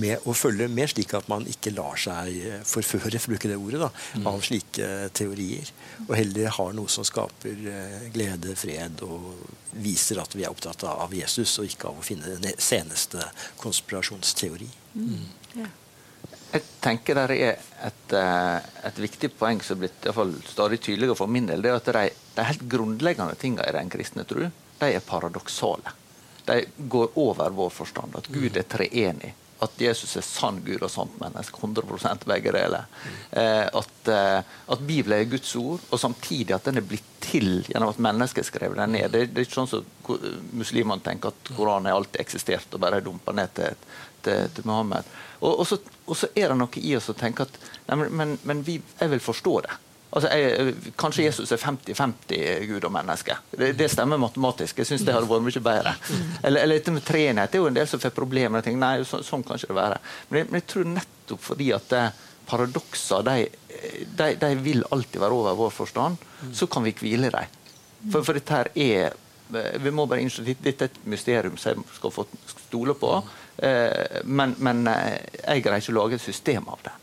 med 0.00 0.24
og 0.24 0.36
følger 0.36 0.70
med, 0.72 0.88
slik 0.92 1.12
at 1.14 1.28
man 1.28 1.44
ikke 1.48 1.74
lar 1.76 1.98
seg 2.00 2.62
forføre 2.68 3.20
for 3.20 3.28
å 3.28 3.34
bruke 3.34 3.50
det 3.50 3.58
ordet, 3.60 3.80
da, 3.82 3.90
mm. 4.16 4.28
av 4.30 4.40
slike 4.46 4.88
teorier. 5.16 5.72
Og 6.06 6.14
heller 6.16 6.54
har 6.56 6.72
noe 6.76 6.92
som 6.92 7.06
skaper 7.06 7.60
glede, 8.14 8.56
fred 8.58 9.04
og 9.04 9.28
viser 9.82 10.20
at 10.22 10.34
vi 10.36 10.46
er 10.46 10.52
opptatt 10.52 10.84
av 10.88 11.12
Jesus, 11.14 11.58
og 11.60 11.68
ikke 11.68 11.92
av 11.92 12.00
å 12.00 12.06
finne 12.06 12.34
den 12.36 12.58
seneste 12.60 13.22
konspirasjonsteori. 13.60 14.68
Mm. 14.96 15.30
Ja. 15.60 15.70
Jeg 16.52 16.66
tenker 16.84 17.16
det 17.16 17.22
er 17.32 17.60
et, 17.88 18.12
eh, 18.12 18.72
et, 18.84 18.98
viktig 19.00 19.30
poeng 19.38 19.62
som 19.64 19.78
er 19.78 19.86
blitt 19.86 20.08
i 20.08 20.12
fall, 20.12 20.34
stadig 20.44 20.82
tydeligere 20.84 21.16
for 21.16 21.30
min 21.32 21.48
del. 21.48 21.62
det 21.64 21.70
er 21.70 21.78
at 21.80 21.88
De, 21.92 22.10
de 22.36 22.44
helt 22.44 22.66
grunnleggende 22.68 23.38
tingene 23.40 23.68
i 23.68 23.72
den 23.72 23.92
kristne 23.92 24.26
tro 24.28 24.50
de 24.82 24.90
er 24.96 25.06
paradoksale. 25.06 25.94
De 26.44 26.58
går 26.90 27.14
over 27.22 27.54
vår 27.54 27.70
forstand. 27.70 28.18
At 28.18 28.28
Gud 28.34 28.58
er 28.58 28.66
treenig 28.66 29.34
at 29.62 29.80
Jesus 29.80 30.16
er 30.18 30.24
sann 30.26 30.58
Gud 30.66 30.82
og 30.82 30.90
sant 30.90 31.14
menneske. 31.20 31.60
100 31.60 32.24
begge 32.26 32.52
deler. 32.54 32.88
Eh, 33.30 33.66
at, 33.66 34.08
eh, 34.10 34.38
at, 34.42 34.80
Bibelen 34.80 35.18
er 35.20 35.30
Guds 35.30 35.54
ord, 35.56 35.84
og 35.90 36.00
samtidig 36.00 36.54
at 36.56 36.66
den 36.66 36.80
er 36.80 36.86
blitt 36.86 37.06
til 37.22 37.62
gjennom 37.68 37.92
at 37.92 38.00
mennesker 38.02 38.46
skrev 38.46 38.74
den 38.78 38.96
ned. 38.96 39.10
Det, 39.12 39.28
det 39.30 39.44
er 39.44 39.46
ikke 39.46 39.60
sånn 39.60 39.70
som 39.70 39.86
muslimene 40.58 41.04
tenker 41.04 41.30
at 41.30 41.52
Koranen 41.54 41.92
har 41.92 42.00
alltid 42.00 42.20
eksistert 42.24 42.74
og 42.74 42.82
bare 42.82 43.02
dumpa 43.04 43.34
ned 43.38 43.54
til, 43.54 43.78
til, 44.26 44.50
til 44.56 44.66
Mohammed. 44.66 45.06
Og, 45.40 45.52
og, 45.52 45.64
så, 45.68 45.78
og, 46.08 46.16
så, 46.18 46.30
er 46.34 46.50
det 46.50 46.58
noe 46.58 46.82
i 46.82 46.96
oss 46.98 47.06
som 47.10 47.18
tenker 47.18 47.46
at 47.46 47.62
nei, 47.86 48.02
men, 48.10 48.36
men 48.42 48.66
vi, 48.66 48.80
jeg 48.98 49.14
vil 49.14 49.22
forstå 49.22 49.56
det. 49.68 49.78
Altså, 50.12 50.28
jeg, 50.36 50.74
kanskje 51.00 51.24
Jesus 51.24 51.52
er 51.54 51.60
50-50 51.62 52.66
Gud 52.68 52.84
og 52.84 52.92
menneske. 52.92 53.36
Det, 53.50 53.70
det, 53.78 53.88
stemmer 53.88 54.20
matematisk. 54.20 54.82
Jeg 54.82 54.90
syns 54.90 55.06
det 55.06 55.14
hadde 55.16 55.30
vært 55.30 55.46
mye 55.46 55.62
bedre. 55.64 55.94
Eller, 56.42 56.66
eller 56.66 56.76
dette 56.76 56.92
med 56.92 57.06
treenhet. 57.06 57.52
Det 57.52 57.58
er 57.58 57.64
jo 57.64 57.70
en 57.70 57.78
del 57.78 57.88
som 57.88 58.02
får 58.02 58.12
problemer. 58.16 58.60
Og 58.60 58.66
ting. 58.66 58.76
nei, 58.80 58.98
så, 59.08 59.22
sånn 59.24 59.44
kan 59.46 59.56
ikke 59.56 59.72
det 59.72 59.78
være. 59.78 60.02
Men 60.28 60.42
jeg, 60.42 60.50
men 60.50 60.60
jeg 60.60 60.68
tror 60.74 60.92
nettopp 60.98 61.46
fordi 61.46 61.70
at 61.78 61.96
paradokser 62.48 63.24
de, 63.24 63.36
de, 64.18 64.28
de, 64.36 64.52
vil 64.60 64.84
alltid 64.92 65.22
være 65.22 65.38
over 65.38 65.56
vår 65.56 65.72
forstand, 65.72 66.28
så 66.52 66.68
kan 66.68 66.84
vi 66.84 66.92
hvile 66.98 67.32
dem. 67.32 67.58
For, 68.10 68.20
for, 68.20 68.36
dette 68.36 68.58
her 68.58 68.72
er 68.74 69.18
vi 69.52 69.90
må 69.92 70.06
bare 70.08 70.22
innse 70.24 70.42
Dette 70.46 70.70
er 70.72 70.88
et 70.88 71.00
mysterium 71.12 71.58
som 71.60 71.76
jeg 71.76 71.96
skal 71.98 72.12
få 72.14 72.24
stole 72.48 72.94
på. 72.98 73.10
Eh, 73.62 74.22
men, 74.24 74.54
men 74.64 74.86
eh, 74.88 75.18
jeg 75.42 75.64
greier 75.64 75.82
ikke 75.82 75.92
å 75.92 75.98
lage 75.98 76.16
et 76.16 76.24
system 76.24 76.70
av 76.72 76.80
det. 76.86 76.94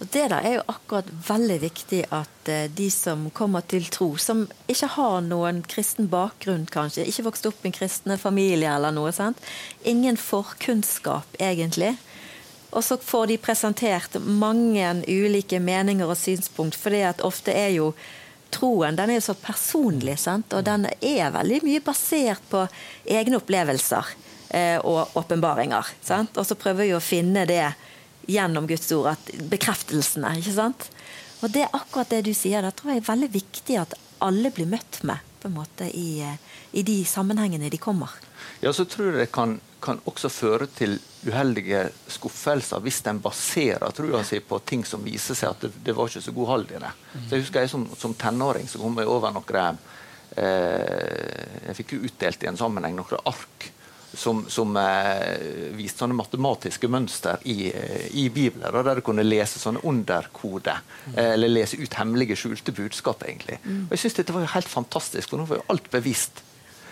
Og 0.00 0.06
Det 0.10 0.24
der 0.30 0.40
er 0.42 0.54
jo 0.56 0.64
akkurat 0.66 1.10
veldig 1.28 1.60
viktig 1.62 2.00
at 2.10 2.48
eh, 2.50 2.66
de 2.70 2.88
som 2.90 3.28
kommer 3.30 3.62
til 3.68 3.86
tro, 3.94 4.16
som 4.18 4.46
ikke 4.70 4.90
har 4.96 5.20
noen 5.22 5.62
kristen 5.70 6.08
bakgrunn, 6.10 6.66
kanskje, 6.66 7.06
ikke 7.06 7.28
vokst 7.28 7.46
opp 7.46 7.62
i 7.62 7.70
en 7.70 7.76
kristne 7.76 8.18
familie 8.18 8.72
eller 8.74 8.94
noe, 8.94 9.12
sant? 9.14 9.38
ingen 9.84 10.18
forkunnskap 10.18 11.38
egentlig. 11.38 11.94
Og 12.74 12.82
så 12.82 12.98
får 12.98 13.30
de 13.30 13.38
presentert 13.38 14.18
mange 14.18 14.90
ulike 15.06 15.60
meninger 15.62 16.10
og 16.10 16.18
synspunkt, 16.18 16.74
for 16.74 16.90
det 16.90 17.04
at 17.12 17.22
ofte 17.22 17.54
er 17.54 17.70
jo 17.76 17.92
troen 18.54 18.94
den 18.98 19.10
er 19.10 19.18
jo 19.18 19.28
så 19.30 19.38
personlig, 19.38 20.18
sant? 20.22 20.52
og 20.54 20.66
den 20.66 20.88
er 20.98 21.34
veldig 21.34 21.62
mye 21.66 21.82
basert 21.86 22.42
på 22.50 22.66
egne 23.06 23.38
opplevelser 23.38 24.14
eh, 24.50 24.78
og 24.82 25.14
åpenbaringer. 25.18 25.94
Og 26.34 26.44
så 26.46 26.58
prøver 26.58 26.88
vi 26.88 26.94
å 26.96 27.02
finne 27.02 27.46
det 27.50 27.62
gjennom 28.30 28.66
Guds 28.70 28.90
ord, 28.96 29.12
at 29.14 29.30
bekreftelsene. 29.50 30.36
ikke 30.40 30.56
sant? 30.56 30.88
Og 31.42 31.52
det 31.52 31.66
er 31.66 31.76
akkurat 31.76 32.10
det 32.10 32.24
du 32.28 32.32
sier. 32.36 32.64
Det 32.64 32.74
tror 32.78 32.94
jeg 32.94 33.02
er 33.02 33.08
veldig 33.10 33.30
viktig 33.34 33.78
at 33.80 33.96
alle 34.24 34.52
blir 34.54 34.70
møtt 34.70 35.02
med 35.04 35.20
på 35.42 35.50
en 35.50 35.58
måte 35.58 35.90
i, 35.92 36.24
i 36.72 36.82
de 36.82 37.02
sammenhengene 37.04 37.68
de 37.68 37.80
kommer. 37.80 38.08
Ja, 38.64 38.72
så 38.72 38.86
tror 38.88 39.10
jeg 39.10 39.26
det 39.26 39.32
kan, 39.34 39.58
kan 39.84 40.00
også 40.08 40.30
føre 40.32 40.68
til 40.72 40.96
uheldige 41.26 41.82
skuffelser 42.08 42.80
hvis 42.84 43.02
en 43.10 43.20
baserer 43.24 43.92
trua 43.96 44.22
si 44.24 44.40
på 44.40 44.60
ting 44.64 44.86
som 44.88 45.04
viser 45.04 45.36
seg 45.36 45.52
at 45.52 45.66
det, 45.66 45.72
det 45.84 45.96
var 45.96 46.08
ikke 46.08 46.24
så 46.24 46.32
god 46.36 46.50
hold 46.52 46.72
i 46.72 46.80
det. 46.80 46.94
Så 47.12 47.28
jeg 47.36 47.44
husker 47.44 47.64
jeg 47.64 47.72
som, 47.74 47.84
som 48.00 48.16
tenåring 48.16 48.68
så 48.72 48.80
kom 48.80 48.96
jeg 49.00 49.10
over 49.10 49.36
noen 49.36 49.80
eh, 50.40 51.68
Jeg 51.68 51.78
fikk 51.80 51.96
jo 51.96 52.04
utdelt 52.08 52.44
i 52.44 52.48
en 52.48 52.60
sammenheng 52.60 52.96
noen 52.96 53.28
ark 53.28 53.68
som, 54.16 54.44
som 54.50 54.76
eh, 54.80 55.74
viste 55.76 56.04
sånne 56.04 56.16
matematiske 56.18 56.88
mønster 56.90 57.42
i, 57.50 57.68
eh, 57.70 58.08
i 58.20 58.28
Bibelen. 58.32 58.66
Der 58.84 59.00
du 59.00 59.04
kunne 59.04 59.26
lese 59.26 59.60
sånne 59.62 59.82
underkode, 59.86 60.76
eh, 61.14 61.34
eller 61.34 61.52
lese 61.52 61.80
ut 61.80 61.98
hemmelige, 62.00 62.38
skjulte 62.38 62.74
budskap. 62.74 63.22
egentlig. 63.28 63.60
Mm. 63.64 63.86
Og 63.86 63.94
jeg 63.96 64.04
synes 64.04 64.18
Dette 64.20 64.34
var 64.34 64.44
jo 64.44 64.54
helt 64.54 64.68
fantastisk, 64.68 65.30
for 65.30 65.40
nå 65.40 65.48
var 65.48 65.62
jo 65.62 65.68
alt 65.74 65.90
bevisst. 65.90 66.42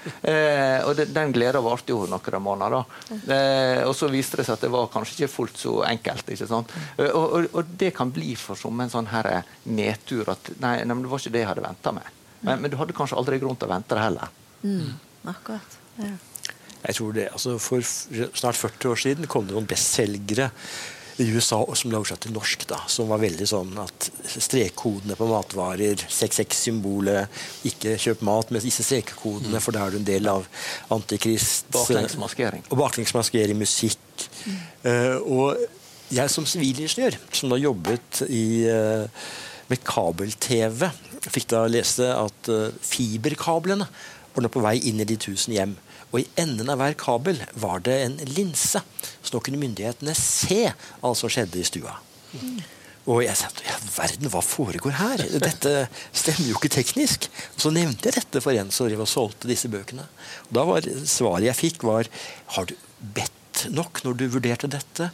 Eh, 0.05 0.81
og 0.87 0.97
det, 0.99 1.07
Den 1.15 1.33
gleda 1.35 1.61
varte 1.63 1.95
jo 1.95 2.07
noen 2.11 2.43
måneder. 2.43 2.79
da. 2.79 3.19
Eh, 3.35 3.83
og 3.87 3.95
så 3.97 4.11
viste 4.11 4.41
det 4.41 4.47
seg 4.47 4.57
at 4.57 4.65
det 4.67 4.73
var 4.73 4.91
kanskje 4.93 5.23
ikke 5.23 5.35
fullt 5.35 5.63
så 5.63 5.77
enkelt. 5.87 6.33
ikke 6.35 6.49
sant? 6.51 6.73
Eh, 6.97 7.11
og, 7.11 7.37
og, 7.37 7.49
og, 7.53 7.77
det 7.79 7.93
kan 7.97 8.11
bli 8.11 8.35
for 8.39 8.59
som 8.59 8.81
en 8.81 8.91
sånn 8.91 9.11
her 9.13 9.45
nedtur 9.65 10.33
at 10.35 10.53
nei, 10.59 10.81
nei, 10.83 10.95
men 10.95 11.07
det 11.07 11.13
var 11.13 11.23
ikke 11.23 11.37
det 11.37 11.45
jeg 11.45 11.53
hadde 11.53 11.69
venta 11.69 11.95
med. 11.95 12.19
Men, 12.43 12.59
men, 12.59 12.71
du 12.71 12.77
hadde 12.81 12.97
kanskje 12.97 13.19
aldri 13.21 13.39
grunn 13.39 13.59
til 13.59 13.71
å 13.71 13.75
vente 13.77 13.95
det 13.95 14.03
heller. 14.03 14.37
Mm, 14.67 14.93
akkurat. 15.31 15.79
Ja. 16.03 16.15
Jeg 16.83 16.99
tror 16.99 17.13
det, 17.15 17.29
altså 17.31 17.59
For 17.63 17.85
snart 17.85 18.59
40 18.59 18.91
år 18.91 19.01
siden 19.05 19.31
kom 19.31 19.47
det 19.47 19.55
noen 19.55 19.69
bestselgere 19.71 20.51
i 21.21 21.27
USA 21.35 21.59
som 21.77 21.91
ble 21.91 21.99
oversatt 22.01 22.25
til 22.25 22.35
norsk. 22.35 22.65
da, 22.71 22.81
Som 22.91 23.11
var 23.13 23.21
veldig 23.23 23.47
sånn 23.49 23.77
at 23.83 24.09
strekkodene 24.33 25.17
på 25.19 25.29
matvarer, 25.31 26.01
66-symbolet, 26.09 27.43
ikke 27.69 27.99
kjøp 28.01 28.25
mat 28.27 28.53
med 28.55 28.65
disse 28.65 28.85
strekkodene, 28.87 29.59
mm. 29.59 29.63
for 29.65 29.77
da 29.77 29.85
er 29.85 29.95
du 29.95 30.01
en 30.01 30.09
del 30.09 30.31
av 30.33 30.49
antikrist. 30.95 31.69
Baklengsmaskering. 31.75 32.65
Og 32.71 32.81
baklengsmaskering, 32.81 33.61
musikk. 33.61 34.27
Mm. 34.47 34.59
Uh, 34.87 35.19
og 35.21 36.13
jeg 36.13 36.33
som 36.33 36.49
sivilingeniør, 36.49 37.17
som 37.33 37.53
da 37.53 37.61
jobbet 37.61 38.25
i, 38.29 38.65
uh, 38.69 39.07
med 39.71 39.85
kabel-TV, 39.87 40.89
fikk 41.29 41.53
da 41.53 41.67
lese 41.71 42.09
at 42.17 42.53
uh, 42.53 42.69
fiberkablene 42.83 43.87
var 44.33 44.45
nå 44.45 44.51
på 44.53 44.63
vei 44.65 44.79
inn 44.89 45.01
i 45.03 45.09
de 45.09 45.19
tusen 45.21 45.55
hjem. 45.55 45.77
Og 46.13 46.21
i 46.21 46.29
enden 46.41 46.69
av 46.73 46.81
hver 46.81 46.95
kabel 47.01 47.41
var 47.59 47.83
det 47.87 47.97
en 48.05 48.19
linse. 48.37 48.83
Så 49.23 49.35
nå 49.35 49.41
kunne 49.45 49.61
myndighetene 49.61 50.15
se 50.17 50.67
alt 50.69 51.19
som 51.19 51.33
skjedde 51.33 51.61
i 51.61 51.67
stua. 51.67 51.97
Og 53.11 53.25
jeg 53.25 53.35
sa 53.35 53.49
ja, 53.67 53.75
verden, 53.97 54.31
hva 54.31 54.45
foregår 54.47 54.95
her? 54.95 55.25
Dette 55.43 55.73
stemmer 56.15 56.53
jo 56.53 56.59
ikke 56.61 56.71
teknisk. 56.77 57.27
Så 57.59 57.73
nevnte 57.75 58.09
jeg 58.09 58.21
dette 58.21 58.43
for 58.45 58.55
en 58.55 58.71
som 58.71 59.07
solgte 59.11 59.51
disse 59.51 59.71
bøkene. 59.73 60.07
Og 60.49 60.59
da 60.59 60.67
var 60.69 60.87
Svaret 61.11 61.49
jeg 61.51 61.59
fikk, 61.59 61.87
var 61.89 62.11
Har 62.55 62.69
du 62.71 62.77
bedt 63.01 63.42
nok 63.71 64.03
når 64.07 64.17
du 64.19 64.25
vurderte 64.33 64.71
dette? 64.71 65.11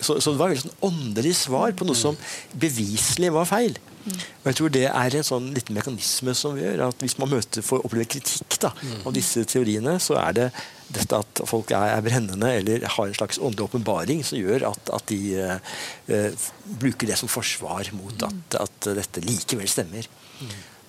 Så, 0.00 0.18
så, 0.20 0.32
det 0.32 0.40
var 0.40 0.54
et 0.54 0.62
sånn 0.62 0.78
åndelig 0.88 1.34
svar 1.42 1.74
på 1.76 1.86
noe 1.88 1.98
som 1.98 2.16
beviselig 2.56 3.32
var 3.34 3.48
feil. 3.50 3.76
Og 4.06 4.46
jeg 4.46 4.56
tror 4.60 4.70
Det 4.70 4.84
er 4.86 5.16
en 5.18 5.26
sånn 5.26 5.48
liten 5.54 5.74
mekanisme 5.74 6.34
som 6.38 6.58
gjør 6.58 6.84
at 6.86 7.00
hvis 7.02 7.16
man 7.18 7.32
møter 7.32 7.64
for 7.66 7.82
oppleve 7.86 8.06
kritikk 8.14 8.58
da, 8.62 8.70
av 9.02 9.14
disse 9.16 9.42
teoriene, 9.50 9.96
så 10.02 10.18
er 10.20 10.36
det 10.36 10.46
dette 10.94 11.18
at 11.18 11.42
folk 11.50 11.72
er, 11.74 11.98
brennende 12.06 12.52
eller 12.60 12.86
har 12.86 13.08
en 13.08 13.16
slags 13.16 13.40
åndelig 13.42 13.66
åpenbaring 13.66 14.22
som 14.26 14.38
gjør 14.38 14.68
at, 14.68 14.92
at 14.94 15.10
de 15.10 15.18
uh, 15.42 16.46
bruker 16.78 17.10
det 17.10 17.18
som 17.18 17.30
forsvar 17.30 17.90
mot 17.98 18.22
at, 18.28 18.60
at 18.62 18.90
dette 19.00 19.24
likevel 19.26 19.66
stemmer. 19.70 20.06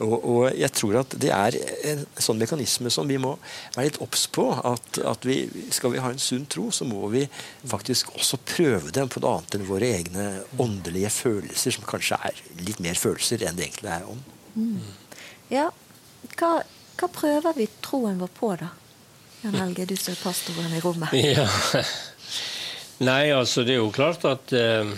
Og, 0.04 0.16
og, 0.18 0.42
jeg 0.54 0.70
tror 0.78 1.00
at 1.02 1.16
det 1.18 1.32
er 1.34 1.58
en 1.90 2.04
sånn 2.22 2.38
mekanisme 2.38 2.92
som 2.94 3.10
vi 3.10 3.18
må 3.22 3.34
være 3.76 3.88
litt 3.88 4.00
obs 4.04 4.28
på. 4.34 4.46
At, 4.54 5.00
at 5.02 5.26
vi, 5.26 5.40
skal 5.74 5.96
vi 5.96 6.02
ha 6.04 6.12
en 6.14 6.22
sunn 6.22 6.46
tro, 6.50 6.68
så 6.74 6.86
må 6.88 7.10
vi 7.14 7.26
faktisk 7.66 8.14
også 8.18 8.40
prøve 8.46 8.94
dem 8.94 9.10
på 9.10 9.24
noe 9.24 9.40
annet 9.40 9.58
enn 9.58 9.68
våre 9.70 9.90
egne 9.98 10.28
åndelige 10.62 11.12
følelser, 11.14 11.78
som 11.78 11.88
kanskje 11.90 12.20
er 12.30 12.42
litt 12.68 12.82
mer 12.84 13.00
følelser 13.00 13.48
enn 13.48 13.58
det 13.58 13.70
egentlig 13.72 13.94
er 13.96 14.10
ånd. 14.14 14.34
Mm. 14.58 14.92
Ja, 15.54 15.70
hva, 16.38 16.52
hva, 16.98 17.10
prøver 17.14 17.58
vi 17.58 17.70
troen 17.82 18.22
vår 18.22 18.34
på, 18.38 18.54
da? 18.62 18.74
Jan 19.44 19.58
Helge, 19.62 19.86
du 19.90 19.98
som 19.98 20.14
er 20.14 20.22
pastoren 20.22 20.78
i 20.78 20.84
rommet. 20.84 21.14
Ja. 21.38 21.50
Nei, 22.98 23.30
altså 23.30 23.62
det 23.62 23.76
er 23.76 23.84
jo 23.84 23.92
klart 23.94 24.24
at 24.26 24.50
eh, 24.58 24.90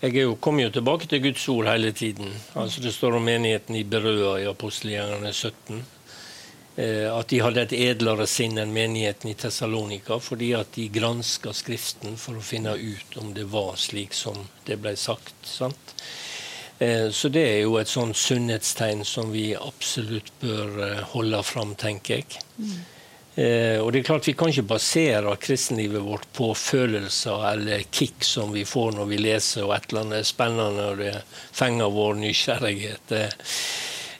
jeg 0.00 0.16
jo, 0.16 0.34
kommer 0.40 0.64
jo 0.64 0.72
tilbake 0.72 1.08
til 1.10 1.22
Guds 1.22 1.46
ord 1.52 1.68
hele 1.68 1.92
tiden. 1.92 2.32
Altså 2.54 2.80
Det 2.80 2.92
står 2.94 3.18
om 3.18 3.24
menigheten 3.24 3.76
i 3.76 3.84
Berøa 3.84 4.38
i 4.40 4.48
Apostelgjengene 4.48 5.32
17. 5.32 5.82
Eh, 6.76 7.18
at 7.18 7.28
de 7.28 7.40
hadde 7.44 7.64
et 7.66 7.74
edlere 7.76 8.24
sinn 8.30 8.58
enn 8.62 8.72
menigheten 8.72 9.32
i 9.32 9.36
Tessalonika, 9.36 10.16
fordi 10.22 10.52
at 10.56 10.72
de 10.76 10.86
granska 10.88 11.52
Skriften 11.52 12.16
for 12.16 12.38
å 12.38 12.44
finne 12.44 12.76
ut 12.78 13.18
om 13.20 13.34
det 13.36 13.44
var 13.52 13.76
slik 13.76 14.16
som 14.16 14.38
det 14.64 14.78
ble 14.80 14.94
sagt. 14.96 15.34
sant? 15.44 15.94
Eh, 16.78 17.10
så 17.10 17.28
det 17.28 17.42
er 17.44 17.60
jo 17.66 17.76
et 17.76 17.90
sånn 17.90 18.14
sunnhetstegn 18.16 19.04
som 19.04 19.34
vi 19.34 19.50
absolutt 19.52 20.32
bør 20.40 20.80
eh, 20.86 21.02
holde 21.12 21.42
fram, 21.44 21.74
tenker 21.76 22.22
jeg. 22.22 22.40
Eh, 23.40 23.78
og 23.80 23.92
det 23.92 24.00
er 24.00 24.08
klart 24.10 24.26
Vi 24.28 24.34
kan 24.36 24.50
ikke 24.52 24.66
basere 24.74 25.32
kristenlivet 25.40 26.02
vårt 26.04 26.26
på 26.36 26.50
følelser 26.58 27.44
eller 27.54 27.84
kick 27.88 28.24
som 28.26 28.50
vi 28.52 28.66
får 28.68 28.98
når 28.98 29.06
vi 29.08 29.20
leser 29.22 29.64
og 29.64 29.76
et 29.76 29.86
eller 29.88 30.04
annet 30.04 30.28
spennende 30.28 30.88
og 30.92 30.98
det 31.00 31.14
fenger 31.56 31.94
vår 31.94 32.18
nysgjerrighet. 32.20 33.06
Det, 33.08 33.22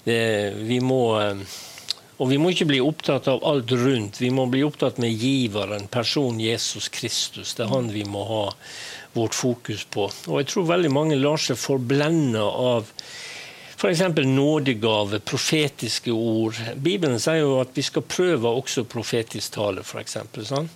det, 0.07 0.21
vi 0.65 0.79
må, 0.81 1.03
eh, 1.21 1.43
og 2.17 2.31
vi 2.31 2.39
må 2.41 2.55
ikke 2.55 2.71
bli 2.71 2.81
opptatt 2.85 3.29
av 3.29 3.45
alt 3.45 3.75
rundt. 3.77 4.23
Vi 4.23 4.31
må 4.33 4.47
bli 4.49 4.63
opptatt 4.65 5.03
med 5.03 5.13
giveren, 5.13 5.91
personen 5.93 6.41
Jesus 6.41 6.89
Kristus. 6.89 7.57
Det 7.59 7.67
er 7.67 7.75
han 7.75 7.93
vi 7.93 8.07
må 8.09 8.25
ha 8.31 8.45
vårt 9.13 9.35
fokus 9.35 9.85
på. 9.91 10.07
Og 10.31 10.41
jeg 10.41 10.53
tror 10.53 10.71
veldig 10.71 10.95
mange 10.95 11.19
lar 11.21 11.41
seg 11.43 11.59
forblende 11.61 12.47
av 12.47 12.89
F.eks. 13.81 14.01
nådegave, 14.27 15.23
profetiske 15.25 16.13
ord. 16.13 16.59
Bibelen 16.77 17.17
sier 17.17 17.41
jo 17.41 17.55
at 17.63 17.71
vi 17.73 17.81
skal 17.87 18.05
prøve 18.05 18.51
også 18.53 18.85
profetisk 18.85 19.55
tale, 19.55 19.81
f.eks. 19.81 20.19
Sånn? 20.45 20.67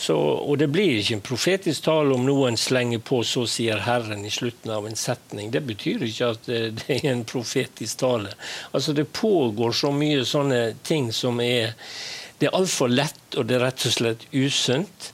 Så, 0.00 0.14
og 0.16 0.56
det 0.56 0.70
blir 0.72 0.94
ikke 0.96 1.18
en 1.18 1.24
profetisk 1.26 1.84
tale 1.84 2.14
om 2.16 2.22
noen 2.24 2.54
slenger 2.56 3.02
på 3.04 3.18
'så 3.20 3.42
sier 3.44 3.82
Herren' 3.84 4.24
i 4.24 4.32
slutten 4.32 4.72
av 4.72 4.86
en 4.88 4.96
setning. 4.96 5.50
Det 5.52 5.60
betyr 5.60 6.06
ikke 6.06 6.30
at 6.32 6.46
det, 6.48 6.60
det 6.78 6.96
er 6.96 7.10
en 7.10 7.26
profetisk 7.28 8.00
tale. 8.00 8.32
Altså 8.72 8.94
Det 8.96 9.12
pågår 9.12 9.76
så 9.76 9.92
mye 9.92 10.24
sånne 10.24 10.76
ting 10.82 11.12
som 11.12 11.40
er 11.40 11.74
Det 12.40 12.48
er 12.48 12.56
altfor 12.56 12.88
lett, 12.88 13.36
og 13.36 13.46
det 13.46 13.58
er 13.58 13.66
rett 13.66 13.84
og 13.84 13.92
slett 13.92 14.22
usunt. 14.32 15.10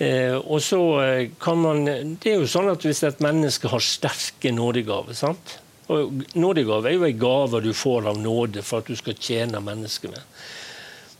Eh, 0.00 0.32
og 0.40 0.62
så 0.64 0.80
eh, 1.04 1.28
kan 1.36 1.58
man 1.60 1.84
Det 1.84 2.32
er 2.32 2.40
jo 2.40 2.48
sånn 2.48 2.72
at 2.72 2.80
hvis 2.80 3.02
et 3.04 3.20
menneske 3.20 3.68
har 3.68 3.84
sterke 3.84 4.48
nådegaver 4.48 5.12
sant? 5.12 5.58
Og 5.90 6.22
Nådegave 6.38 6.90
er 6.90 6.98
jo 6.98 7.06
en 7.08 7.22
gave 7.22 7.62
du 7.64 7.72
får 7.74 8.12
av 8.12 8.20
nåde 8.22 8.62
for 8.62 8.82
at 8.82 8.90
du 8.90 8.98
skal 8.98 9.18
tjene 9.18 9.62
menneskene. 9.64 10.22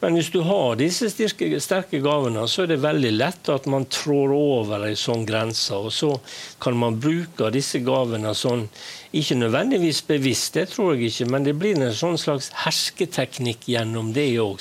Men 0.03 0.17
hvis 0.19 0.33
du 0.35 0.41
har 0.43 0.75
disse 0.81 1.07
sterke, 1.13 1.61
sterke 1.63 2.01
gavene, 2.03 2.43
så 2.51 2.65
er 2.65 2.73
det 2.73 2.81
veldig 2.83 3.13
lett 3.15 3.51
at 3.55 3.69
man 3.71 3.85
trår 3.87 4.33
over 4.35 4.89
en 4.89 4.99
sånn 4.99 5.23
grense. 5.29 5.79
Og 5.79 5.95
så 5.95 6.09
kan 6.63 6.75
man 6.75 6.99
bruke 6.99 7.53
disse 7.55 7.79
gavene 7.87 8.33
sånn, 8.35 8.65
ikke 9.15 9.39
nødvendigvis 9.39 10.03
bevisst, 10.09 10.59
det 10.59 10.73
tror 10.73 10.97
jeg 10.97 11.13
ikke, 11.13 11.29
men 11.31 11.47
det 11.47 11.55
blir 11.55 11.79
en 11.79 11.95
sånn 11.95 12.19
slags 12.19 12.51
hersketeknikk 12.65 13.69
gjennom 13.71 14.11
det 14.17 14.27
òg. 14.43 14.59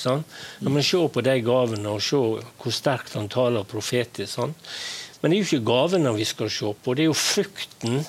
Når 0.62 0.78
man 0.78 0.86
ser 0.86 1.10
på 1.10 1.26
de 1.26 1.38
gavene 1.50 1.90
og 1.90 2.06
ser 2.06 2.46
hvor 2.62 2.78
sterkt 2.78 3.18
han 3.18 3.32
taler 3.34 3.66
profetisk. 3.66 4.36
Sånn. 4.36 4.54
Men 5.24 5.34
det 5.34 5.40
er 5.40 5.42
jo 5.42 5.50
ikke 5.50 5.72
gavene 5.72 6.18
vi 6.22 6.30
skal 6.30 6.54
se 6.54 6.70
på, 6.70 6.94
det 6.94 7.08
er 7.08 7.10
jo 7.10 7.18
frukten 7.18 8.04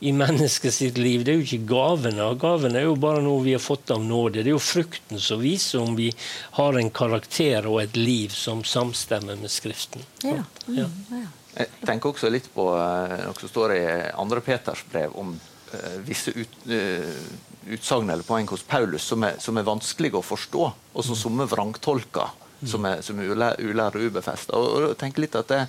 i 0.00 0.12
mennesket 0.12 0.74
sitt 0.74 0.98
liv. 0.98 1.24
Det 1.24 1.32
er 1.32 1.40
jo 1.40 1.46
ikke 1.46 1.68
gavene. 1.70 2.28
Gavene 2.40 2.80
er 2.80 2.86
jo 2.88 2.96
bare 3.00 3.22
noe 3.24 3.44
vi 3.44 3.54
har 3.56 3.62
fått 3.62 3.90
av 3.94 4.02
nåde. 4.04 4.42
Det 4.42 4.50
er 4.50 4.56
jo 4.56 4.62
frukten 4.62 5.20
som 5.22 5.40
viser 5.40 5.80
om 5.80 5.96
vi 5.96 6.10
har 6.58 6.76
en 6.76 6.92
karakter 6.92 7.68
og 7.70 7.80
et 7.82 7.96
liv 7.96 8.34
som 8.36 8.64
samstemmer 8.64 9.40
med 9.40 9.52
Skriften. 9.52 10.04
Ja. 10.24 10.44
Ja. 10.76 10.88
Jeg 11.56 11.72
tenker 11.88 12.12
også 12.12 12.28
litt 12.28 12.50
på 12.52 12.68
eh, 12.76 13.18
noe 13.24 13.40
som 13.40 13.48
står 13.48 13.76
i 13.78 13.84
andre 14.20 14.42
Peters 14.44 14.82
brev 14.92 15.14
om 15.16 15.32
uh, 15.32 15.94
visse 16.04 16.34
ut, 16.36 16.58
uh, 16.68 17.72
utsagn 17.72 18.12
eller 18.12 18.26
poeng 18.28 18.48
hos 18.52 18.64
Paulus 18.68 19.06
som 19.08 19.24
er, 19.24 19.38
som 19.40 19.56
er 19.56 19.64
vanskelige 19.64 20.20
å 20.20 20.26
forstå, 20.26 20.66
og 20.92 21.06
som 21.06 21.16
somme 21.16 21.48
vrangtolker, 21.48 22.34
som 22.60 22.84
er, 22.84 23.00
som 23.04 23.22
er 23.22 23.32
ulære 23.32 24.02
og 24.02 24.12
ubefesta. 24.12 24.52
Og, 24.52 24.92
og 24.92 25.06
jeg 25.06 25.16
litt 25.22 25.40
at 25.40 25.48
det, 25.48 25.62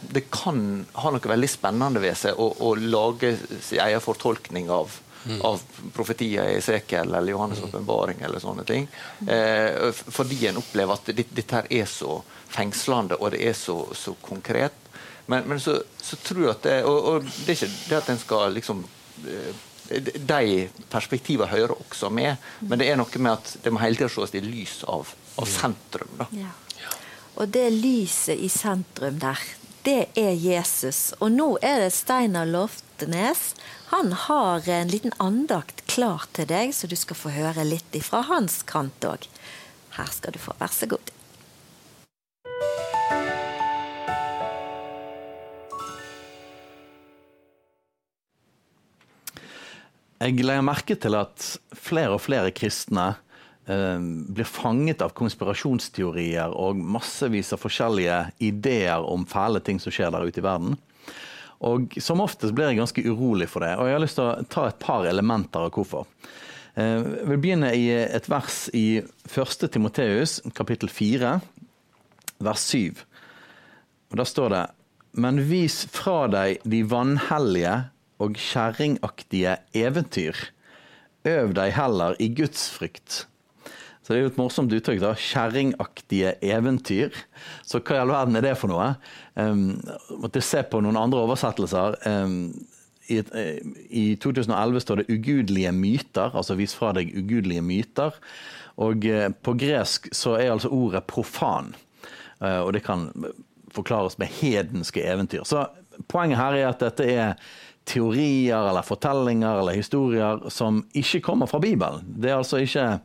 det 0.00 0.24
kan 0.30 0.86
ha 0.92 1.12
noe 1.12 1.30
veldig 1.32 1.50
spennende 1.50 2.02
ved 2.02 2.16
seg 2.18 2.38
å, 2.38 2.48
å 2.64 2.74
lage 2.78 3.34
sin 3.60 3.82
egen 3.84 4.02
fortolkning 4.02 4.70
av, 4.72 4.96
mm. 5.24 5.38
av 5.46 5.62
profetier 5.94 6.48
i 6.48 6.58
Esekiel 6.58 7.12
eller 7.12 7.32
Johannes' 7.32 7.62
mm. 7.62 8.24
eller 8.24 8.42
sånne 8.42 8.64
ting. 8.68 8.88
Eh, 9.26 9.92
fordi 9.92 10.46
en 10.48 10.60
opplever 10.62 10.94
at 10.94 11.12
dette 11.12 11.48
her 11.54 11.70
er 11.70 11.88
så 11.90 12.20
fengslende 12.48 13.18
og 13.20 13.32
det 13.34 13.44
er 13.50 13.56
så, 13.58 13.80
så 13.92 14.16
konkret. 14.22 14.84
Men, 15.28 15.44
men 15.48 15.60
så, 15.60 15.76
så, 16.00 16.16
tror 16.24 16.46
jeg 16.46 16.52
at 16.54 16.62
det 16.64 16.76
Og, 16.88 16.98
og 17.10 17.24
det 17.44 17.52
er 17.52 17.58
ikke 17.58 17.74
det 17.90 17.96
at 17.98 18.06
en 18.08 18.20
skal 18.22 18.54
liksom 18.56 18.78
eh, 19.28 19.64
de 19.88 20.68
perspektivene 20.92 21.48
hører 21.48 21.72
også 21.72 22.10
med, 22.12 22.36
men 22.60 22.80
det 22.80 22.90
er 22.90 22.98
noe 23.00 23.20
med 23.24 23.38
at 23.38 23.54
det 23.64 23.72
må 23.72 23.80
hele 23.80 23.96
tida 23.96 24.10
ses 24.12 24.34
i 24.36 24.42
lys 24.44 24.82
av, 24.84 25.08
av 25.40 25.48
sentrum. 25.48 26.10
da. 26.20 26.26
Ja. 26.36 26.50
Og 27.38 27.48
det 27.54 27.68
lyset 27.70 28.40
i 28.42 28.50
sentrum 28.50 29.18
der, 29.22 29.38
det 29.88 30.06
er 30.20 30.34
Jesus. 30.36 31.14
Og 31.16 31.30
nå 31.32 31.46
er 31.64 31.78
det 31.80 31.92
Steinar 31.96 32.48
Loftenes. 32.48 33.54
Han 33.88 34.12
har 34.12 34.66
en 34.68 34.90
liten 34.92 35.14
andakt 35.16 35.80
klar 35.88 36.26
til 36.36 36.48
deg, 36.50 36.74
så 36.76 36.90
du 36.90 36.96
skal 36.98 37.16
få 37.16 37.32
høre 37.32 37.64
litt 37.64 37.96
ifra 37.96 38.20
hans 38.28 38.60
kant 38.68 39.06
òg. 39.08 39.24
Her 39.96 40.10
skal 40.12 40.36
du 40.36 40.40
få. 40.42 40.52
Vær 40.60 40.74
så 40.74 40.90
god. 40.92 41.14
Jeg 50.18 50.34
legger 50.42 50.66
merke 50.66 50.98
til 51.00 51.16
at 51.16 51.48
flere 51.78 52.18
og 52.18 52.20
flere 52.26 52.52
kristne 52.52 53.14
blir 53.68 54.48
fanget 54.48 55.02
av 55.04 55.12
konspirasjonsteorier 55.12 56.54
og 56.56 56.78
massevis 56.80 57.52
av 57.52 57.60
forskjellige 57.60 58.16
ideer 58.40 59.04
om 59.04 59.26
fæle 59.28 59.60
ting 59.60 59.80
som 59.82 59.92
skjer 59.92 60.14
der 60.14 60.24
ute 60.24 60.40
i 60.40 60.46
verden. 60.46 60.78
Og 61.60 61.96
Som 62.00 62.22
oftest 62.22 62.54
blir 62.54 62.70
jeg 62.70 62.78
ganske 62.78 63.04
urolig 63.04 63.48
for 63.50 63.66
det, 63.66 63.74
og 63.76 63.88
jeg 63.88 63.96
har 63.96 64.04
lyst 64.04 64.18
til 64.18 64.28
å 64.28 64.46
ta 64.48 64.68
et 64.68 64.78
par 64.80 65.06
elementer 65.10 65.66
av 65.66 65.72
hvorfor. 65.74 66.06
Eh, 66.78 67.02
jeg 67.02 67.28
vil 67.32 67.42
begynne 67.42 67.72
i 67.74 67.88
et 67.90 68.28
vers 68.30 68.68
i 68.72 69.02
1. 69.26 69.68
Timoteus, 69.74 70.38
kapittel 70.54 70.88
4, 70.88 71.38
vers 72.38 72.66
7. 72.70 73.02
Og 74.12 74.16
Da 74.16 74.24
står 74.24 74.48
det 74.54 74.66
Men 75.18 75.40
vis 75.48 75.86
fra 75.90 76.28
deg 76.28 76.60
de 76.64 76.82
vanhellige 76.84 77.90
og 78.22 78.36
kjerringaktige 78.38 79.56
eventyr. 79.74 80.36
Øv 81.26 81.54
deg 81.54 81.72
heller 81.74 82.14
i 82.22 82.28
Guds 82.28 82.68
frykt 82.70 83.26
så 84.08 84.14
det 84.14 84.22
er 84.22 84.22
jo 84.24 84.28
et 84.30 84.38
morsomt 84.40 84.72
uttrykk. 84.72 85.02
da, 85.02 85.10
Kjerringaktige 85.20 86.30
eventyr. 86.40 87.12
Så 87.60 87.82
hva 87.82 87.98
i 87.98 88.00
all 88.00 88.08
verden 88.08 88.38
er 88.38 88.46
det 88.46 88.54
for 88.56 88.72
noe? 88.72 88.86
Um, 89.36 89.82
måtte 90.22 90.40
se 90.40 90.62
på 90.64 90.80
noen 90.80 90.96
andre 90.96 91.26
oversettelser. 91.26 91.98
Um, 92.08 92.54
i, 93.12 93.18
I 93.20 94.04
2011 94.16 94.80
står 94.80 95.02
det 95.02 95.06
'ugudelige 95.12 95.74
myter', 95.76 96.32
altså 96.32 96.56
vis 96.56 96.72
fra 96.72 96.94
deg 96.96 97.12
ugudelige 97.12 97.60
myter. 97.60 98.16
Og 98.80 99.04
uh, 99.04 99.28
på 99.44 99.56
gresk 99.60 100.08
så 100.16 100.38
er 100.40 100.54
altså 100.54 100.72
ordet 100.72 101.04
'profan', 101.04 101.74
uh, 102.40 102.64
og 102.64 102.72
det 102.72 102.86
kan 102.88 103.10
forklares 103.76 104.16
med 104.16 104.32
hedenske 104.40 105.04
eventyr. 105.04 105.44
Så 105.44 105.66
poenget 106.08 106.40
her 106.40 106.56
er 106.56 106.70
at 106.70 106.80
dette 106.80 107.04
er 107.04 107.36
teorier 107.84 108.70
eller 108.70 108.88
fortellinger 108.88 109.60
eller 109.60 109.76
historier 109.76 110.48
som 110.48 110.86
ikke 110.96 111.20
kommer 111.20 111.46
fra 111.46 111.60
Bibelen. 111.60 112.08
Det 112.08 112.32
er 112.32 112.40
altså 112.40 112.64
ikke 112.64 113.02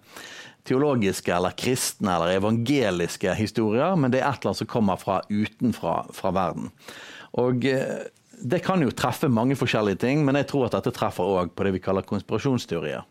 teologiske 0.68 1.34
eller 1.36 1.56
kristne 1.60 2.16
eller 2.16 2.38
evangeliske 2.38 3.34
historier, 3.36 3.96
men 4.00 4.14
det 4.14 4.22
er 4.22 4.30
et 4.30 4.42
eller 4.42 4.54
annet 4.54 4.62
som 4.64 4.72
kommer 4.72 5.00
fra 5.02 5.22
utenfra 5.30 5.96
fra 6.16 6.34
verden. 6.36 6.70
Og 7.42 7.66
eh, 7.68 8.06
det 8.44 8.62
kan 8.66 8.82
jo 8.84 8.92
treffe 8.96 9.30
mange 9.32 9.58
forskjellige 9.60 10.02
ting, 10.04 10.24
men 10.26 10.38
jeg 10.40 10.50
tror 10.52 10.68
at 10.68 10.78
dette 10.78 10.94
treffer 10.96 11.28
òg 11.40 11.54
på 11.56 11.68
det 11.68 11.76
vi 11.78 11.84
kaller 11.84 12.08
konspirasjonsteorier. 12.08 13.06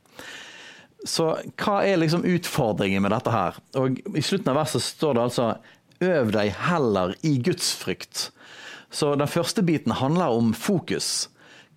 Så 1.09 1.33
hva 1.59 1.81
er 1.83 1.99
liksom 1.99 2.27
utfordringen 2.29 3.03
med 3.03 3.15
dette 3.15 3.33
her? 3.35 3.57
Og 3.81 3.99
I 4.13 4.23
slutten 4.23 4.53
av 4.53 4.61
verset 4.61 4.85
står 4.85 5.17
det 5.17 5.25
altså 5.29 5.49
Øv 6.03 6.33
deg 6.35 6.51
heller 6.59 7.13
i 7.23 7.37
gudsfrykt. 7.39 8.33
Så 8.91 9.13
den 9.15 9.31
første 9.31 9.63
biten 9.63 9.95
handler 9.95 10.35
om 10.35 10.51
fokus 10.51 11.29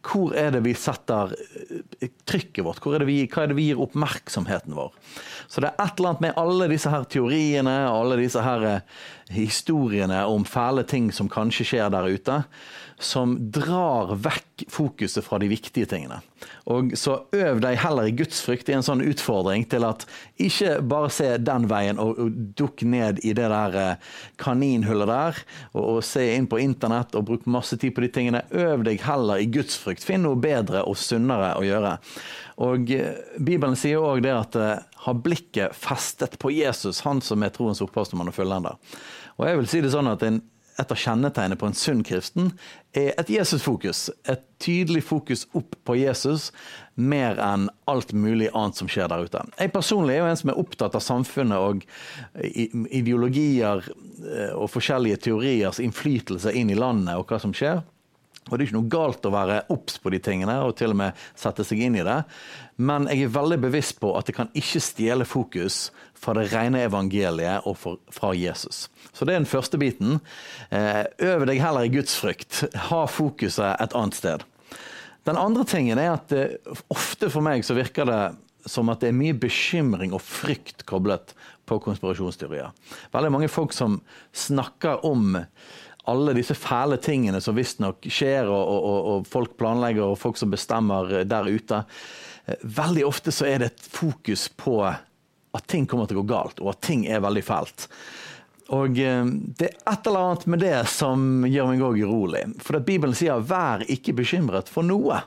hvor 0.06 0.36
er 0.38 0.54
det 0.56 0.62
vi 0.66 0.76
setter 0.78 1.34
eh, 1.36 2.12
trykket 2.30 2.66
vårt? 2.66 2.86
Er 2.86 3.06
vi, 3.08 3.22
hva 3.32 3.44
er 3.44 3.52
det 3.52 3.58
vi 3.58 3.70
gir 3.70 3.82
oppmerksomheten 3.84 4.76
vår? 4.78 4.94
Så 5.48 5.64
det 5.64 5.72
er 5.72 5.86
et 5.86 6.00
eller 6.00 6.14
annet 6.14 6.26
med 6.28 6.40
alle 6.42 6.70
disse 6.72 6.92
her 6.94 7.08
teoriene 7.10 7.76
og 7.90 8.00
alle 8.04 8.20
disse 8.22 8.44
her 8.46 8.68
historiene 9.34 10.22
om 10.30 10.46
fæle 10.46 10.86
ting 10.88 11.12
som 11.14 11.30
kanskje 11.32 11.66
skjer 11.72 11.94
der 11.94 12.10
ute, 12.14 12.42
som 13.02 13.34
drar 13.52 14.14
vekk 14.24 14.64
fokuset 14.72 15.26
fra 15.26 15.40
de 15.42 15.50
viktige 15.52 15.90
tingene. 15.90 16.22
Og 16.72 16.94
Så 16.98 17.18
øv 17.36 17.60
deg 17.64 17.80
heller 17.82 18.08
i 18.08 18.14
gudsfrykt 18.16 18.70
i 18.70 18.76
en 18.78 18.86
sånn 18.86 19.04
utfordring 19.04 19.66
til 19.70 19.84
at 19.88 20.06
ikke 20.40 20.78
bare 20.86 21.10
se 21.12 21.28
den 21.42 21.68
veien 21.68 22.00
og, 22.00 22.20
og 22.22 22.38
dukk 22.56 22.86
ned 22.88 23.20
i 23.26 23.34
det 23.36 23.50
der 23.52 23.76
eh, 23.82 24.14
kaninhullet 24.42 25.12
der, 25.12 25.42
og, 25.74 25.84
og, 25.84 26.00
se 26.08 26.24
inn 26.36 26.48
på 26.48 26.62
internett 26.62 27.18
og 27.18 27.28
bruk 27.28 27.50
masse 27.50 27.76
tid 27.82 27.96
på 27.96 28.06
de 28.06 28.12
tingene. 28.16 28.46
Øv 28.52 28.86
deg 28.88 29.04
heller 29.04 29.42
i 29.42 29.50
gudsfrykt. 29.52 30.06
Finn 30.06 30.24
noe 30.24 30.40
bedre 30.40 30.86
og 30.88 31.00
sunnere 31.02 31.56
å 31.60 31.66
gjøre. 31.66 31.98
Og 32.64 32.92
eh, 32.96 33.22
Bibelen 33.40 33.76
sier 33.80 34.04
òg 34.04 34.24
det 34.24 34.32
at 34.32 34.56
uh, 34.60 34.84
ha 35.06 35.14
blikket 35.14 35.76
festet 35.76 36.38
på 36.40 36.54
Jesus, 36.56 37.04
han 37.04 37.20
som 37.24 37.44
er 37.44 37.52
troens 37.56 37.84
opphavsmann 37.84 38.32
og 38.32 38.38
fullender. 38.38 38.78
Og 39.36 39.50
jeg 39.50 39.60
vil 39.60 39.72
si 39.72 39.82
det 39.84 39.92
sånn 39.96 40.12
at 40.12 40.24
en 40.24 40.40
et 40.76 40.92
av 40.92 41.00
kjennetegnene 41.00 41.58
på 41.60 41.70
en 41.70 41.78
sunn 41.78 42.02
kristen 42.04 42.50
er 42.96 43.14
et 43.20 43.30
Jesus-fokus. 43.32 44.10
Et 44.28 44.42
tydelig 44.60 45.06
fokus 45.08 45.46
opp 45.56 45.78
på 45.88 45.96
Jesus, 46.02 46.50
mer 46.96 47.40
enn 47.44 47.70
alt 47.92 48.12
mulig 48.16 48.50
annet 48.52 48.80
som 48.82 48.90
skjer 48.92 49.08
der 49.12 49.24
ute. 49.28 49.44
Jeg 49.60 49.72
personlig 49.76 50.18
er 50.18 50.24
jo 50.24 50.30
en 50.34 50.42
som 50.42 50.52
er 50.52 50.60
opptatt 50.60 50.98
av 50.98 51.06
samfunnet 51.06 51.70
og 51.70 51.86
ideologier 52.92 53.88
eh, 53.88 54.52
og 54.52 54.72
forskjellige 54.74 55.24
teoriers 55.30 55.80
innflytelse 55.84 56.52
inn 56.56 56.72
i 56.74 56.80
landet 56.80 57.16
og 57.16 57.32
hva 57.32 57.40
som 57.40 57.56
skjer. 57.56 57.84
Og 58.46 58.54
Det 58.54 58.62
er 58.62 58.68
ikke 58.68 58.78
noe 58.78 58.94
galt 58.94 59.26
å 59.26 59.34
være 59.34 59.62
obs 59.74 59.96
på 59.98 60.12
de 60.14 60.20
tingene 60.22 60.60
og 60.62 60.76
til 60.78 60.94
og 60.94 61.00
med 61.00 61.22
sette 61.34 61.66
seg 61.66 61.80
inn 61.88 61.96
i 61.98 62.04
det. 62.06 62.20
Men 62.78 63.08
jeg 63.10 63.26
er 63.26 63.34
veldig 63.34 63.58
bevisst 63.64 63.98
på 64.02 64.12
at 64.18 64.30
det 64.30 64.36
kan 64.38 64.52
ikke 64.54 64.84
stjele 64.84 65.26
fokus 65.26 65.88
fra 66.14 66.36
det 66.38 66.52
rene 66.52 66.84
evangeliet 66.86 67.66
og 67.66 67.80
fra 68.14 68.34
Jesus. 68.38 68.86
Så 69.14 69.26
det 69.26 69.34
er 69.34 69.42
den 69.42 69.50
første 69.50 69.80
biten. 69.82 70.20
Eh, 70.70 71.06
øv 71.26 71.48
deg 71.50 71.62
heller 71.64 71.88
i 71.88 71.94
gudsfrykt. 71.94 72.68
Ha 72.92 73.06
fokuset 73.10 73.82
et 73.82 73.98
annet 73.98 74.20
sted. 74.20 74.46
Den 75.26 75.42
andre 75.42 75.66
tingen 75.66 75.98
er 75.98 76.14
at 76.14 76.34
eh, 76.36 76.58
ofte 76.94 77.32
for 77.34 77.46
meg 77.46 77.66
så 77.66 77.78
virker 77.78 78.10
det 78.10 78.24
som 78.70 78.90
at 78.94 79.02
det 79.02 79.12
er 79.12 79.18
mye 79.18 79.38
bekymring 79.38 80.14
og 80.14 80.24
frykt 80.26 80.86
koblet 80.90 81.34
på 81.70 81.80
konspirasjonsteorier. 81.82 82.74
Veldig 83.14 83.32
mange 83.34 83.50
folk 83.50 83.74
som 83.74 84.00
snakker 84.38 85.06
om 85.06 85.38
alle 86.12 86.36
disse 86.38 86.56
fæle 86.58 86.98
tingene 87.02 87.42
som 87.42 87.58
visstnok 87.58 88.06
skjer, 88.12 88.50
og, 88.52 88.70
og, 88.76 89.00
og, 89.12 89.28
folk 89.30 89.56
planlegger, 89.60 90.06
og 90.06 90.20
folk 90.22 90.38
som 90.40 90.54
bestemmer 90.54 91.24
der 91.26 91.50
ute. 91.50 91.82
Veldig 92.62 93.06
ofte 93.08 93.34
så 93.34 93.48
er 93.50 93.64
det 93.64 93.72
et 93.74 93.90
fokus 93.90 94.48
på 94.50 94.80
at 94.86 95.68
ting 95.72 95.88
kommer 95.88 96.10
til 96.10 96.20
å 96.20 96.24
gå 96.24 96.34
galt, 96.34 96.62
og 96.62 96.74
at 96.74 96.84
ting 96.86 97.06
er 97.08 97.24
veldig 97.26 97.44
fælt. 97.46 97.88
Og 98.74 98.98
eh, 98.98 99.26
det 99.60 99.70
er 99.70 99.92
et 99.92 100.08
eller 100.10 100.28
annet 100.32 100.46
med 100.50 100.64
det 100.64 100.78
som 100.90 101.46
gjør 101.46 101.72
meg 101.72 101.86
òg 101.86 102.02
urolig. 102.02 102.44
For 102.66 102.80
at 102.80 102.88
Bibelen 102.88 103.16
sier 103.18 103.42
'vær 103.42 103.86
ikke 103.86 104.16
bekymret 104.18 104.72
for 104.72 104.86
noe'. 104.86 105.22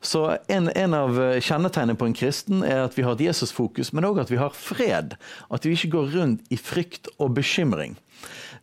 Så 0.00 0.36
en, 0.46 0.68
en 0.68 0.94
av 0.94 1.16
kjennetegnene 1.42 1.98
på 1.98 2.06
en 2.06 2.14
kristen 2.14 2.62
er 2.62 2.84
at 2.84 2.94
vi 2.94 3.02
har 3.02 3.16
et 3.16 3.24
Jesusfokus, 3.26 3.90
men 3.92 4.06
òg 4.06 4.20
at 4.22 4.30
vi 4.30 4.38
har 4.38 4.54
fred. 4.54 5.16
At 5.50 5.66
vi 5.66 5.74
ikke 5.74 5.96
går 5.96 6.12
rundt 6.14 6.52
i 6.54 6.58
frykt 6.60 7.10
og 7.18 7.34
bekymring. 7.34 7.96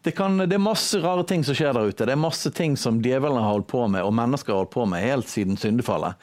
Det, 0.06 0.12
kan, 0.14 0.38
det, 0.38 0.54
er 0.54 0.62
masse 0.62 1.00
rare 1.02 1.24
ting 1.26 1.42
som 1.42 1.56
skjer 1.58 1.74
der 1.74 1.90
ute. 1.90 2.06
Det 2.06 2.14
er 2.14 2.20
masse 2.22 2.52
ting 2.54 2.76
som 2.78 3.00
djevelen 3.02 3.42
har 3.42 3.56
holdt 3.56 3.72
på 3.72 3.88
med, 3.90 4.06
og 4.06 4.14
mennesker 4.14 4.54
har 4.54 4.60
holdt 4.62 4.76
på 4.76 4.84
med 4.86 5.02
helt 5.02 5.32
siden 5.32 5.58
syndefallet. 5.58 6.20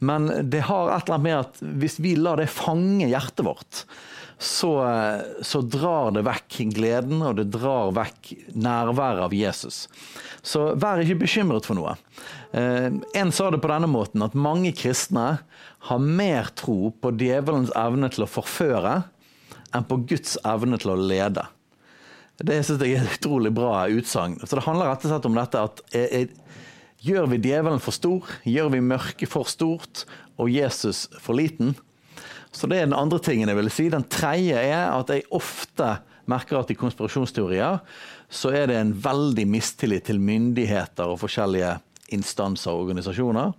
Men 0.00 0.30
det 0.48 0.62
har 0.64 0.94
et 0.94 1.02
eller 1.02 1.18
annet 1.18 1.26
med 1.26 1.36
at 1.36 1.60
hvis 1.82 1.98
vi 2.00 2.14
lar 2.16 2.40
det 2.40 2.46
fange 2.48 3.04
hjertet 3.10 3.44
vårt, 3.44 3.82
så, 4.38 4.70
så 5.44 5.60
drar 5.60 6.14
det 6.16 6.22
vekk 6.24 6.56
gleden, 6.78 7.20
og 7.26 7.36
det 7.36 7.50
drar 7.52 7.92
vekk 7.98 8.32
nærværet 8.56 9.26
av 9.26 9.36
Jesus. 9.36 9.82
Så 10.40 10.70
vær 10.80 11.04
ikke 11.04 11.18
bekymret 11.26 11.68
for 11.68 11.76
noe. 11.76 11.98
Eh, 12.56 12.88
en 12.88 13.34
sa 13.34 13.50
det 13.52 13.60
på 13.60 13.68
denne 13.74 13.92
måten 13.92 14.24
at 14.24 14.38
mange 14.38 14.72
kristne 14.72 15.26
har 15.90 16.00
mer 16.22 16.48
tro 16.56 16.94
på 16.96 17.12
djevelens 17.20 17.76
evne 17.76 18.08
til 18.14 18.24
å 18.24 18.32
forføre 18.38 19.02
enn 19.76 19.84
på 19.84 20.00
Guds 20.08 20.38
evne 20.48 20.80
til 20.80 20.94
å 20.94 21.00
lede. 21.12 21.44
Det 22.38 22.60
synes 22.62 22.82
jeg 22.84 22.94
er 22.94 23.02
et 23.02 23.16
utrolig 23.18 23.50
bra 23.54 23.88
utsagn. 23.90 24.38
Så 24.44 24.58
det 24.58 24.66
handler 24.66 24.92
rett 24.92 25.06
og 25.06 25.10
slett 25.10 25.26
om 25.26 25.38
dette 25.38 25.62
at 25.68 25.80
er, 25.90 26.12
er, 26.20 26.58
gjør 27.02 27.26
vi 27.32 27.40
djevelen 27.42 27.82
for 27.82 27.94
stor, 27.94 28.28
gjør 28.46 28.70
vi 28.76 28.84
mørket 28.84 29.30
for 29.32 29.48
stort 29.50 30.04
og 30.38 30.50
Jesus 30.52 31.08
for 31.18 31.38
liten? 31.38 31.74
Så 32.54 32.70
det 32.70 32.78
er 32.78 32.86
den 32.86 32.96
andre 32.96 33.18
tingen 33.22 33.50
jeg 33.50 33.58
vil 33.58 33.72
si. 33.74 33.88
Den 33.90 34.06
tredje 34.06 34.54
er 34.54 34.94
at 34.94 35.10
jeg 35.10 35.26
ofte 35.34 35.96
merker 36.30 36.60
at 36.60 36.70
i 36.70 36.78
konspirasjonsteorier 36.78 37.80
så 38.28 38.52
er 38.54 38.68
det 38.70 38.78
en 38.78 38.94
veldig 39.02 39.46
mistillit 39.48 40.06
til 40.06 40.20
myndigheter 40.22 41.10
og 41.10 41.20
forskjellige 41.24 41.74
instanser 42.14 42.70
og 42.72 42.86
organisasjoner. 42.86 43.54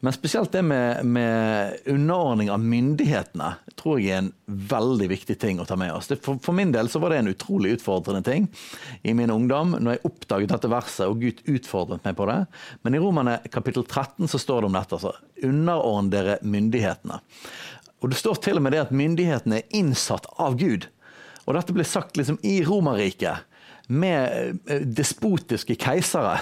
Men 0.00 0.14
spesielt 0.14 0.52
det 0.52 0.62
med, 0.62 1.04
med, 1.04 1.76
underordning 1.86 2.50
av 2.54 2.60
myndighetene 2.62 3.48
tror 3.78 3.98
jeg 3.98 4.12
er 4.14 4.20
en 4.22 4.30
veldig 4.70 5.08
viktig 5.10 5.34
ting 5.42 5.58
å 5.58 5.66
ta 5.66 5.74
med 5.78 5.90
oss. 5.90 6.10
For, 6.22 6.38
for, 6.42 6.54
min 6.54 6.70
del 6.74 6.90
så 6.90 7.00
var 7.02 7.10
det 7.10 7.18
en 7.22 7.30
utrolig 7.32 7.72
utfordrende 7.78 8.22
ting 8.26 8.46
i 9.02 9.14
min 9.18 9.32
ungdom 9.34 9.74
når 9.74 9.96
jeg 9.96 10.04
oppdaget 10.10 10.54
dette 10.54 10.70
verset 10.70 11.10
og 11.10 11.24
Gud 11.24 11.42
utfordret 11.50 12.06
meg 12.06 12.14
på 12.18 12.28
det. 12.30 12.38
Men 12.86 12.94
i 12.94 13.02
Romane 13.02 13.40
kapittel 13.50 13.86
13 13.86 14.30
så 14.30 14.38
står 14.38 14.62
det 14.62 14.70
om 14.70 14.78
dette. 14.78 15.00
altså, 15.00 15.14
Underordn 15.50 16.12
dere 16.14 16.38
myndighetene. 16.46 17.18
Og 17.98 18.12
Det 18.12 18.20
står 18.20 18.38
til 18.44 18.60
og 18.60 18.62
med 18.62 18.76
det 18.76 18.84
at 18.86 18.94
myndighetene 18.94 19.58
er 19.58 19.74
innsatt 19.74 20.30
av 20.38 20.54
Gud. 20.60 20.86
Og 21.48 21.56
dette 21.56 21.74
ble 21.74 21.86
sagt 21.88 22.18
liksom 22.20 22.38
i 22.46 22.60
Romerriket 22.62 23.47
med 23.88 24.58
eh, 24.68 24.82
despotiske 24.84 25.76
keisere 25.80 26.36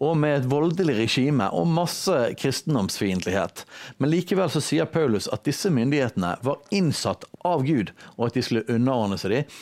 og 0.00 0.16
med 0.20 0.40
et 0.40 0.48
voldelig 0.50 0.96
regime 0.98 1.48
og 1.52 1.68
masse 1.68 2.14
kristendomsfiendtlighet. 2.40 3.64
Men 4.00 4.12
likevel 4.12 4.50
så 4.52 4.62
sier 4.64 4.88
Paulus 4.90 5.28
at 5.32 5.44
disse 5.46 5.70
myndighetene 5.72 6.34
var 6.46 6.62
innsatt 6.74 7.26
av 7.46 7.66
Gud, 7.66 7.92
og 8.16 8.28
at 8.28 8.38
de 8.38 8.44
skulle 8.44 8.64
underordne 8.72 9.20
seg 9.20 9.34
dem. 9.34 9.54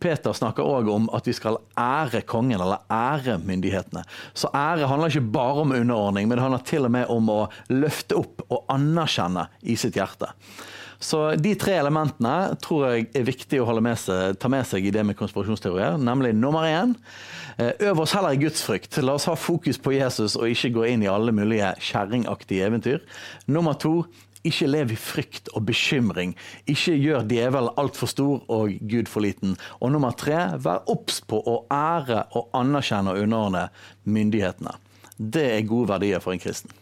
Peter 0.00 0.34
snakker 0.36 0.66
òg 0.66 0.90
om 0.92 1.08
at 1.16 1.28
vi 1.28 1.36
skal 1.36 1.60
ære 1.78 2.24
kongen, 2.28 2.60
eller 2.60 2.84
ære 2.90 3.38
myndighetene. 3.44 4.04
Så 4.34 4.50
ære 4.56 4.88
handler 4.90 5.12
ikke 5.12 5.32
bare 5.36 5.64
om 5.64 5.76
underordning, 5.76 6.28
men 6.28 6.38
det 6.38 6.44
handler 6.46 6.66
til 6.66 6.88
og 6.88 6.94
med 6.96 7.12
om 7.12 7.32
å 7.32 7.40
løfte 7.72 8.18
opp 8.18 8.44
og 8.48 8.64
anerkjenne 8.72 9.48
i 9.62 9.76
sitt 9.80 9.98
hjerte. 10.00 10.32
Så 11.00 11.20
de 11.40 11.54
tre 11.56 11.78
elementene 11.80 12.54
tror 12.60 12.86
jeg 12.90 13.06
er 13.16 13.24
viktig 13.24 13.60
å 13.62 13.76
med 13.80 13.96
seg, 13.98 14.36
ta 14.36 14.50
med 14.52 14.66
seg 14.68 14.84
i 14.84 14.92
det 14.92 15.04
med 15.08 15.16
konspirasjonsteorier. 15.16 15.96
Nemlig 15.96 16.34
nummer 16.36 16.68
én 16.68 16.92
eh, 17.56 17.72
øv 17.88 18.02
oss 18.04 18.12
heller 18.16 18.36
i 18.36 18.42
gudsfrykt. 18.42 19.00
La 19.00 19.16
oss 19.16 19.28
ha 19.30 19.36
fokus 19.38 19.80
på 19.80 19.94
Jesus 19.96 20.36
og 20.36 20.52
ikke 20.52 20.74
gå 20.76 20.90
inn 20.92 21.06
i 21.06 21.08
alle 21.08 21.32
mulige 21.32 21.72
kjerringaktige 21.80 22.68
eventyr. 22.68 23.00
Nummer 23.48 23.78
to 23.80 24.02
ikke 24.44 24.68
lev 24.68 24.92
i 24.92 24.98
frykt 25.00 25.50
og 25.56 25.64
bekymring. 25.68 26.34
Ikke 26.68 26.94
gjør 26.96 27.24
djevelen 27.28 27.80
altfor 27.80 28.08
stor 28.08 28.44
og 28.52 28.76
Gud 28.88 29.08
for 29.08 29.24
liten. 29.24 29.56
Og 29.80 29.92
nummer 29.92 30.16
tre, 30.16 30.38
vær 30.60 30.84
obs 30.92 31.20
på 31.24 31.40
å 31.40 31.62
ære 31.72 32.26
og 32.36 32.52
anerkjenne 32.56 33.12
og 33.12 33.24
underordne 33.24 33.66
myndighetene. 34.04 34.76
Det 35.20 35.48
er 35.54 35.68
gode 35.68 35.92
verdier 35.92 36.24
for 36.24 36.32
en 36.32 36.40
kristen. 36.40 36.72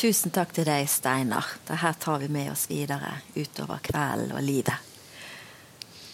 Tusen 0.00 0.32
takk 0.32 0.54
til 0.56 0.64
deg, 0.64 0.86
Steinar. 0.88 1.44
Dette 1.68 1.90
tar 2.00 2.22
vi 2.22 2.30
med 2.32 2.46
oss 2.54 2.62
videre 2.70 3.18
utover 3.34 3.82
kvelden 3.84 4.30
og 4.32 4.40
livet. 4.40 4.86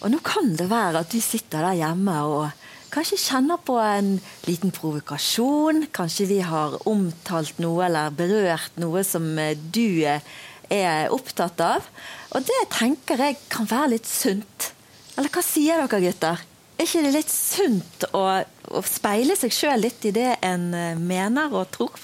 Og 0.02 0.10
nå 0.10 0.18
kan 0.26 0.56
det 0.58 0.66
være 0.72 1.04
at 1.04 1.12
du 1.12 1.20
sitter 1.22 1.62
der 1.62 1.78
hjemme 1.84 2.16
og 2.26 2.64
kanskje 2.90 3.20
kjenner 3.22 3.60
på 3.62 3.76
en 3.78 4.08
liten 4.48 4.74
provokasjon. 4.74 5.84
Kanskje 5.94 6.26
vi 6.32 6.40
har 6.42 6.74
omtalt 6.90 7.60
noe 7.62 7.84
eller 7.86 8.10
berørt 8.18 8.74
noe 8.82 9.04
som 9.06 9.28
du 9.70 10.02
er 10.02 11.14
opptatt 11.14 11.62
av. 11.62 11.86
Og 12.34 12.42
det 12.42 12.58
tenker 12.74 13.22
jeg 13.22 13.38
kan 13.54 13.70
være 13.70 13.92
litt 13.94 14.10
sunt. 14.10 14.72
Eller 15.14 15.30
hva 15.30 15.46
sier 15.46 15.86
dere, 15.86 16.02
gutter? 16.08 16.42
Er 16.74 16.90
ikke 16.90 17.06
det 17.06 17.14
litt 17.20 17.30
sunt 17.30 18.10
å, 18.10 18.26
å 18.42 18.82
speile 18.82 19.38
seg 19.38 19.54
sjøl 19.54 19.86
litt 19.86 20.10
i 20.10 20.16
det 20.18 20.32
en 20.42 20.72
mener 21.06 21.54
og 21.54 21.70
tror? 21.78 22.02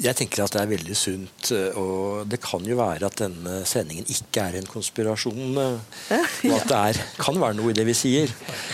Jeg 0.00 0.16
tenker 0.16 0.46
at 0.46 0.54
det 0.54 0.62
er 0.62 0.70
veldig 0.70 0.96
sunt. 0.96 1.50
Eh, 1.52 1.76
og 1.78 2.28
det 2.30 2.40
kan 2.42 2.64
jo 2.64 2.78
være 2.78 3.08
at 3.10 3.20
denne 3.20 3.60
sendingen 3.68 4.08
ikke 4.08 4.46
er 4.46 4.60
en 4.60 4.68
konspirasjon. 4.68 5.58
Eh, 5.60 6.36
og 6.50 6.54
at 6.56 6.70
det 6.70 6.78
er, 6.78 7.00
kan 7.20 7.40
være 7.40 7.58
noe 7.58 7.72
i 7.72 7.76
det 7.76 7.84
vi 7.88 7.96
sier. 7.96 8.32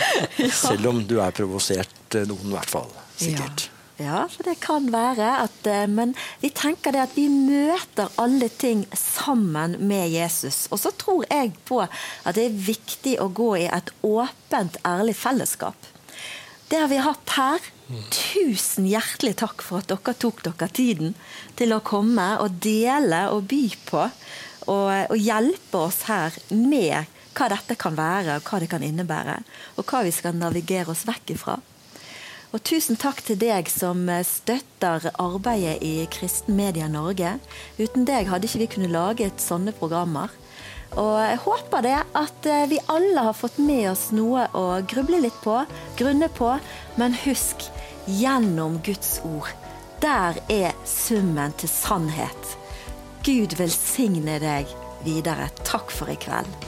Selv 0.67 0.93
om 0.93 1.01
du 1.07 1.17
er 1.19 1.35
provosert, 1.35 1.97
eh, 2.15 2.27
noen 2.29 2.47
i 2.47 2.55
hvert 2.55 2.71
fall. 2.71 2.93
Sikkert. 3.19 3.67
Ja, 3.97 4.27
for 4.29 4.45
det 4.45 4.59
kan 4.61 4.91
være 4.93 5.31
at 5.41 5.65
Men 5.89 6.11
vi 6.37 6.51
tenker 6.53 6.93
det 6.93 6.99
at 7.01 7.15
vi 7.17 7.23
møter 7.33 8.11
alle 8.21 8.45
ting 8.53 8.83
sammen 8.93 9.73
med 9.89 10.13
Jesus. 10.13 10.67
Og 10.69 10.77
så 10.83 10.91
tror 10.93 11.25
jeg 11.25 11.55
på 11.65 11.81
at 11.81 12.37
det 12.37 12.45
er 12.45 12.59
viktig 12.67 13.15
å 13.23 13.25
gå 13.33 13.55
i 13.63 13.65
et 13.65 13.89
åpent, 14.05 14.77
ærlig 14.85 15.17
fellesskap. 15.17 15.89
Det 16.69 16.77
har 16.77 16.93
vi 16.93 17.01
hatt 17.01 17.33
her 17.39 17.71
Tusen 17.87 18.87
hjertelig 18.89 19.37
takk 19.39 19.63
for 19.63 19.79
at 19.79 19.87
dere 19.87 20.15
tok 20.19 20.41
dere 20.43 20.67
tiden 20.75 21.13
til 21.55 21.71
å 21.71 21.83
komme 21.85 22.33
og 22.43 22.59
dele 22.63 23.27
og 23.31 23.47
by 23.47 23.63
på. 23.87 24.09
og, 24.67 24.89
og 25.13 25.15
hjelpe 25.15 25.79
oss 25.79 26.01
her 26.09 26.35
med 26.51 27.07
hva 27.37 27.47
dette 27.53 27.77
kan 27.79 27.95
være, 27.95 28.35
og 28.37 28.49
hva 28.49 28.59
det 28.59 28.67
kan 28.71 28.83
innebære. 28.83 29.37
Og 29.77 29.87
hva 29.87 30.03
vi 30.03 30.11
skal 30.11 30.35
navigere 30.35 30.91
oss 30.91 31.05
vekk 31.07 31.35
ifra. 31.37 31.55
Og 32.55 32.63
tusen 32.63 32.99
takk 32.99 33.21
til 33.27 33.39
deg 33.39 33.69
som 33.71 34.07
støtter 34.25 35.09
arbeidet 35.19 35.77
i 35.83 36.07
Kristen 36.11 36.55
Media 36.57 36.87
Norge. 36.91 37.37
Uten 37.77 38.07
deg 38.07 38.27
hadde 38.31 38.47
ikke 38.47 38.61
vi 38.63 38.69
kunnet 38.75 38.95
laget 38.95 39.43
sånne 39.43 39.75
programmer. 39.75 40.31
Og 40.95 41.13
jeg 41.19 41.39
håper 41.43 41.83
det 41.85 41.97
at 42.17 42.47
eh, 42.49 42.67
vi 42.71 42.79
alle 42.89 43.27
har 43.27 43.35
fått 43.37 43.59
med 43.59 43.89
oss 43.91 44.07
noe 44.15 44.47
å 44.57 44.79
gruble 44.87 45.19
litt 45.25 45.37
på, 45.43 45.59
grunne 45.99 46.29
på. 46.33 46.53
Men 46.97 47.17
husk, 47.25 47.67
gjennom 48.07 48.79
Guds 48.85 49.17
ord, 49.27 49.51
der 50.01 50.39
er 50.47 50.77
summen 50.87 51.53
til 51.59 51.69
sannhet. 51.69 52.55
Gud 53.27 53.57
velsigne 53.59 54.39
deg 54.39 54.71
videre. 55.03 55.49
Takk 55.67 55.91
for 55.91 56.09
i 56.09 56.15
kveld. 56.15 56.67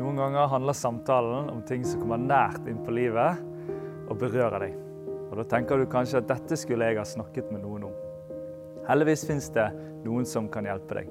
Noen 0.00 0.16
ganger 0.16 0.48
handler 0.48 0.74
samtalen 0.74 1.50
om 1.52 1.60
ting 1.68 1.84
som 1.84 2.00
kommer 2.02 2.20
nært 2.20 2.64
inn 2.66 2.80
på 2.82 2.92
livet 2.96 3.38
og 4.10 4.18
berører 4.20 4.66
deg. 4.66 4.76
Og 5.30 5.38
Da 5.38 5.46
tenker 5.46 5.78
du 5.78 5.86
kanskje 5.86 6.18
at 6.18 6.28
dette 6.28 6.58
skulle 6.58 6.90
jeg 6.90 6.98
ha 6.98 7.06
snakket 7.06 7.52
med 7.54 7.62
noen 7.62 7.86
om. 7.88 7.96
Heldigvis 8.88 9.24
fins 9.28 9.50
det 9.54 9.68
noen 10.04 10.26
som 10.26 10.48
kan 10.50 10.66
hjelpe 10.66 10.98
deg. 10.98 11.10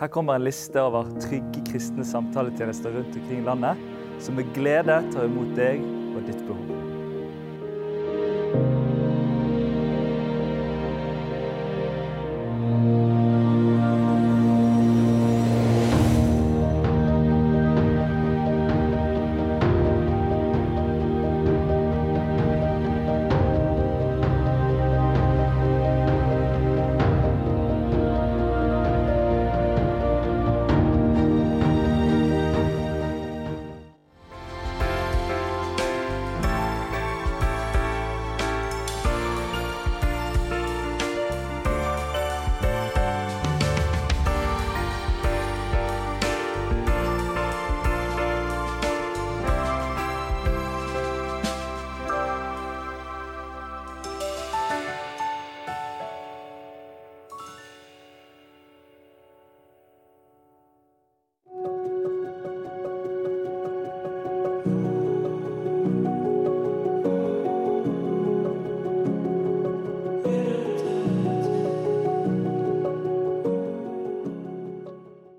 Her 0.00 0.10
kommer 0.10 0.34
en 0.34 0.46
liste 0.46 0.80
over 0.82 1.06
trygge 1.22 1.62
kristne 1.68 2.06
samtaletjenester 2.06 2.96
rundt 2.96 3.14
omkring 3.14 3.44
i 3.44 3.46
landet, 3.46 3.84
som 4.18 4.34
med 4.34 4.50
glede 4.56 4.98
tar 5.14 5.28
imot 5.28 5.54
deg 5.58 5.84
og 6.16 6.24
ditt 6.26 6.42
behov. 6.48 6.73